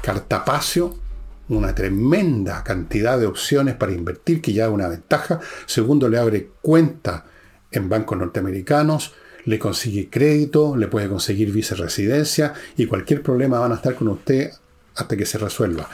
cartapacio, 0.02 1.05
una 1.50 1.76
tremenda 1.76 2.64
cantidad 2.64 3.20
de 3.20 3.28
opciones 3.28 3.76
para 3.76 3.92
invertir, 3.92 4.42
que 4.42 4.54
ya 4.54 4.66
es 4.66 4.72
una 4.72 4.88
ventaja. 4.88 5.40
Segundo, 5.66 6.10
le 6.10 6.18
abre 6.18 6.50
cuenta 6.62 7.26
en 7.72 7.90
bancos 7.90 8.18
norteamericanos, 8.18 9.14
le 9.46 9.60
consigue 9.60 10.10
crédito, 10.10 10.76
le 10.76 10.88
puede 10.88 11.08
conseguir 11.08 11.52
viceresidencia 11.52 12.54
y 12.78 12.88
cualquier 12.88 13.22
problema 13.22 13.60
van 13.60 13.74
a 13.74 13.76
estar 13.76 13.96
con 13.96 14.08
usted 14.08 14.52
hasta 14.96 15.16
que 15.16 15.26
se 15.26 15.38
resuelva. 15.38 15.88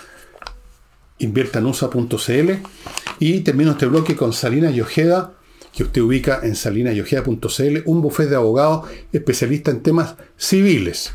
Inviertanusa.cl 1.19 2.51
y 3.19 3.41
termino 3.41 3.71
este 3.71 3.85
bloque 3.85 4.15
con 4.15 4.33
Salina 4.33 4.71
y 4.71 4.81
Ojeda, 4.81 5.33
que 5.75 5.83
usted 5.83 6.01
ubica 6.01 6.39
en 6.43 6.55
salinayojeda.cl, 6.55 7.83
un 7.85 8.01
bufete 8.01 8.31
de 8.31 8.35
abogados 8.35 8.89
especialista 9.11 9.71
en 9.71 9.83
temas 9.83 10.15
civiles, 10.37 11.13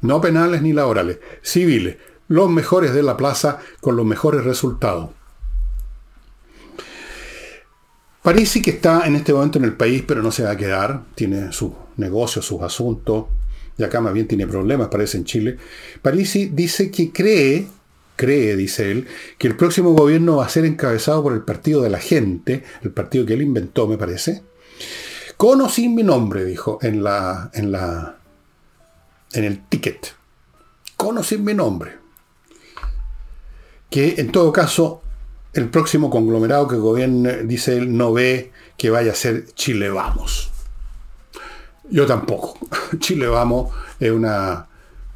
no 0.00 0.20
penales 0.20 0.62
ni 0.62 0.72
laborales, 0.72 1.18
civiles, 1.42 1.96
los 2.28 2.50
mejores 2.50 2.94
de 2.94 3.02
la 3.02 3.16
plaza 3.16 3.58
con 3.80 3.96
los 3.96 4.06
mejores 4.06 4.44
resultados. 4.44 5.10
Parisi 8.22 8.60
que 8.60 8.70
está 8.70 9.06
en 9.06 9.16
este 9.16 9.32
momento 9.32 9.58
en 9.58 9.64
el 9.64 9.74
país, 9.74 10.04
pero 10.06 10.22
no 10.22 10.30
se 10.30 10.44
va 10.44 10.50
a 10.50 10.56
quedar, 10.56 11.04
tiene 11.14 11.52
sus 11.52 11.72
negocios, 11.96 12.44
sus 12.44 12.62
asuntos, 12.62 13.26
y 13.78 13.84
acá 13.84 14.00
más 14.00 14.12
bien 14.12 14.28
tiene 14.28 14.46
problemas, 14.46 14.88
parece 14.88 15.18
en 15.18 15.24
Chile. 15.24 15.56
Parisi 16.02 16.46
dice 16.46 16.90
que 16.90 17.10
cree 17.10 17.66
cree, 18.18 18.56
dice 18.56 18.90
él, 18.90 19.06
que 19.38 19.46
el 19.46 19.56
próximo 19.56 19.92
gobierno 19.92 20.36
va 20.36 20.44
a 20.44 20.48
ser 20.50 20.66
encabezado 20.66 21.22
por 21.22 21.32
el 21.32 21.42
partido 21.42 21.80
de 21.80 21.88
la 21.88 22.00
gente, 22.00 22.64
el 22.82 22.90
partido 22.90 23.24
que 23.24 23.34
él 23.34 23.42
inventó, 23.42 23.86
me 23.86 23.96
parece. 23.96 24.42
Con 25.38 25.60
o 25.60 25.68
sin 25.68 25.94
mi 25.94 26.02
nombre, 26.02 26.44
dijo 26.44 26.80
en 26.82 27.02
la. 27.02 27.50
en 27.54 27.70
la. 27.72 28.18
en 29.32 29.44
el 29.44 29.64
ticket. 29.68 30.14
Con 30.96 31.16
o 31.16 31.22
sin 31.22 31.44
mi 31.44 31.54
nombre. 31.54 31.96
Que 33.90 34.16
en 34.18 34.30
todo 34.32 34.52
caso, 34.52 35.02
el 35.54 35.68
próximo 35.70 36.10
conglomerado 36.10 36.68
que 36.68 36.76
gobierne, 36.76 37.44
dice 37.44 37.76
él, 37.76 37.96
no 37.96 38.12
ve 38.12 38.52
que 38.76 38.90
vaya 38.90 39.12
a 39.12 39.14
ser 39.14 39.46
Chile 39.54 39.90
Vamos. 39.90 40.50
Yo 41.90 42.06
tampoco. 42.06 42.58
Chile 42.98 43.26
Vamos 43.26 43.72
es 43.98 44.12
una 44.12 44.68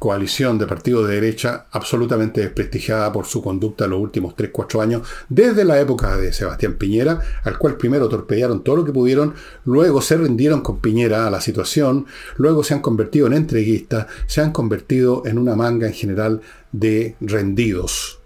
coalición 0.03 0.57
de 0.57 0.67
partidos 0.67 1.07
de 1.07 1.15
derecha 1.15 1.67
absolutamente 1.71 2.41
desprestigiada 2.41 3.13
por 3.13 3.25
su 3.25 3.41
conducta 3.41 3.85
en 3.85 3.91
los 3.91 4.01
últimos 4.01 4.35
3-4 4.35 4.81
años, 4.81 5.07
desde 5.29 5.63
la 5.63 5.79
época 5.79 6.17
de 6.17 6.33
Sebastián 6.33 6.73
Piñera, 6.73 7.21
al 7.45 7.57
cual 7.57 7.77
primero 7.77 8.09
torpedearon 8.09 8.65
todo 8.65 8.75
lo 8.75 8.83
que 8.83 8.91
pudieron, 8.91 9.33
luego 9.63 10.01
se 10.01 10.17
rindieron 10.17 10.59
con 10.59 10.79
Piñera 10.79 11.25
a 11.25 11.31
la 11.31 11.39
situación, 11.39 12.05
luego 12.35 12.65
se 12.65 12.73
han 12.73 12.81
convertido 12.81 13.27
en 13.27 13.33
entreguistas, 13.33 14.07
se 14.27 14.41
han 14.41 14.51
convertido 14.51 15.23
en 15.25 15.37
una 15.37 15.55
manga 15.55 15.87
en 15.87 15.93
general 15.93 16.41
de 16.73 17.15
rendidos. 17.21 18.22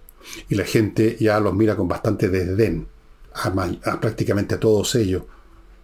Y 0.50 0.56
la 0.56 0.66
gente 0.66 1.18
ya 1.20 1.40
los 1.40 1.54
mira 1.54 1.76
con 1.76 1.88
bastante 1.88 2.30
desdén, 2.30 2.88
a, 3.34 4.00
prácticamente 4.00 4.56
a 4.56 4.60
todos 4.60 4.96
ellos. 4.96 5.24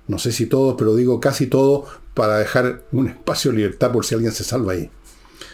No 0.08 0.20
sé 0.20 0.32
si 0.32 0.48
todos, 0.48 0.76
pero 0.78 0.96
digo 0.96 1.20
casi 1.20 1.48
todos, 1.48 1.90
para 2.14 2.38
dejar 2.38 2.84
un 2.92 3.08
espacio 3.08 3.52
de 3.52 3.58
libertad 3.58 3.92
por 3.92 4.06
si 4.06 4.16
alguien 4.16 4.32
se 4.32 4.44
salva 4.44 4.74
ahí. 4.74 4.90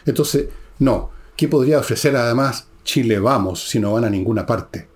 Entonces, 0.06 0.48
no. 0.80 1.12
¿Qué 1.36 1.48
podría 1.48 1.80
ofrecer 1.80 2.16
además 2.16 2.68
Chile 2.84 3.20
Vamos 3.20 3.70
si 3.70 3.80
no 3.80 3.94
van 3.94 4.06
a 4.06 4.10
ninguna 4.10 4.46
parte? 4.46 4.90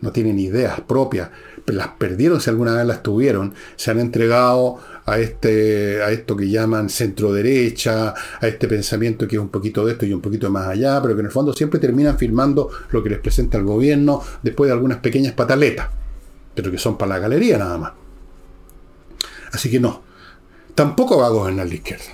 No 0.00 0.12
tienen 0.12 0.38
ideas 0.38 0.80
propias. 0.80 1.30
Las 1.66 1.88
perdieron 1.88 2.40
si 2.40 2.48
alguna 2.48 2.74
vez 2.74 2.86
las 2.86 3.02
tuvieron. 3.02 3.54
Se 3.76 3.90
han 3.90 4.00
entregado 4.00 4.78
a, 5.06 5.18
este, 5.18 6.02
a 6.02 6.10
esto 6.10 6.36
que 6.36 6.48
llaman 6.48 6.88
centro 6.88 7.32
derecha, 7.32 8.14
a 8.40 8.46
este 8.46 8.68
pensamiento 8.68 9.26
que 9.26 9.36
es 9.36 9.42
un 9.42 9.48
poquito 9.48 9.84
de 9.84 9.92
esto 9.92 10.06
y 10.06 10.12
un 10.12 10.20
poquito 10.20 10.50
más 10.50 10.68
allá, 10.68 11.00
pero 11.02 11.14
que 11.14 11.20
en 11.20 11.26
el 11.26 11.32
fondo 11.32 11.52
siempre 11.52 11.80
terminan 11.80 12.18
firmando 12.18 12.70
lo 12.90 13.02
que 13.02 13.10
les 13.10 13.18
presenta 13.18 13.58
el 13.58 13.64
gobierno 13.64 14.22
después 14.42 14.68
de 14.68 14.72
algunas 14.72 14.98
pequeñas 14.98 15.32
pataletas, 15.32 15.88
pero 16.54 16.70
que 16.70 16.78
son 16.78 16.96
para 16.96 17.14
la 17.14 17.18
galería 17.18 17.58
nada 17.58 17.78
más. 17.78 17.92
Así 19.52 19.70
que 19.70 19.80
no. 19.80 20.02
Tampoco 20.74 21.18
va 21.18 21.26
a 21.26 21.30
gobernar 21.30 21.66
la 21.66 21.74
izquierda. 21.74 22.04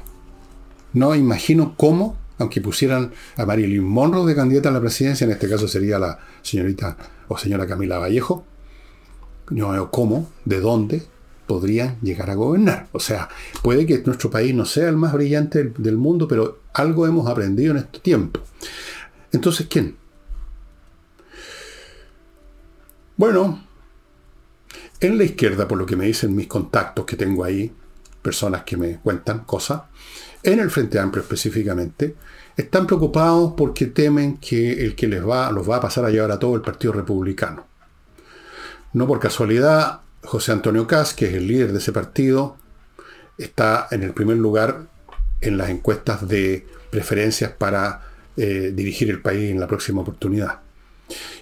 No 0.95 1.14
imagino 1.14 1.74
cómo 1.76 2.16
aunque 2.39 2.61
pusieran 2.61 3.12
a 3.37 3.47
Marilyn 3.47 3.84
Monroe 3.84 4.26
de 4.26 4.34
candidata 4.34 4.68
a 4.68 4.72
la 4.72 4.80
presidencia, 4.80 5.24
en 5.24 5.30
este 5.30 5.49
caso 5.49 5.68
sería 5.68 5.99
la 5.99 6.18
señorita 6.43 6.97
o 7.28 7.39
señora 7.39 7.66
Camila 7.66 7.99
Vallejo, 7.99 8.45
no 9.51 9.70
veo 9.70 9.91
cómo, 9.91 10.30
de 10.45 10.61
dónde 10.61 11.03
podrían 11.47 11.99
llegar 12.01 12.30
a 12.30 12.34
gobernar. 12.34 12.88
O 12.92 13.01
sea, 13.01 13.28
puede 13.62 13.86
que 13.86 14.03
nuestro 14.05 14.30
país 14.30 14.55
no 14.55 14.64
sea 14.64 14.88
el 14.88 14.97
más 14.97 15.12
brillante 15.12 15.72
del, 15.76 15.97
mundo, 15.97 16.28
pero 16.28 16.61
algo 16.74 17.07
hemos 17.07 17.28
aprendido 17.28 17.72
en 17.72 17.78
este 17.78 18.01
tiempo. 18.01 18.40
Entonces, 19.32 19.66
¿quién? 19.68 19.97
Bueno, 23.16 23.64
en 25.01 25.18
la 25.18 25.24
izquierda, 25.24 25.66
por 25.66 25.78
lo 25.78 25.86
que 25.86 25.97
me 25.97 26.07
dicen 26.07 26.34
mis 26.34 26.47
contactos 26.47 27.07
que 27.07 27.16
tengo 27.16 27.44
ahí, 27.44 27.72
personas 28.20 28.64
que 28.64 28.76
me 28.76 28.99
cuentan 28.99 29.40
cosas, 29.44 29.82
en 30.42 30.61
el 30.61 30.70
Frente 30.70 30.99
Amplio 30.99 31.22
específicamente, 31.22 32.14
están 32.57 32.86
preocupados 32.86 33.55
porque 33.57 33.86
temen 33.86 34.38
que 34.38 34.84
el 34.84 34.94
que 34.94 35.09
les 35.09 35.26
va, 35.26 35.51
los 35.51 35.68
va 35.68 35.76
a 35.76 35.80
pasar 35.80 36.05
a 36.05 36.11
llevar 36.11 36.30
a 36.32 36.38
todo 36.38 36.55
el 36.55 36.62
Partido 36.62 36.92
Republicano. 36.92 37.66
No 38.92 39.07
por 39.07 39.20
casualidad, 39.20 40.01
José 40.26 40.52
Antonio 40.52 40.86
Cas, 40.86 41.14
que 41.14 41.26
es 41.26 41.34
el 41.34 41.46
líder 41.46 41.72
de 41.72 41.78
ese 41.78 41.92
partido, 41.92 42.56
está 43.38 43.86
en 43.90 44.02
el 44.02 44.12
primer 44.12 44.36
lugar 44.36 44.88
en 45.40 45.56
las 45.56 45.70
encuestas 45.70 46.26
de 46.26 46.66
preferencias 46.90 47.52
para 47.52 48.02
eh, 48.36 48.72
dirigir 48.74 49.08
el 49.10 49.22
país 49.22 49.50
en 49.50 49.60
la 49.60 49.66
próxima 49.66 50.02
oportunidad. 50.02 50.60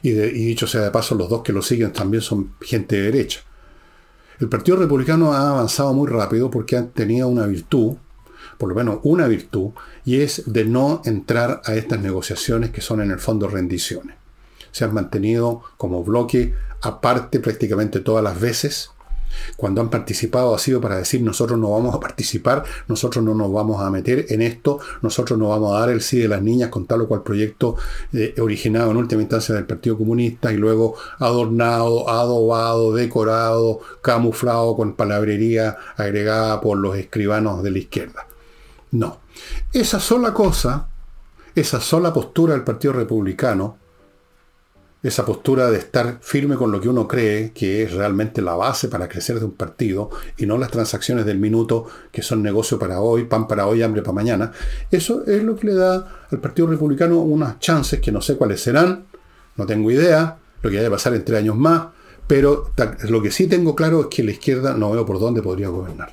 Y, 0.02 0.10
y, 0.10 0.46
dicho 0.46 0.66
sea 0.66 0.82
de 0.82 0.90
paso, 0.90 1.14
los 1.14 1.30
dos 1.30 1.42
que 1.42 1.52
lo 1.52 1.62
siguen 1.62 1.92
también 1.92 2.22
son 2.22 2.54
gente 2.60 2.96
de 2.96 3.02
derecha. 3.10 3.40
El 4.38 4.48
Partido 4.48 4.76
Republicano 4.76 5.32
ha 5.32 5.50
avanzado 5.50 5.94
muy 5.94 6.08
rápido 6.08 6.50
porque 6.50 6.76
han 6.76 6.90
tenido 6.90 7.28
una 7.28 7.46
virtud, 7.46 7.96
por 8.58 8.68
lo 8.68 8.74
menos 8.74 8.98
una 9.04 9.26
virtud, 9.28 9.70
y 10.04 10.20
es 10.20 10.42
de 10.46 10.64
no 10.64 11.00
entrar 11.04 11.62
a 11.64 11.74
estas 11.74 12.00
negociaciones 12.00 12.70
que 12.70 12.82
son 12.82 13.00
en 13.00 13.10
el 13.10 13.18
fondo 13.18 13.48
rendiciones. 13.48 14.16
Se 14.74 14.84
han 14.84 14.92
mantenido 14.92 15.62
como 15.76 16.02
bloque 16.02 16.52
aparte 16.82 17.38
prácticamente 17.38 18.00
todas 18.00 18.24
las 18.24 18.40
veces 18.40 18.90
cuando 19.56 19.80
han 19.80 19.90
participado 19.90 20.54
ha 20.54 20.58
sido 20.58 20.80
para 20.80 20.96
decir 20.96 21.22
nosotros 21.22 21.58
no 21.58 21.70
vamos 21.70 21.94
a 21.94 22.00
participar, 22.00 22.64
nosotros 22.88 23.24
no 23.24 23.34
nos 23.34 23.52
vamos 23.52 23.80
a 23.82 23.90
meter 23.90 24.26
en 24.28 24.42
esto, 24.42 24.78
nosotros 25.02 25.38
no 25.38 25.48
vamos 25.48 25.74
a 25.74 25.80
dar 25.80 25.90
el 25.90 26.00
sí 26.00 26.18
de 26.18 26.28
las 26.28 26.42
niñas 26.42 26.70
con 26.70 26.86
tal 26.86 27.02
o 27.02 27.08
cual 27.08 27.22
proyecto 27.22 27.76
eh, 28.12 28.34
originado 28.40 28.90
en 28.90 28.96
última 28.96 29.22
instancia 29.22 29.54
del 29.54 29.66
Partido 29.66 29.98
Comunista 29.98 30.52
y 30.52 30.56
luego 30.56 30.96
adornado, 31.18 32.08
adobado, 32.08 32.92
decorado, 32.92 33.80
camuflado 34.02 34.76
con 34.76 34.94
palabrería 34.94 35.76
agregada 35.96 36.60
por 36.60 36.78
los 36.78 36.96
escribanos 36.96 37.62
de 37.62 37.70
la 37.70 37.78
izquierda. 37.78 38.26
No. 38.92 39.18
Esa 39.72 39.98
sola 39.98 40.32
cosa, 40.32 40.88
esa 41.54 41.80
sola 41.80 42.12
postura 42.12 42.54
del 42.54 42.62
Partido 42.62 42.92
Republicano, 42.92 43.78
esa 45.04 45.26
postura 45.26 45.70
de 45.70 45.76
estar 45.78 46.18
firme 46.22 46.56
con 46.56 46.72
lo 46.72 46.80
que 46.80 46.88
uno 46.88 47.06
cree 47.06 47.52
que 47.52 47.82
es 47.82 47.92
realmente 47.92 48.40
la 48.40 48.54
base 48.54 48.88
para 48.88 49.06
crecer 49.06 49.38
de 49.38 49.44
un 49.44 49.52
partido 49.52 50.08
y 50.38 50.46
no 50.46 50.56
las 50.56 50.70
transacciones 50.70 51.26
del 51.26 51.38
minuto 51.38 51.84
que 52.10 52.22
son 52.22 52.42
negocio 52.42 52.78
para 52.78 53.00
hoy, 53.00 53.24
pan 53.24 53.46
para 53.46 53.66
hoy, 53.66 53.82
hambre 53.82 54.00
para 54.00 54.14
mañana, 54.14 54.52
eso 54.90 55.22
es 55.26 55.42
lo 55.42 55.56
que 55.56 55.66
le 55.68 55.74
da 55.74 56.24
al 56.30 56.40
Partido 56.40 56.68
Republicano 56.68 57.18
unas 57.18 57.58
chances 57.58 58.00
que 58.00 58.10
no 58.10 58.22
sé 58.22 58.36
cuáles 58.36 58.62
serán, 58.62 59.04
no 59.56 59.66
tengo 59.66 59.90
idea, 59.90 60.38
lo 60.62 60.70
que 60.70 60.76
vaya 60.76 60.88
a 60.88 60.92
pasar 60.92 61.12
en 61.14 61.22
tres 61.22 61.38
años 61.40 61.56
más, 61.56 61.88
pero 62.26 62.72
lo 63.10 63.20
que 63.20 63.30
sí 63.30 63.46
tengo 63.46 63.76
claro 63.76 64.00
es 64.00 64.06
que 64.06 64.24
la 64.24 64.30
izquierda 64.30 64.72
no 64.72 64.90
veo 64.90 65.04
por 65.04 65.20
dónde 65.20 65.42
podría 65.42 65.68
gobernar. 65.68 66.12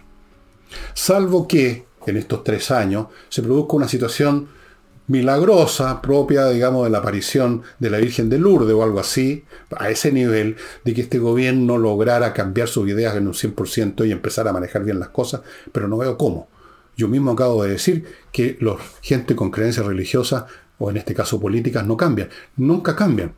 Salvo 0.94 1.48
que 1.48 1.86
en 2.06 2.18
estos 2.18 2.44
tres 2.44 2.70
años 2.72 3.08
se 3.30 3.42
produzca 3.42 3.78
una 3.78 3.88
situación 3.88 4.50
milagrosa, 5.12 6.02
propia, 6.02 6.48
digamos, 6.48 6.86
de 6.86 6.90
la 6.90 7.00
aparición 7.00 7.64
de 7.80 7.90
la 7.90 7.98
Virgen 7.98 8.30
de 8.30 8.40
Lourdes 8.40 8.74
o 8.74 8.82
algo 8.82 9.02
así, 9.02 9.44
a 9.76 9.90
ese 9.90 10.12
nivel 10.14 10.56
de 10.86 10.94
que 10.94 11.02
este 11.02 11.20
gobierno 11.20 11.78
lograra 11.78 12.32
cambiar 12.32 12.70
sus 12.70 12.88
ideas 12.88 13.16
en 13.18 13.28
un 13.28 13.34
100% 13.34 14.08
y 14.08 14.12
empezar 14.12 14.48
a 14.48 14.54
manejar 14.54 14.86
bien 14.86 15.00
las 15.00 15.10
cosas, 15.10 15.42
pero 15.74 15.90
no 15.90 15.98
veo 15.98 16.18
cómo. 16.18 16.48
yo 16.96 17.08
mismo 17.08 17.32
acabo 17.32 17.64
de 17.64 17.72
decir 17.72 18.06
que 18.32 18.58
los 18.60 18.80
gente 19.02 19.36
con 19.36 19.52
creencias 19.52 19.86
religiosas, 19.86 20.46
o 20.78 20.90
en 20.90 20.98
este 20.98 21.14
caso 21.14 21.40
políticas, 21.42 21.86
no 21.86 21.98
cambian. 21.98 22.30
Nunca 22.56 22.96
cambian. 22.96 23.34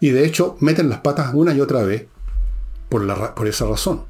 Y 0.00 0.10
de 0.10 0.24
hecho 0.24 0.56
meten 0.60 0.88
las 0.88 1.00
patas 1.00 1.34
una 1.34 1.52
y 1.52 1.60
otra 1.60 1.82
vez 1.82 2.06
por, 2.88 3.02
la, 3.04 3.34
por 3.34 3.46
esa 3.46 3.66
razón. 3.66 4.04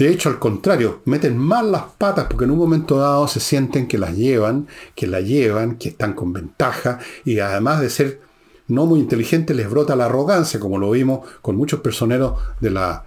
De 0.00 0.08
hecho, 0.08 0.30
al 0.30 0.38
contrario, 0.38 1.02
meten 1.04 1.36
mal 1.36 1.70
las 1.70 1.82
patas 1.98 2.24
porque 2.24 2.46
en 2.46 2.52
un 2.52 2.58
momento 2.58 2.96
dado 2.96 3.28
se 3.28 3.38
sienten 3.38 3.86
que 3.86 3.98
las 3.98 4.16
llevan, 4.16 4.66
que 4.94 5.06
la 5.06 5.20
llevan, 5.20 5.76
que 5.76 5.90
están 5.90 6.14
con 6.14 6.32
ventaja 6.32 7.00
y 7.26 7.38
además 7.38 7.82
de 7.82 7.90
ser 7.90 8.22
no 8.68 8.86
muy 8.86 8.98
inteligentes 8.98 9.54
les 9.54 9.68
brota 9.68 9.94
la 9.96 10.06
arrogancia, 10.06 10.58
como 10.58 10.78
lo 10.78 10.90
vimos 10.92 11.28
con 11.42 11.54
muchos 11.54 11.80
personeros 11.80 12.32
de 12.60 12.70
la 12.70 13.04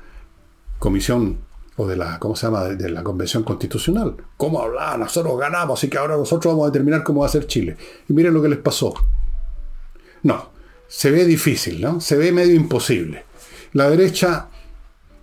comisión 0.78 1.40
o 1.78 1.88
de 1.88 1.96
la, 1.96 2.20
¿cómo 2.20 2.36
se 2.36 2.46
llama?, 2.46 2.66
de, 2.66 2.90
la 2.90 3.02
Convención 3.02 3.42
Constitucional. 3.42 4.16
¿Cómo 4.38 4.62
hablar? 4.62 5.00
Nosotros 5.00 5.36
ganamos 5.40 5.84
y 5.84 5.90
que 5.90 5.98
ahora 5.98 6.16
nosotros 6.16 6.54
vamos 6.54 6.68
a 6.68 6.70
determinar 6.70 7.02
cómo 7.02 7.22
va 7.22 7.26
a 7.26 7.30
ser 7.30 7.48
Chile. 7.48 7.76
Y 8.08 8.14
miren 8.14 8.36
lo 8.36 8.42
que 8.44 8.50
les 8.50 8.60
pasó. 8.60 8.94
No, 10.22 10.52
se 10.88 11.10
ve 11.10 11.26
difícil, 11.26 11.82
¿no? 11.82 12.00
Se 12.00 12.16
ve 12.18 12.32
medio 12.32 12.54
imposible. 12.54 13.26
La 13.72 13.90
derecha 13.90 14.50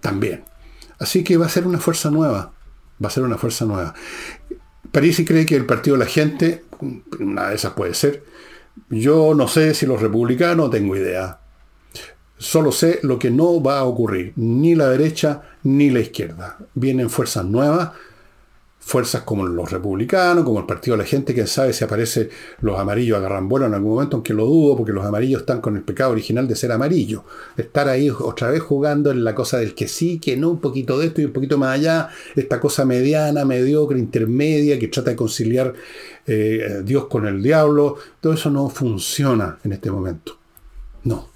también. 0.01 0.50
Así 1.01 1.25
que 1.25 1.37
va 1.37 1.47
a 1.47 1.51
ser 1.51 1.67
una 1.67 1.79
fuerza 1.79 2.11
nueva. 2.11 2.53
Va 3.03 3.09
a 3.09 3.11
ser 3.11 3.25
una 3.25 3.39
fuerza 3.39 3.65
nueva. 3.65 3.95
París 4.93 5.23
cree 5.27 5.47
que 5.47 5.57
el 5.57 5.67
Partido 5.67 5.97
de 5.97 6.05
la 6.05 6.11
Gente, 6.11 6.65
una 7.19 7.49
de 7.49 7.57
esas 7.57 7.73
puede 7.73 7.95
ser. 7.95 8.25
Yo 8.91 9.35
no 9.35 9.49
sé 9.49 9.75
si 9.75 9.87
los 9.87 10.01
republicanos, 10.01 10.71
tengo 10.71 10.95
idea. 10.95 11.41
Solo 12.39 12.71
sé 12.71 13.01
lo 13.03 13.19
que 13.19 13.31
no 13.31 13.63
va 13.63 13.81
a 13.81 13.85
ocurrir. 13.85 14.35
Ni 14.37 14.75
la 14.75 14.89
derecha 14.89 15.43
ni 15.63 15.91
la 15.91 16.01
izquierda. 16.01 16.59
Vienen 16.75 17.11
fuerzas 17.11 17.45
nuevas 17.45 17.91
fuerzas 18.91 19.23
como 19.23 19.47
los 19.47 19.71
republicanos, 19.71 20.43
como 20.43 20.59
el 20.59 20.67
Partido 20.67 20.97
de 20.97 21.05
la 21.05 21.09
Gente, 21.09 21.33
quién 21.33 21.47
sabe 21.47 21.73
si 21.73 21.85
aparece 21.85 22.29
los 22.61 22.77
amarillos 22.77 23.19
agarran 23.19 23.49
vuelo 23.49 23.67
en 23.67 23.75
algún 23.75 23.93
momento, 23.93 24.17
aunque 24.17 24.35
lo 24.35 24.45
dudo, 24.47 24.77
porque 24.77 24.91
los 24.93 25.07
amarillos 25.07 25.43
están 25.43 25.61
con 25.61 25.77
el 25.77 25.83
pecado 25.83 26.11
original 26.11 26.49
de 26.49 26.57
ser 26.57 26.73
amarillos. 26.73 27.23
Estar 27.57 27.89
ahí 27.89 28.11
otra 28.11 28.51
vez 28.51 28.61
jugando 28.61 29.13
en 29.13 29.23
la 29.23 29.33
cosa 29.33 29.59
del 29.59 29.77
que 29.77 29.87
sí, 29.87 30.19
que 30.19 30.37
no, 30.37 30.51
un 30.51 30.61
poquito 30.61 30.99
de 30.99 31.07
esto 31.07 31.21
y 31.21 31.27
un 31.27 31.33
poquito 31.33 31.57
más 31.57 31.79
allá, 31.79 32.09
esta 32.35 32.59
cosa 32.59 32.85
mediana, 32.85 33.45
mediocre, 33.45 33.97
intermedia, 33.97 34.77
que 34.77 34.89
trata 34.89 35.11
de 35.11 35.17
conciliar 35.17 35.73
eh, 36.27 36.83
Dios 36.85 37.07
con 37.07 37.29
el 37.29 37.41
diablo, 37.41 37.97
todo 38.21 38.33
eso 38.33 38.51
no 38.51 38.69
funciona 38.71 39.61
en 39.63 39.73
este 39.73 39.93
momento. 39.93 40.37
No. 41.05 41.29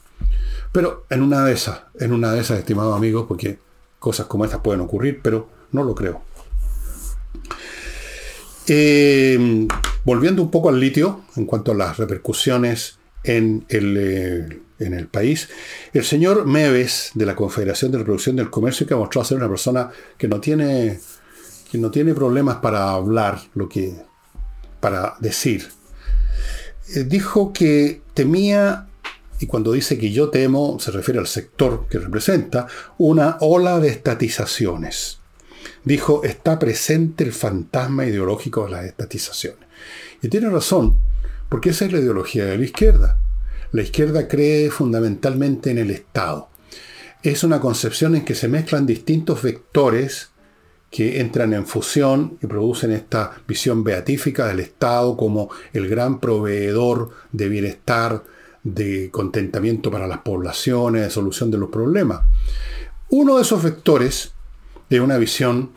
Pero 0.73 1.05
en 1.09 1.23
una 1.23 1.45
de 1.45 1.53
esas, 1.53 1.83
en 2.01 2.13
una 2.13 2.33
de 2.33 2.41
esas, 2.41 2.59
estimados 2.59 2.97
amigos, 2.97 3.27
porque 3.29 3.59
cosas 4.01 4.27
como 4.27 4.45
estas 4.45 4.59
pueden 4.59 4.81
ocurrir, 4.81 5.21
pero 5.23 5.47
no 5.71 5.85
lo 5.85 5.95
creo. 5.95 6.34
Eh, 8.67 9.69
volviendo 10.05 10.43
un 10.43 10.51
poco 10.51 10.69
al 10.69 10.81
litio, 10.81 11.23
en 11.37 11.45
cuanto 11.45 11.73
a 11.73 11.75
las 11.75 11.99
repercusiones 11.99 12.99
en 13.23 13.65
el, 13.69 13.97
eh, 13.99 14.61
en 14.79 14.95
el, 14.95 15.07
país, 15.07 15.49
el 15.93 16.05
señor 16.05 16.47
Meves 16.47 17.11
de 17.15 17.27
la 17.27 17.37
Confederación 17.37 17.93
de 17.93 17.99
Reproducción 17.99 18.37
del 18.37 18.51
Comercio, 18.51 18.87
que 18.87 18.95
mostró 18.95 19.25
ser 19.25 19.39
una 19.39 19.49
persona 19.49 19.91
que 20.17 20.29
no 20.29 20.41
tiene, 20.41 20.99
que 21.71 21.79
no 21.79 21.91
tiene 21.91 22.15
problemas 22.15 22.57
para 22.57 22.91
hablar, 22.91 23.41
lo 23.55 23.69
que, 23.69 23.95
para 24.81 25.17
decir, 25.21 25.69
eh, 26.95 27.05
dijo 27.05 27.53
que 27.53 28.03
temía, 28.15 28.89
y 29.41 29.47
cuando 29.47 29.73
dice 29.73 29.99
que 29.99 30.11
yo 30.11 30.31
temo, 30.31 30.79
se 30.81 30.91
refiere 30.91 31.21
al 31.21 31.27
sector 31.27 31.87
que 31.89 31.99
representa, 31.99 32.67
una 32.97 33.37
ola 33.41 33.79
de 33.79 33.89
estatizaciones 33.89 35.19
dijo, 35.85 36.25
está 36.25 36.59
presente 36.59 37.25
el 37.25 37.33
fantasma 37.33 38.07
ideológico 38.07 38.65
de 38.65 38.71
las 38.71 38.85
estatizaciones. 38.85 39.67
Y 40.23 40.29
tiene 40.29 40.49
razón, 40.51 40.97
porque 41.49 41.71
esa 41.71 41.85
es 41.85 41.93
la 41.93 41.99
ideología 41.99 42.47
de 42.47 42.59
la 42.59 42.65
izquierda. 42.65 43.19
La 43.73 43.83
izquierda 43.83 44.29
cree 44.29 44.71
fundamentalmente 44.71 45.71
en 45.71 45.79
el 45.79 45.91
Estado. 45.91 46.49
Es 47.23 47.43
una 47.45 47.61
concepción 47.61 48.15
en 48.17 48.25
que 48.25 48.35
se 48.35 48.49
mezclan 48.49 48.87
distintos 48.87 49.43
vectores 49.43 50.31
que 50.91 51.21
entran 51.21 51.53
en 51.55 51.67
fusión 51.67 52.39
y 52.41 52.47
producen 52.47 52.93
esta 52.93 53.33
visión 53.49 53.83
beatífica 53.83 54.47
del 54.47 54.61
Estado 54.61 55.17
como 55.17 55.51
el 55.73 55.89
gran 55.89 56.21
proveedor 56.21 57.11
de 57.33 57.49
bienestar, 57.49 58.23
de 58.63 59.11
contentamiento 59.11 59.91
para 59.91 60.07
las 60.07 60.19
poblaciones, 60.19 61.03
de 61.03 61.11
solución 61.11 61.51
de 61.51 61.59
los 61.59 61.71
problemas. 61.71 62.21
Uno 63.09 63.37
de 63.37 63.43
esos 63.43 63.63
vectores 63.63 64.34
de 64.89 65.01
una 65.01 65.19
visión, 65.19 65.71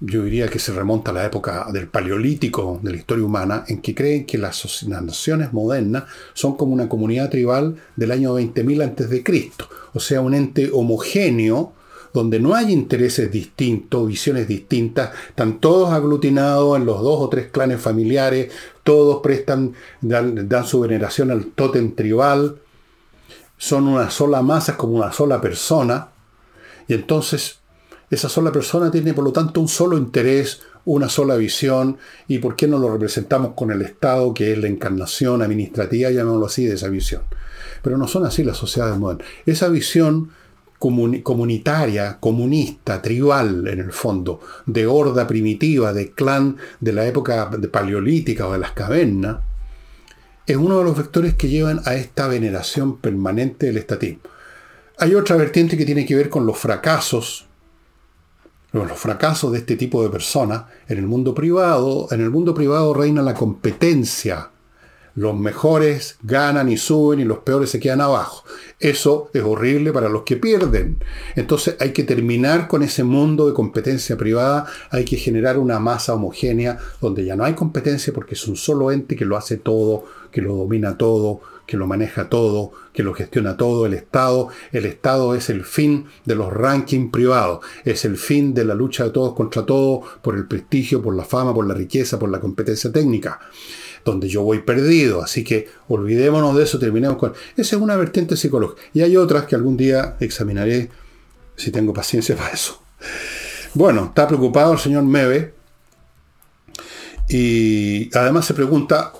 yo 0.00 0.24
diría 0.24 0.48
que 0.48 0.58
se 0.58 0.72
remonta 0.72 1.10
a 1.10 1.14
la 1.14 1.24
época 1.24 1.66
del 1.72 1.88
paleolítico 1.88 2.80
de 2.82 2.92
la 2.92 2.96
historia 2.98 3.24
humana, 3.24 3.64
en 3.68 3.80
que 3.80 3.94
creen 3.94 4.26
que 4.26 4.38
las 4.38 4.84
naciones 4.84 5.52
modernas 5.52 6.04
son 6.34 6.56
como 6.56 6.72
una 6.72 6.88
comunidad 6.88 7.30
tribal 7.30 7.76
del 7.96 8.10
año 8.10 8.38
20.000 8.38 8.84
a.C., 8.84 9.52
o 9.94 10.00
sea, 10.00 10.20
un 10.20 10.34
ente 10.34 10.70
homogéneo 10.72 11.72
donde 12.12 12.40
no 12.40 12.54
hay 12.54 12.72
intereses 12.72 13.30
distintos, 13.30 14.08
visiones 14.08 14.48
distintas, 14.48 15.10
están 15.28 15.60
todos 15.60 15.90
aglutinados 15.90 16.78
en 16.78 16.86
los 16.86 17.02
dos 17.02 17.20
o 17.20 17.28
tres 17.28 17.48
clanes 17.50 17.78
familiares, 17.80 18.50
todos 18.84 19.20
prestan, 19.22 19.74
dan, 20.00 20.48
dan 20.48 20.66
su 20.66 20.80
veneración 20.80 21.30
al 21.30 21.46
tótem 21.48 21.94
tribal, 21.94 22.56
son 23.58 23.86
una 23.88 24.10
sola 24.10 24.40
masa, 24.40 24.78
como 24.78 24.94
una 24.94 25.12
sola 25.12 25.42
persona, 25.42 26.08
y 26.88 26.94
entonces 26.94 27.58
esa 28.10 28.28
sola 28.28 28.52
persona 28.52 28.90
tiene 28.90 29.14
por 29.14 29.24
lo 29.24 29.32
tanto 29.32 29.60
un 29.60 29.68
solo 29.68 29.98
interés, 29.98 30.60
una 30.84 31.08
sola 31.08 31.36
visión, 31.36 31.98
y 32.28 32.38
por 32.38 32.54
qué 32.54 32.68
no 32.68 32.78
lo 32.78 32.92
representamos 32.92 33.54
con 33.54 33.72
el 33.72 33.82
Estado, 33.82 34.32
que 34.32 34.52
es 34.52 34.58
la 34.58 34.68
encarnación 34.68 35.42
administrativa, 35.42 36.10
llamémoslo 36.10 36.46
así, 36.46 36.66
de 36.66 36.74
esa 36.74 36.88
visión. 36.88 37.22
Pero 37.82 37.98
no 37.98 38.06
son 38.06 38.24
así 38.24 38.44
las 38.44 38.56
sociedades 38.56 38.96
modernas. 38.96 39.26
Esa 39.44 39.68
visión 39.68 40.30
comunitaria, 40.78 42.18
comunista, 42.20 43.02
tribal 43.02 43.66
en 43.66 43.80
el 43.80 43.92
fondo, 43.92 44.40
de 44.66 44.86
horda 44.86 45.26
primitiva, 45.26 45.92
de 45.92 46.12
clan 46.12 46.58
de 46.80 46.92
la 46.92 47.06
época 47.06 47.50
paleolítica 47.72 48.46
o 48.46 48.52
de 48.52 48.58
las 48.58 48.72
cavernas, 48.72 49.38
es 50.46 50.56
uno 50.56 50.78
de 50.78 50.84
los 50.84 50.96
vectores 50.96 51.34
que 51.34 51.48
llevan 51.48 51.80
a 51.86 51.96
esta 51.96 52.28
veneración 52.28 52.98
permanente 52.98 53.66
del 53.66 53.78
estatismo. 53.78 54.20
Hay 54.98 55.14
otra 55.14 55.36
vertiente 55.36 55.76
que 55.76 55.84
tiene 55.84 56.06
que 56.06 56.14
ver 56.14 56.28
con 56.28 56.46
los 56.46 56.56
fracasos 56.56 57.45
los 58.84 58.98
fracasos 58.98 59.52
de 59.52 59.58
este 59.58 59.76
tipo 59.76 60.02
de 60.02 60.10
personas 60.10 60.64
en 60.88 60.98
el 60.98 61.06
mundo 61.06 61.34
privado, 61.34 62.08
en 62.10 62.20
el 62.20 62.30
mundo 62.30 62.54
privado 62.54 62.92
reina 62.92 63.22
la 63.22 63.34
competencia. 63.34 64.50
Los 65.16 65.34
mejores 65.34 66.18
ganan 66.22 66.68
y 66.68 66.76
suben 66.76 67.20
y 67.20 67.24
los 67.24 67.38
peores 67.38 67.70
se 67.70 67.80
quedan 67.80 68.02
abajo. 68.02 68.44
Eso 68.78 69.30
es 69.32 69.42
horrible 69.42 69.90
para 69.90 70.10
los 70.10 70.24
que 70.24 70.36
pierden. 70.36 70.98
Entonces 71.36 71.76
hay 71.80 71.92
que 71.92 72.02
terminar 72.02 72.68
con 72.68 72.82
ese 72.82 73.02
mundo 73.02 73.46
de 73.46 73.54
competencia 73.54 74.18
privada, 74.18 74.66
hay 74.90 75.06
que 75.06 75.16
generar 75.16 75.58
una 75.58 75.78
masa 75.78 76.12
homogénea 76.12 76.76
donde 77.00 77.24
ya 77.24 77.34
no 77.34 77.44
hay 77.44 77.54
competencia 77.54 78.12
porque 78.12 78.34
es 78.34 78.46
un 78.46 78.56
solo 78.56 78.92
ente 78.92 79.16
que 79.16 79.24
lo 79.24 79.38
hace 79.38 79.56
todo, 79.56 80.04
que 80.36 80.42
lo 80.42 80.54
domina 80.54 80.98
todo, 80.98 81.40
que 81.66 81.78
lo 81.78 81.86
maneja 81.86 82.28
todo, 82.28 82.72
que 82.92 83.02
lo 83.02 83.14
gestiona 83.14 83.56
todo, 83.56 83.86
el 83.86 83.94
Estado. 83.94 84.48
El 84.70 84.84
Estado 84.84 85.34
es 85.34 85.48
el 85.48 85.64
fin 85.64 86.08
de 86.26 86.34
los 86.34 86.52
rankings 86.52 87.10
privados, 87.10 87.64
es 87.86 88.04
el 88.04 88.18
fin 88.18 88.52
de 88.52 88.66
la 88.66 88.74
lucha 88.74 89.04
de 89.04 89.12
todos 89.12 89.32
contra 89.32 89.64
todos 89.64 90.04
por 90.20 90.36
el 90.36 90.46
prestigio, 90.46 91.00
por 91.00 91.16
la 91.16 91.24
fama, 91.24 91.54
por 91.54 91.66
la 91.66 91.72
riqueza, 91.72 92.18
por 92.18 92.28
la 92.28 92.38
competencia 92.38 92.92
técnica, 92.92 93.40
donde 94.04 94.28
yo 94.28 94.42
voy 94.42 94.58
perdido. 94.58 95.22
Así 95.22 95.42
que 95.42 95.70
olvidémonos 95.88 96.54
de 96.54 96.64
eso, 96.64 96.78
terminemos 96.78 97.16
con... 97.16 97.32
Esa 97.56 97.76
es 97.76 97.80
una 97.80 97.96
vertiente 97.96 98.36
psicológica. 98.36 98.82
Y 98.92 99.00
hay 99.00 99.16
otras 99.16 99.46
que 99.46 99.54
algún 99.54 99.78
día 99.78 100.18
examinaré 100.20 100.90
si 101.56 101.70
tengo 101.70 101.94
paciencia 101.94 102.36
para 102.36 102.50
eso. 102.50 102.78
Bueno, 103.72 104.04
está 104.08 104.28
preocupado 104.28 104.74
el 104.74 104.78
señor 104.78 105.04
Meve. 105.04 105.54
Y 107.26 108.14
además 108.14 108.44
se 108.44 108.52
pregunta, 108.52 109.14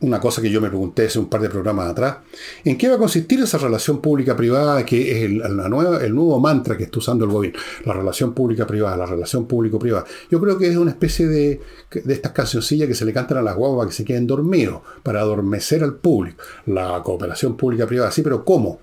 una 0.00 0.20
cosa 0.20 0.40
que 0.40 0.50
yo 0.50 0.60
me 0.60 0.68
pregunté 0.68 1.06
hace 1.06 1.18
un 1.18 1.28
par 1.28 1.40
de 1.40 1.48
programas 1.48 1.90
atrás, 1.90 2.18
¿en 2.64 2.78
qué 2.78 2.88
va 2.88 2.94
a 2.94 2.98
consistir 2.98 3.40
esa 3.40 3.58
relación 3.58 4.00
pública-privada 4.00 4.84
que 4.86 5.10
es 5.10 5.24
el, 5.24 5.38
la 5.38 5.68
nueva, 5.68 6.04
el 6.04 6.14
nuevo 6.14 6.38
mantra 6.38 6.76
que 6.76 6.84
está 6.84 6.98
usando 6.98 7.24
el 7.24 7.32
gobierno? 7.32 7.58
La 7.84 7.94
relación 7.94 8.32
pública-privada, 8.32 8.96
la 8.96 9.06
relación 9.06 9.46
público-privada. 9.46 10.04
Yo 10.30 10.40
creo 10.40 10.56
que 10.56 10.68
es 10.68 10.76
una 10.76 10.92
especie 10.92 11.26
de, 11.26 11.60
de 11.90 12.14
estas 12.14 12.32
cancioncillas 12.32 12.86
que 12.86 12.94
se 12.94 13.04
le 13.04 13.12
cantan 13.12 13.38
a 13.38 13.42
las 13.42 13.56
guaguas 13.56 13.88
que 13.88 13.94
se 13.94 14.04
queden 14.04 14.26
dormidos, 14.26 14.82
para 15.02 15.20
adormecer 15.20 15.82
al 15.82 15.94
público. 15.94 16.42
La 16.66 17.02
cooperación 17.02 17.56
pública-privada, 17.56 18.10
sí, 18.12 18.22
pero 18.22 18.44
¿cómo? 18.44 18.78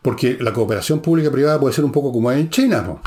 Porque 0.00 0.38
la 0.40 0.52
cooperación 0.52 1.00
pública-privada 1.00 1.60
puede 1.60 1.74
ser 1.74 1.84
un 1.84 1.92
poco 1.92 2.10
como 2.10 2.32
en 2.32 2.48
China, 2.48 2.82
¿no? 2.82 3.02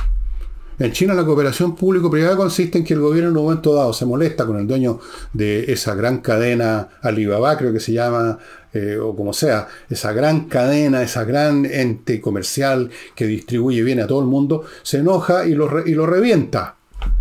En 0.82 0.92
China 0.94 1.14
la 1.14 1.24
cooperación 1.24 1.76
público-privada 1.76 2.36
consiste 2.36 2.80
en 2.80 2.84
que 2.84 2.96
el 2.96 3.02
gobierno 3.02 3.30
en 3.30 3.38
un 3.38 3.44
momento 3.44 3.76
dado 3.76 3.94
se 3.94 4.04
molesta 4.04 4.48
con 4.48 4.58
el 4.58 4.66
dueño 4.66 5.00
de 5.32 5.72
esa 5.72 5.94
gran 5.94 6.22
cadena 6.22 6.90
Alibaba, 7.04 7.56
creo 7.56 7.72
que 7.72 7.80
se 7.80 7.94
llama, 7.94 8.40
eh, 8.74 8.98
o 8.98 9.16
como 9.16 9.32
sea, 9.32 9.68
esa 9.92 10.12
gran 10.12 10.46
cadena, 10.46 11.04
esa 11.04 11.24
gran 11.24 11.68
ente 11.68 12.20
comercial 12.20 12.90
que 13.14 13.28
distribuye 13.28 13.84
bien 13.84 14.00
a 14.00 14.08
todo 14.08 14.22
el 14.22 14.26
mundo, 14.26 14.64
se 14.82 14.98
enoja 14.98 15.46
y 15.46 15.54
lo, 15.54 15.86
y 15.86 15.94
lo 15.94 16.08
revienta. 16.08 16.78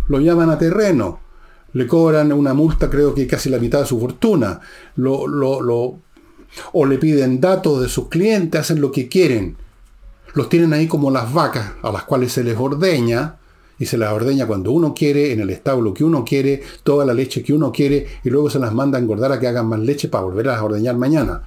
lo 0.07 0.19
llaman 0.19 0.49
a 0.49 0.57
terreno, 0.57 1.19
le 1.73 1.85
cobran 1.85 2.33
una 2.33 2.55
multa, 2.55 2.89
creo 2.89 3.13
que 3.13 3.27
casi 3.27 3.51
la 3.51 3.59
mitad 3.59 3.81
de 3.81 3.85
su 3.85 3.99
fortuna, 3.99 4.59
o 4.97 6.85
le 6.87 6.97
piden 6.97 7.39
datos 7.39 7.79
de 7.79 7.89
sus 7.89 8.09
clientes, 8.09 8.59
hacen 8.59 8.81
lo 8.81 8.91
que 8.91 9.07
quieren. 9.07 9.55
Los 10.33 10.49
tienen 10.49 10.73
ahí 10.73 10.87
como 10.87 11.11
las 11.11 11.31
vacas 11.31 11.73
a 11.83 11.91
las 11.91 12.05
cuales 12.05 12.31
se 12.31 12.43
les 12.43 12.57
ordeña, 12.57 13.37
y 13.81 13.87
se 13.87 13.97
las 13.97 14.13
ordeña 14.13 14.45
cuando 14.45 14.71
uno 14.71 14.93
quiere, 14.93 15.33
en 15.33 15.39
el 15.39 15.49
establo 15.49 15.91
que 15.91 16.03
uno 16.03 16.23
quiere, 16.23 16.61
toda 16.83 17.03
la 17.03 17.15
leche 17.15 17.41
que 17.41 17.51
uno 17.51 17.71
quiere, 17.71 18.05
y 18.23 18.29
luego 18.29 18.47
se 18.47 18.59
las 18.59 18.71
manda 18.75 18.99
a 18.99 19.01
engordar 19.01 19.31
a 19.31 19.39
que 19.39 19.47
hagan 19.47 19.65
más 19.65 19.79
leche 19.79 20.07
para 20.07 20.23
volver 20.23 20.49
a 20.49 20.63
ordeñar 20.63 20.97
mañana. 20.97 21.41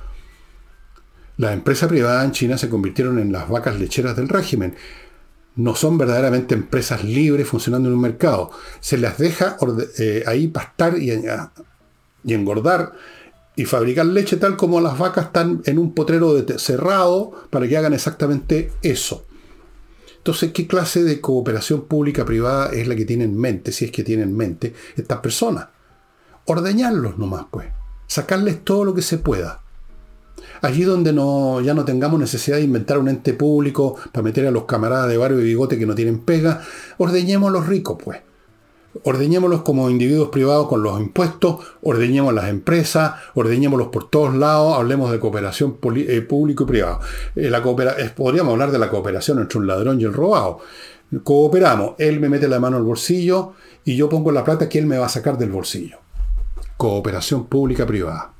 Las 1.36 1.52
empresas 1.52 1.88
privadas 1.88 2.24
en 2.24 2.32
China 2.32 2.58
se 2.58 2.68
convirtieron 2.68 3.20
en 3.20 3.30
las 3.30 3.48
vacas 3.48 3.78
lecheras 3.78 4.16
del 4.16 4.28
régimen. 4.28 4.74
No 5.54 5.76
son 5.76 5.96
verdaderamente 5.96 6.56
empresas 6.56 7.04
libres 7.04 7.46
funcionando 7.46 7.88
en 7.88 7.94
un 7.94 8.00
mercado. 8.00 8.50
Se 8.80 8.98
las 8.98 9.16
deja 9.16 9.56
eh, 10.00 10.24
ahí 10.26 10.48
pastar 10.48 10.98
y, 10.98 11.12
y, 11.12 12.34
engordar 12.34 12.94
y 13.54 13.64
fabricar 13.64 14.06
leche 14.06 14.38
tal 14.38 14.56
como 14.56 14.80
las 14.80 14.98
vacas 14.98 15.26
están 15.26 15.62
en 15.66 15.78
un 15.78 15.94
potrero 15.94 16.34
cerrado 16.58 17.30
para 17.50 17.68
que 17.68 17.76
hagan 17.76 17.92
exactamente 17.92 18.72
eso. 18.82 19.24
Entonces, 20.24 20.52
¿qué 20.52 20.66
clase 20.66 21.04
de 21.04 21.20
cooperación 21.20 21.82
pública-privada 21.82 22.70
es 22.72 22.88
la 22.88 22.96
que 22.96 23.04
tienen 23.04 23.32
en 23.32 23.38
mente, 23.38 23.72
si 23.72 23.84
es 23.84 23.90
que 23.90 24.02
tienen 24.02 24.30
en 24.30 24.34
mente, 24.34 24.72
estas 24.96 25.18
personas? 25.18 25.68
Ordeñarlos 26.46 27.18
nomás, 27.18 27.44
pues. 27.50 27.66
Sacarles 28.06 28.64
todo 28.64 28.86
lo 28.86 28.94
que 28.94 29.02
se 29.02 29.18
pueda. 29.18 29.60
Allí 30.62 30.84
donde 30.84 31.12
no, 31.12 31.60
ya 31.60 31.74
no 31.74 31.84
tengamos 31.84 32.18
necesidad 32.18 32.56
de 32.56 32.62
inventar 32.62 32.96
un 32.96 33.10
ente 33.10 33.34
público 33.34 33.96
para 34.12 34.22
meter 34.22 34.46
a 34.46 34.50
los 34.50 34.64
camaradas 34.64 35.10
de 35.10 35.18
barrio 35.18 35.40
y 35.40 35.44
bigote 35.44 35.78
que 35.78 35.84
no 35.84 35.94
tienen 35.94 36.20
pega, 36.20 36.62
ordeñemos 36.96 37.50
a 37.50 37.52
los 37.52 37.66
ricos, 37.66 37.98
pues. 38.02 38.20
Ordeñémoslos 39.02 39.62
como 39.62 39.90
individuos 39.90 40.28
privados 40.28 40.68
con 40.68 40.82
los 40.82 41.00
impuestos, 41.00 41.56
ordeñemos 41.82 42.32
las 42.32 42.48
empresas, 42.48 43.14
ordeñémoslos 43.34 43.88
por 43.88 44.08
todos 44.08 44.34
lados, 44.34 44.76
hablemos 44.76 45.10
de 45.10 45.18
cooperación 45.18 45.78
eh, 45.96 46.20
público 46.20 46.64
y 46.64 46.66
privado. 46.66 47.00
Eh, 47.34 47.50
la 47.50 47.62
podríamos 47.62 48.52
hablar 48.52 48.70
de 48.70 48.78
la 48.78 48.90
cooperación 48.90 49.40
entre 49.40 49.58
un 49.58 49.66
ladrón 49.66 50.00
y 50.00 50.04
el 50.04 50.12
robado. 50.12 50.60
Cooperamos, 51.22 51.94
él 51.98 52.20
me 52.20 52.28
mete 52.28 52.48
la 52.48 52.60
mano 52.60 52.76
al 52.76 52.82
bolsillo 52.84 53.52
y 53.84 53.96
yo 53.96 54.08
pongo 54.08 54.32
la 54.32 54.44
plata 54.44 54.68
que 54.68 54.78
él 54.78 54.86
me 54.86 54.98
va 54.98 55.06
a 55.06 55.10
sacar 55.10 55.38
del 55.38 55.50
bolsillo. 55.50 55.98
Cooperación 56.76 57.46
pública-privada. 57.46 58.32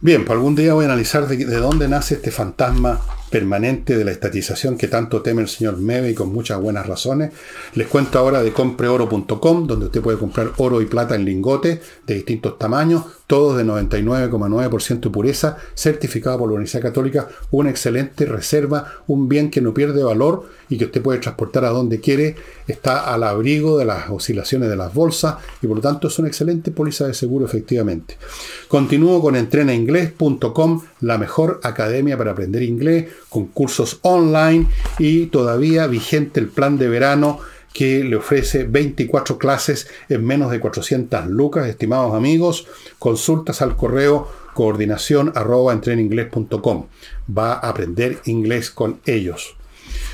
Bien, 0.00 0.24
pues 0.24 0.36
algún 0.36 0.56
día 0.56 0.74
voy 0.74 0.84
a 0.84 0.88
analizar 0.88 1.28
de, 1.28 1.44
dónde 1.44 1.86
nace 1.88 2.14
este 2.14 2.32
fantasma 2.32 3.00
permanente 3.32 3.96
de 3.96 4.04
la 4.04 4.12
estatización 4.12 4.76
que 4.76 4.86
tanto 4.86 5.22
teme 5.22 5.40
el 5.40 5.48
señor 5.48 5.78
Meve 5.78 6.10
y 6.10 6.14
con 6.14 6.32
muchas 6.32 6.60
buenas 6.60 6.86
razones. 6.86 7.32
Les 7.74 7.88
cuento 7.88 8.18
ahora 8.18 8.42
de 8.42 8.52
compreoro.com, 8.52 9.66
donde 9.66 9.86
usted 9.86 10.02
puede 10.02 10.18
comprar 10.18 10.52
oro 10.58 10.82
y 10.82 10.86
plata 10.86 11.16
en 11.16 11.24
lingotes 11.24 11.80
de 12.06 12.14
distintos 12.14 12.58
tamaños, 12.58 13.04
todos 13.26 13.56
de 13.56 13.64
99,9% 13.64 15.10
pureza, 15.10 15.56
certificado 15.74 16.38
por 16.38 16.48
la 16.48 16.56
Universidad 16.56 16.82
Católica, 16.82 17.28
una 17.50 17.70
excelente 17.70 18.26
reserva, 18.26 18.92
un 19.06 19.28
bien 19.30 19.50
que 19.50 19.62
no 19.62 19.72
pierde 19.72 20.04
valor 20.04 20.50
y 20.68 20.76
que 20.76 20.84
usted 20.84 21.00
puede 21.00 21.18
transportar 21.18 21.64
a 21.64 21.70
donde 21.70 22.00
quiere, 22.00 22.36
está 22.68 23.12
al 23.12 23.22
abrigo 23.22 23.78
de 23.78 23.86
las 23.86 24.10
oscilaciones 24.10 24.68
de 24.68 24.76
las 24.76 24.92
bolsas 24.92 25.36
y 25.62 25.66
por 25.66 25.76
lo 25.76 25.82
tanto 25.82 26.08
es 26.08 26.18
una 26.18 26.28
excelente 26.28 26.70
póliza 26.70 27.06
de 27.06 27.14
seguro 27.14 27.46
efectivamente. 27.46 28.18
Continúo 28.68 29.22
con 29.22 29.36
entrenainglés.com, 29.36 30.82
la 31.00 31.16
mejor 31.16 31.60
academia 31.62 32.18
para 32.18 32.32
aprender 32.32 32.62
inglés, 32.62 33.06
con 33.32 33.46
cursos 33.46 33.98
online 34.02 34.66
y 34.98 35.26
todavía 35.26 35.86
vigente 35.86 36.38
el 36.38 36.48
plan 36.48 36.78
de 36.78 36.88
verano 36.88 37.40
que 37.72 38.04
le 38.04 38.16
ofrece 38.16 38.64
24 38.64 39.38
clases 39.38 39.88
en 40.08 40.24
menos 40.24 40.50
de 40.50 40.58
400 40.60 41.26
lucas, 41.28 41.66
estimados 41.66 42.14
amigos. 42.14 42.66
Consultas 42.98 43.62
al 43.62 43.76
correo 43.76 44.28
coordinación 44.52 45.32
Va 45.34 45.40
a 47.54 47.68
aprender 47.68 48.20
inglés 48.26 48.70
con 48.70 49.00
ellos. 49.06 49.56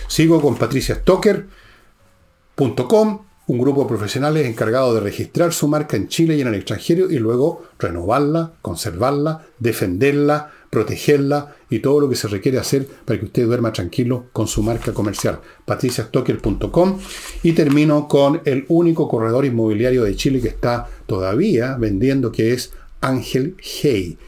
Sigo 0.06 0.40
con 0.40 0.54
patriciastocker.com, 0.56 3.24
un 3.48 3.58
grupo 3.58 3.82
de 3.82 3.88
profesionales 3.88 4.46
encargado 4.46 4.94
de 4.94 5.00
registrar 5.00 5.52
su 5.52 5.66
marca 5.68 5.96
en 5.96 6.06
Chile 6.08 6.36
y 6.36 6.42
en 6.42 6.48
el 6.48 6.54
extranjero 6.54 7.10
y 7.10 7.18
luego 7.18 7.64
renovarla, 7.78 8.52
conservarla, 8.62 9.46
defenderla, 9.58 10.52
protegerla 10.70 11.56
y 11.70 11.78
todo 11.80 12.00
lo 12.00 12.08
que 12.08 12.16
se 12.16 12.28
requiere 12.28 12.58
hacer 12.58 12.86
para 13.04 13.18
que 13.18 13.26
usted 13.26 13.46
duerma 13.46 13.72
tranquilo 13.72 14.26
con 14.32 14.46
su 14.46 14.62
marca 14.62 14.92
comercial, 14.92 15.40
patriciastocker.com. 15.64 16.98
Y 17.42 17.52
termino 17.52 18.08
con 18.08 18.42
el 18.44 18.64
único 18.68 19.08
corredor 19.08 19.44
inmobiliario 19.44 20.04
de 20.04 20.16
Chile 20.16 20.40
que 20.40 20.48
está 20.48 20.88
todavía 21.06 21.76
vendiendo, 21.78 22.32
que 22.32 22.52
es 22.52 22.72
Ángel 23.00 23.56
Hey. 23.58 24.18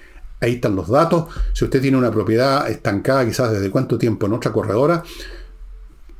Ahí 0.40 0.54
están 0.54 0.76
los 0.76 0.88
datos. 0.88 1.26
Si 1.52 1.64
usted 1.64 1.82
tiene 1.82 1.98
una 1.98 2.10
propiedad 2.10 2.68
estancada, 2.70 3.26
quizás 3.26 3.52
desde 3.52 3.70
cuánto 3.70 3.98
tiempo 3.98 4.26
en 4.26 4.32
otra 4.32 4.52
corredora, 4.52 5.02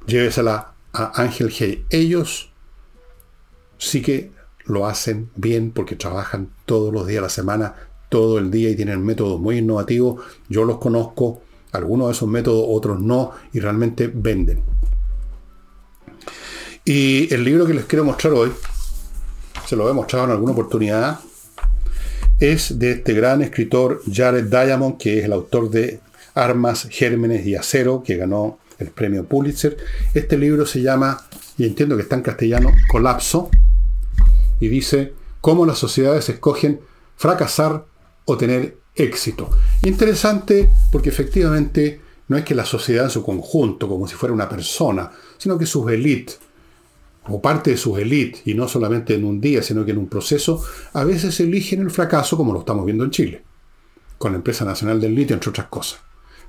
llévesela 0.07 0.75
a 0.93 1.23
Ángel 1.23 1.51
Hey. 1.57 1.87
Ellos 1.89 2.53
sí 3.79 4.03
que 4.03 4.33
lo 4.67 4.87
hacen 4.87 5.31
bien 5.37 5.73
porque 5.73 5.97
trabajan 5.97 6.51
todos 6.67 6.93
los 6.93 7.07
días 7.07 7.17
de 7.17 7.23
la 7.23 7.29
semana 7.31 7.75
todo 8.11 8.39
el 8.39 8.51
día 8.51 8.69
y 8.69 8.77
tienen 8.77 9.03
métodos 9.03 9.41
muy 9.41 9.59
innovativos. 9.59 10.23
Yo 10.51 10.65
los 10.65 10.77
conozco, 10.77 11.41
algunos 11.73 12.09
de 12.09 12.13
esos 12.13 12.29
métodos, 12.29 12.67
otros 12.69 13.01
no, 13.01 13.31
y 13.55 13.61
realmente 13.61 14.11
venden. 14.13 14.63
Y 16.85 17.33
el 17.33 17.45
libro 17.45 17.67
que 17.67 17.73
les 17.73 17.85
quiero 17.87 18.05
mostrar 18.05 18.35
hoy, 18.35 18.53
se 19.67 19.77
lo 19.77 19.89
he 19.89 19.93
mostrado 19.95 20.27
en 20.27 20.33
alguna 20.33 20.53
oportunidad, 20.53 21.21
es 22.41 22.79
de 22.79 22.93
este 22.93 23.15
gran 23.15 23.43
escritor 23.43 24.03
Jared 24.11 24.47
Diamond, 24.47 24.99
que 24.99 25.21
es 25.21 25.25
el 25.27 25.33
autor 25.33 25.71
de 25.71 26.01
Armas, 26.35 26.89
Gérmenes 26.91 27.47
y 27.47 27.55
Acero, 27.55 28.03
que 28.03 28.17
ganó 28.17 28.59
el 28.79 28.89
premio 28.89 29.25
Pulitzer. 29.25 29.77
Este 30.15 30.37
libro 30.37 30.67
se 30.67 30.83
llama, 30.83 31.23
y 31.59 31.67
entiendo 31.67 31.97
que 31.97 32.03
está 32.03 32.17
en 32.17 32.23
castellano, 32.23 32.73
Colapso, 32.91 33.51
y 34.59 34.69
dice 34.69 35.13
cómo 35.41 35.65
las 35.67 35.79
sociedades 35.79 36.29
escogen 36.29 36.81
fracasar 37.17 37.85
o 38.25 38.37
tener 38.37 38.79
éxito. 38.95 39.51
Interesante 39.83 40.71
porque 40.93 41.09
efectivamente 41.09 42.01
no 42.29 42.37
es 42.37 42.45
que 42.45 42.55
la 42.55 42.65
sociedad 42.65 43.05
en 43.07 43.11
su 43.11 43.25
conjunto, 43.25 43.89
como 43.89 44.07
si 44.07 44.15
fuera 44.15 44.33
una 44.33 44.49
persona, 44.49 45.11
sino 45.37 45.59
que 45.59 45.67
sus 45.67 45.91
élites, 45.91 46.39
o 47.25 47.43
parte 47.43 47.73
de 47.73 47.77
sus 47.77 47.99
élites, 47.99 48.43
y 48.45 48.55
no 48.55 48.69
solamente 48.69 49.15
en 49.15 49.25
un 49.25 49.41
día, 49.41 49.63
sino 49.63 49.85
que 49.85 49.91
en 49.91 49.99
un 49.99 50.09
proceso, 50.09 50.65
a 50.93 51.05
veces 51.05 51.39
eligen 51.41 51.81
el 51.81 51.91
fracaso, 51.91 52.37
como 52.37 52.53
lo 52.53 52.61
estamos 52.61 52.85
viendo 52.85 53.05
en 53.05 53.11
Chile, 53.11 53.43
con 54.17 54.33
la 54.33 54.39
empresa 54.39 54.65
nacional 54.65 55.01
del 55.01 55.15
litio, 55.15 55.35
entre 55.35 55.51
otras 55.51 55.67
cosas. 55.67 56.01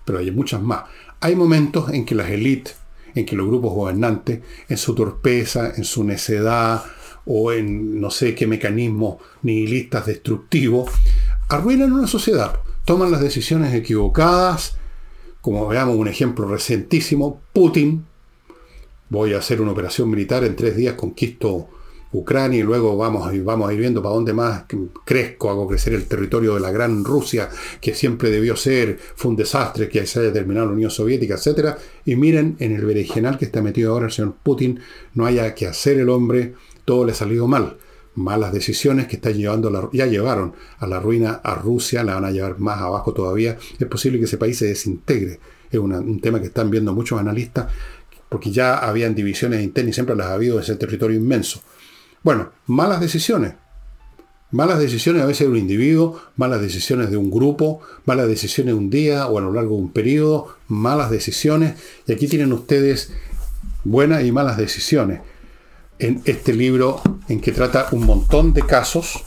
Pero 0.05 0.19
hay 0.19 0.31
muchas 0.31 0.61
más. 0.61 0.83
Hay 1.19 1.35
momentos 1.35 1.89
en 1.89 2.05
que 2.05 2.15
las 2.15 2.29
élites, 2.29 2.75
en 3.15 3.25
que 3.25 3.35
los 3.35 3.47
grupos 3.47 3.73
gobernantes, 3.73 4.41
en 4.69 4.77
su 4.77 4.95
torpeza, 4.95 5.73
en 5.75 5.83
su 5.83 6.03
necedad, 6.03 6.83
o 7.25 7.51
en 7.51 7.99
no 7.99 8.09
sé 8.09 8.35
qué 8.35 8.47
mecanismos 8.47 9.17
nihilistas 9.43 10.05
destructivos, 10.05 10.91
arruinan 11.51 11.91
una 11.91 12.07
sociedad, 12.07 12.61
toman 12.85 13.11
las 13.11 13.19
decisiones 13.19 13.73
equivocadas, 13.73 14.77
como 15.41 15.67
veamos 15.67 15.97
un 15.97 16.07
ejemplo 16.07 16.47
recentísimo, 16.47 17.41
Putin, 17.51 18.05
voy 19.09 19.33
a 19.33 19.39
hacer 19.39 19.61
una 19.61 19.73
operación 19.73 20.09
militar, 20.09 20.45
en 20.45 20.55
tres 20.55 20.77
días 20.77 20.93
conquisto 20.93 21.67
Ucrania 22.13 22.59
y 22.59 22.63
luego 22.63 22.95
vamos 22.95 23.29
vamos 23.43 23.69
a 23.69 23.73
ir 23.73 23.79
viendo 23.79 24.01
para 24.01 24.15
dónde 24.15 24.33
más 24.33 24.63
crezco, 25.03 25.49
hago 25.49 25.67
crecer 25.67 25.93
el 25.93 26.07
territorio 26.07 26.53
de 26.53 26.61
la 26.61 26.71
gran 26.71 27.03
Rusia, 27.03 27.49
que 27.81 27.95
siempre 27.95 28.29
debió 28.29 28.55
ser, 28.55 28.97
fue 29.15 29.31
un 29.31 29.35
desastre 29.35 29.89
que 29.89 30.05
se 30.05 30.21
haya 30.21 30.31
terminado 30.31 30.67
la 30.67 30.73
Unión 30.73 30.91
Soviética, 30.91 31.35
etc. 31.35 31.75
Y 32.05 32.15
miren, 32.15 32.55
en 32.59 32.73
el 32.73 32.85
berenjenal 32.85 33.37
que 33.37 33.45
está 33.45 33.61
metido 33.61 33.91
ahora 33.91 34.05
el 34.05 34.11
señor 34.13 34.35
Putin, 34.41 34.79
no 35.15 35.25
haya 35.25 35.53
que 35.53 35.67
hacer 35.67 35.99
el 35.99 36.07
hombre, 36.07 36.53
todo 36.85 37.05
le 37.05 37.11
ha 37.11 37.15
salido 37.15 37.45
mal 37.45 37.77
malas 38.15 38.51
decisiones 38.51 39.07
que 39.07 39.15
está 39.15 39.31
llevando 39.31 39.69
la, 39.69 39.87
ya 39.93 40.05
llevaron 40.05 40.53
a 40.79 40.87
la 40.87 40.99
ruina 40.99 41.41
a 41.43 41.55
Rusia, 41.55 42.03
la 42.03 42.15
van 42.15 42.25
a 42.25 42.31
llevar 42.31 42.59
más 42.59 42.79
abajo 42.79 43.13
todavía. 43.13 43.57
Es 43.79 43.87
posible 43.87 44.19
que 44.19 44.25
ese 44.25 44.37
país 44.37 44.57
se 44.57 44.67
desintegre. 44.67 45.39
Es 45.71 45.79
un 45.79 46.19
tema 46.19 46.39
que 46.39 46.47
están 46.47 46.69
viendo 46.69 46.93
muchos 46.93 47.19
analistas, 47.19 47.67
porque 48.27 48.51
ya 48.51 48.77
habían 48.77 49.15
divisiones 49.15 49.63
internas 49.63 49.91
y 49.91 49.93
siempre 49.93 50.15
las 50.15 50.27
ha 50.27 50.33
habido 50.33 50.55
en 50.57 50.63
ese 50.63 50.75
territorio 50.75 51.17
inmenso. 51.17 51.61
Bueno, 52.23 52.51
malas 52.67 52.99
decisiones. 52.99 53.53
Malas 54.51 54.79
decisiones 54.79 55.23
a 55.23 55.25
veces 55.25 55.47
de 55.47 55.51
un 55.53 55.57
individuo, 55.57 56.21
malas 56.35 56.59
decisiones 56.59 57.09
de 57.09 57.15
un 57.15 57.31
grupo, 57.31 57.79
malas 58.03 58.27
decisiones 58.27 58.73
de 58.73 58.79
un 58.79 58.89
día 58.89 59.27
o 59.27 59.37
a 59.37 59.41
lo 59.41 59.53
largo 59.53 59.77
de 59.77 59.83
un 59.83 59.93
periodo, 59.93 60.57
malas 60.67 61.09
decisiones. 61.09 61.75
Y 62.05 62.11
aquí 62.11 62.27
tienen 62.27 62.51
ustedes 62.51 63.13
buenas 63.85 64.25
y 64.25 64.33
malas 64.33 64.57
decisiones 64.57 65.21
en 66.01 66.19
este 66.25 66.51
libro 66.51 66.99
en 67.27 67.39
que 67.39 67.51
trata 67.51 67.87
un 67.91 68.05
montón 68.05 68.53
de 68.53 68.63
casos. 68.63 69.23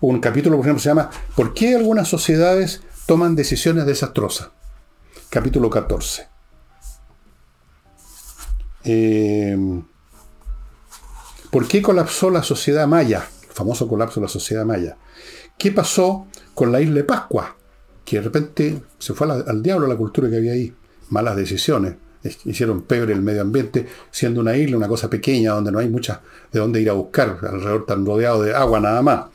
Un 0.00 0.20
capítulo, 0.20 0.56
por 0.56 0.64
ejemplo, 0.64 0.80
se 0.80 0.88
llama 0.88 1.10
¿Por 1.34 1.52
qué 1.52 1.74
algunas 1.74 2.08
sociedades 2.08 2.82
toman 3.04 3.34
decisiones 3.34 3.84
desastrosas? 3.84 4.50
Capítulo 5.28 5.68
14. 5.68 6.28
Eh, 8.84 9.82
¿Por 11.50 11.66
qué 11.66 11.82
colapsó 11.82 12.30
la 12.30 12.44
sociedad 12.44 12.86
maya? 12.86 13.28
El 13.48 13.54
famoso 13.54 13.88
colapso 13.88 14.20
de 14.20 14.26
la 14.26 14.30
sociedad 14.30 14.64
maya. 14.64 14.96
¿Qué 15.58 15.72
pasó 15.72 16.28
con 16.54 16.70
la 16.70 16.80
isla 16.80 16.94
de 16.94 17.04
Pascua? 17.04 17.56
Que 18.04 18.18
de 18.18 18.22
repente 18.22 18.82
se 18.98 19.14
fue 19.14 19.28
al 19.28 19.62
diablo 19.64 19.88
la 19.88 19.96
cultura 19.96 20.30
que 20.30 20.36
había 20.36 20.52
ahí. 20.52 20.72
Malas 21.10 21.34
decisiones. 21.34 21.96
Hicieron 22.22 22.82
peor 22.82 23.10
el 23.10 23.22
medio 23.22 23.42
ambiente, 23.42 23.86
siendo 24.10 24.40
una 24.40 24.56
isla, 24.56 24.76
una 24.76 24.88
cosa 24.88 25.08
pequeña, 25.08 25.52
donde 25.52 25.70
no 25.70 25.78
hay 25.78 25.88
mucha 25.88 26.20
de 26.52 26.58
dónde 26.58 26.80
ir 26.80 26.90
a 26.90 26.94
buscar, 26.94 27.38
alrededor 27.42 27.86
tan 27.86 28.04
rodeado 28.04 28.42
de 28.42 28.54
agua 28.54 28.80
nada 28.80 29.02
más. 29.02 29.26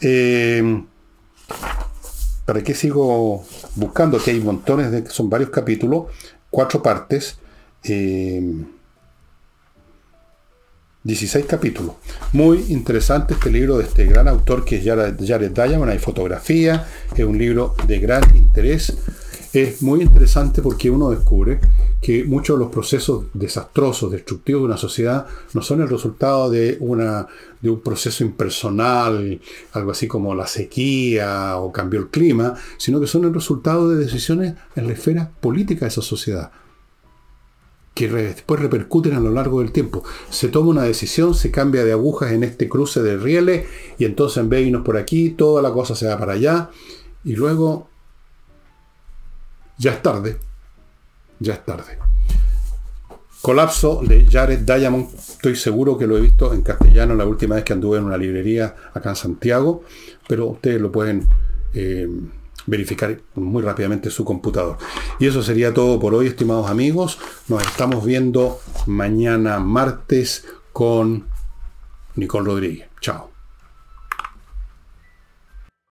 Eh, 0.00 0.82
¿Para 2.44 2.62
qué 2.62 2.74
sigo 2.74 3.44
buscando? 3.76 4.18
Que 4.18 4.32
hay 4.32 4.40
montones 4.40 4.90
de. 4.90 5.06
Son 5.06 5.30
varios 5.30 5.50
capítulos, 5.50 6.06
cuatro 6.50 6.82
partes. 6.82 7.38
Eh, 7.84 8.42
16 11.02 11.46
capítulos. 11.46 11.94
Muy 12.32 12.66
interesante 12.68 13.32
este 13.32 13.50
libro 13.50 13.78
de 13.78 13.84
este 13.84 14.04
gran 14.04 14.28
autor 14.28 14.64
que 14.64 14.76
es 14.76 14.84
Jared, 14.84 15.50
Diamond. 15.50 15.90
Hay 15.90 15.98
fotografía, 15.98 16.86
es 17.16 17.24
un 17.24 17.38
libro 17.38 17.74
de 17.86 17.98
gran 17.98 18.36
interés. 18.36 18.92
Es 19.52 19.82
muy 19.82 20.02
interesante 20.02 20.62
porque 20.62 20.90
uno 20.90 21.10
descubre 21.10 21.58
que 22.00 22.22
muchos 22.22 22.56
de 22.56 22.64
los 22.64 22.72
procesos 22.72 23.24
desastrosos, 23.34 24.12
destructivos 24.12 24.62
de 24.62 24.66
una 24.66 24.76
sociedad 24.76 25.26
no 25.54 25.62
son 25.62 25.80
el 25.80 25.88
resultado 25.88 26.48
de, 26.48 26.76
una, 26.78 27.26
de 27.60 27.68
un 27.68 27.80
proceso 27.80 28.22
impersonal, 28.22 29.40
algo 29.72 29.90
así 29.90 30.06
como 30.06 30.36
la 30.36 30.46
sequía 30.46 31.56
o 31.56 31.72
cambió 31.72 31.98
el 31.98 32.08
clima, 32.08 32.54
sino 32.78 33.00
que 33.00 33.08
son 33.08 33.24
el 33.24 33.34
resultado 33.34 33.88
de 33.88 34.04
decisiones 34.04 34.54
en 34.76 34.86
la 34.86 34.92
esfera 34.92 35.32
política 35.40 35.80
de 35.80 35.88
esa 35.88 36.02
sociedad 36.02 36.52
que 37.92 38.08
después 38.08 38.60
repercuten 38.60 39.14
a 39.14 39.20
lo 39.20 39.30
largo 39.30 39.60
del 39.60 39.72
tiempo. 39.72 40.04
Se 40.30 40.48
toma 40.48 40.70
una 40.70 40.84
decisión, 40.84 41.34
se 41.34 41.50
cambia 41.50 41.84
de 41.84 41.92
agujas 41.92 42.32
en 42.32 42.44
este 42.44 42.68
cruce 42.68 43.02
de 43.02 43.18
rieles 43.18 43.66
y 43.98 44.04
entonces 44.04 44.38
en 44.38 44.48
vez 44.48 44.72
por 44.84 44.96
aquí, 44.96 45.30
toda 45.30 45.60
la 45.60 45.72
cosa 45.72 45.96
se 45.96 46.06
va 46.06 46.16
para 46.16 46.34
allá 46.34 46.70
y 47.24 47.34
luego 47.34 47.89
ya 49.80 49.92
es 49.92 50.02
tarde, 50.02 50.36
ya 51.38 51.54
es 51.54 51.64
tarde. 51.64 51.98
Colapso 53.40 54.02
de 54.06 54.26
Jared 54.30 54.60
Diamond, 54.60 55.08
estoy 55.14 55.56
seguro 55.56 55.96
que 55.96 56.06
lo 56.06 56.18
he 56.18 56.20
visto 56.20 56.52
en 56.52 56.60
castellano 56.60 57.14
la 57.14 57.24
última 57.24 57.54
vez 57.54 57.64
que 57.64 57.72
anduve 57.72 57.96
en 57.96 58.04
una 58.04 58.18
librería 58.18 58.76
acá 58.92 59.08
en 59.08 59.16
Santiago, 59.16 59.82
pero 60.28 60.46
ustedes 60.46 60.80
lo 60.80 60.92
pueden... 60.92 61.26
Eh, 61.74 62.08
verificar 62.66 63.18
muy 63.34 63.62
rápidamente 63.62 64.10
su 64.10 64.24
computador. 64.24 64.76
Y 65.18 65.26
eso 65.26 65.42
sería 65.42 65.72
todo 65.72 65.98
por 65.98 66.14
hoy, 66.14 66.26
estimados 66.26 66.70
amigos. 66.70 67.18
Nos 67.48 67.62
estamos 67.62 68.04
viendo 68.04 68.60
mañana 68.86 69.58
martes 69.58 70.44
con 70.72 71.26
Nicole 72.14 72.46
Rodríguez. 72.46 72.88
Chao. 73.00 73.39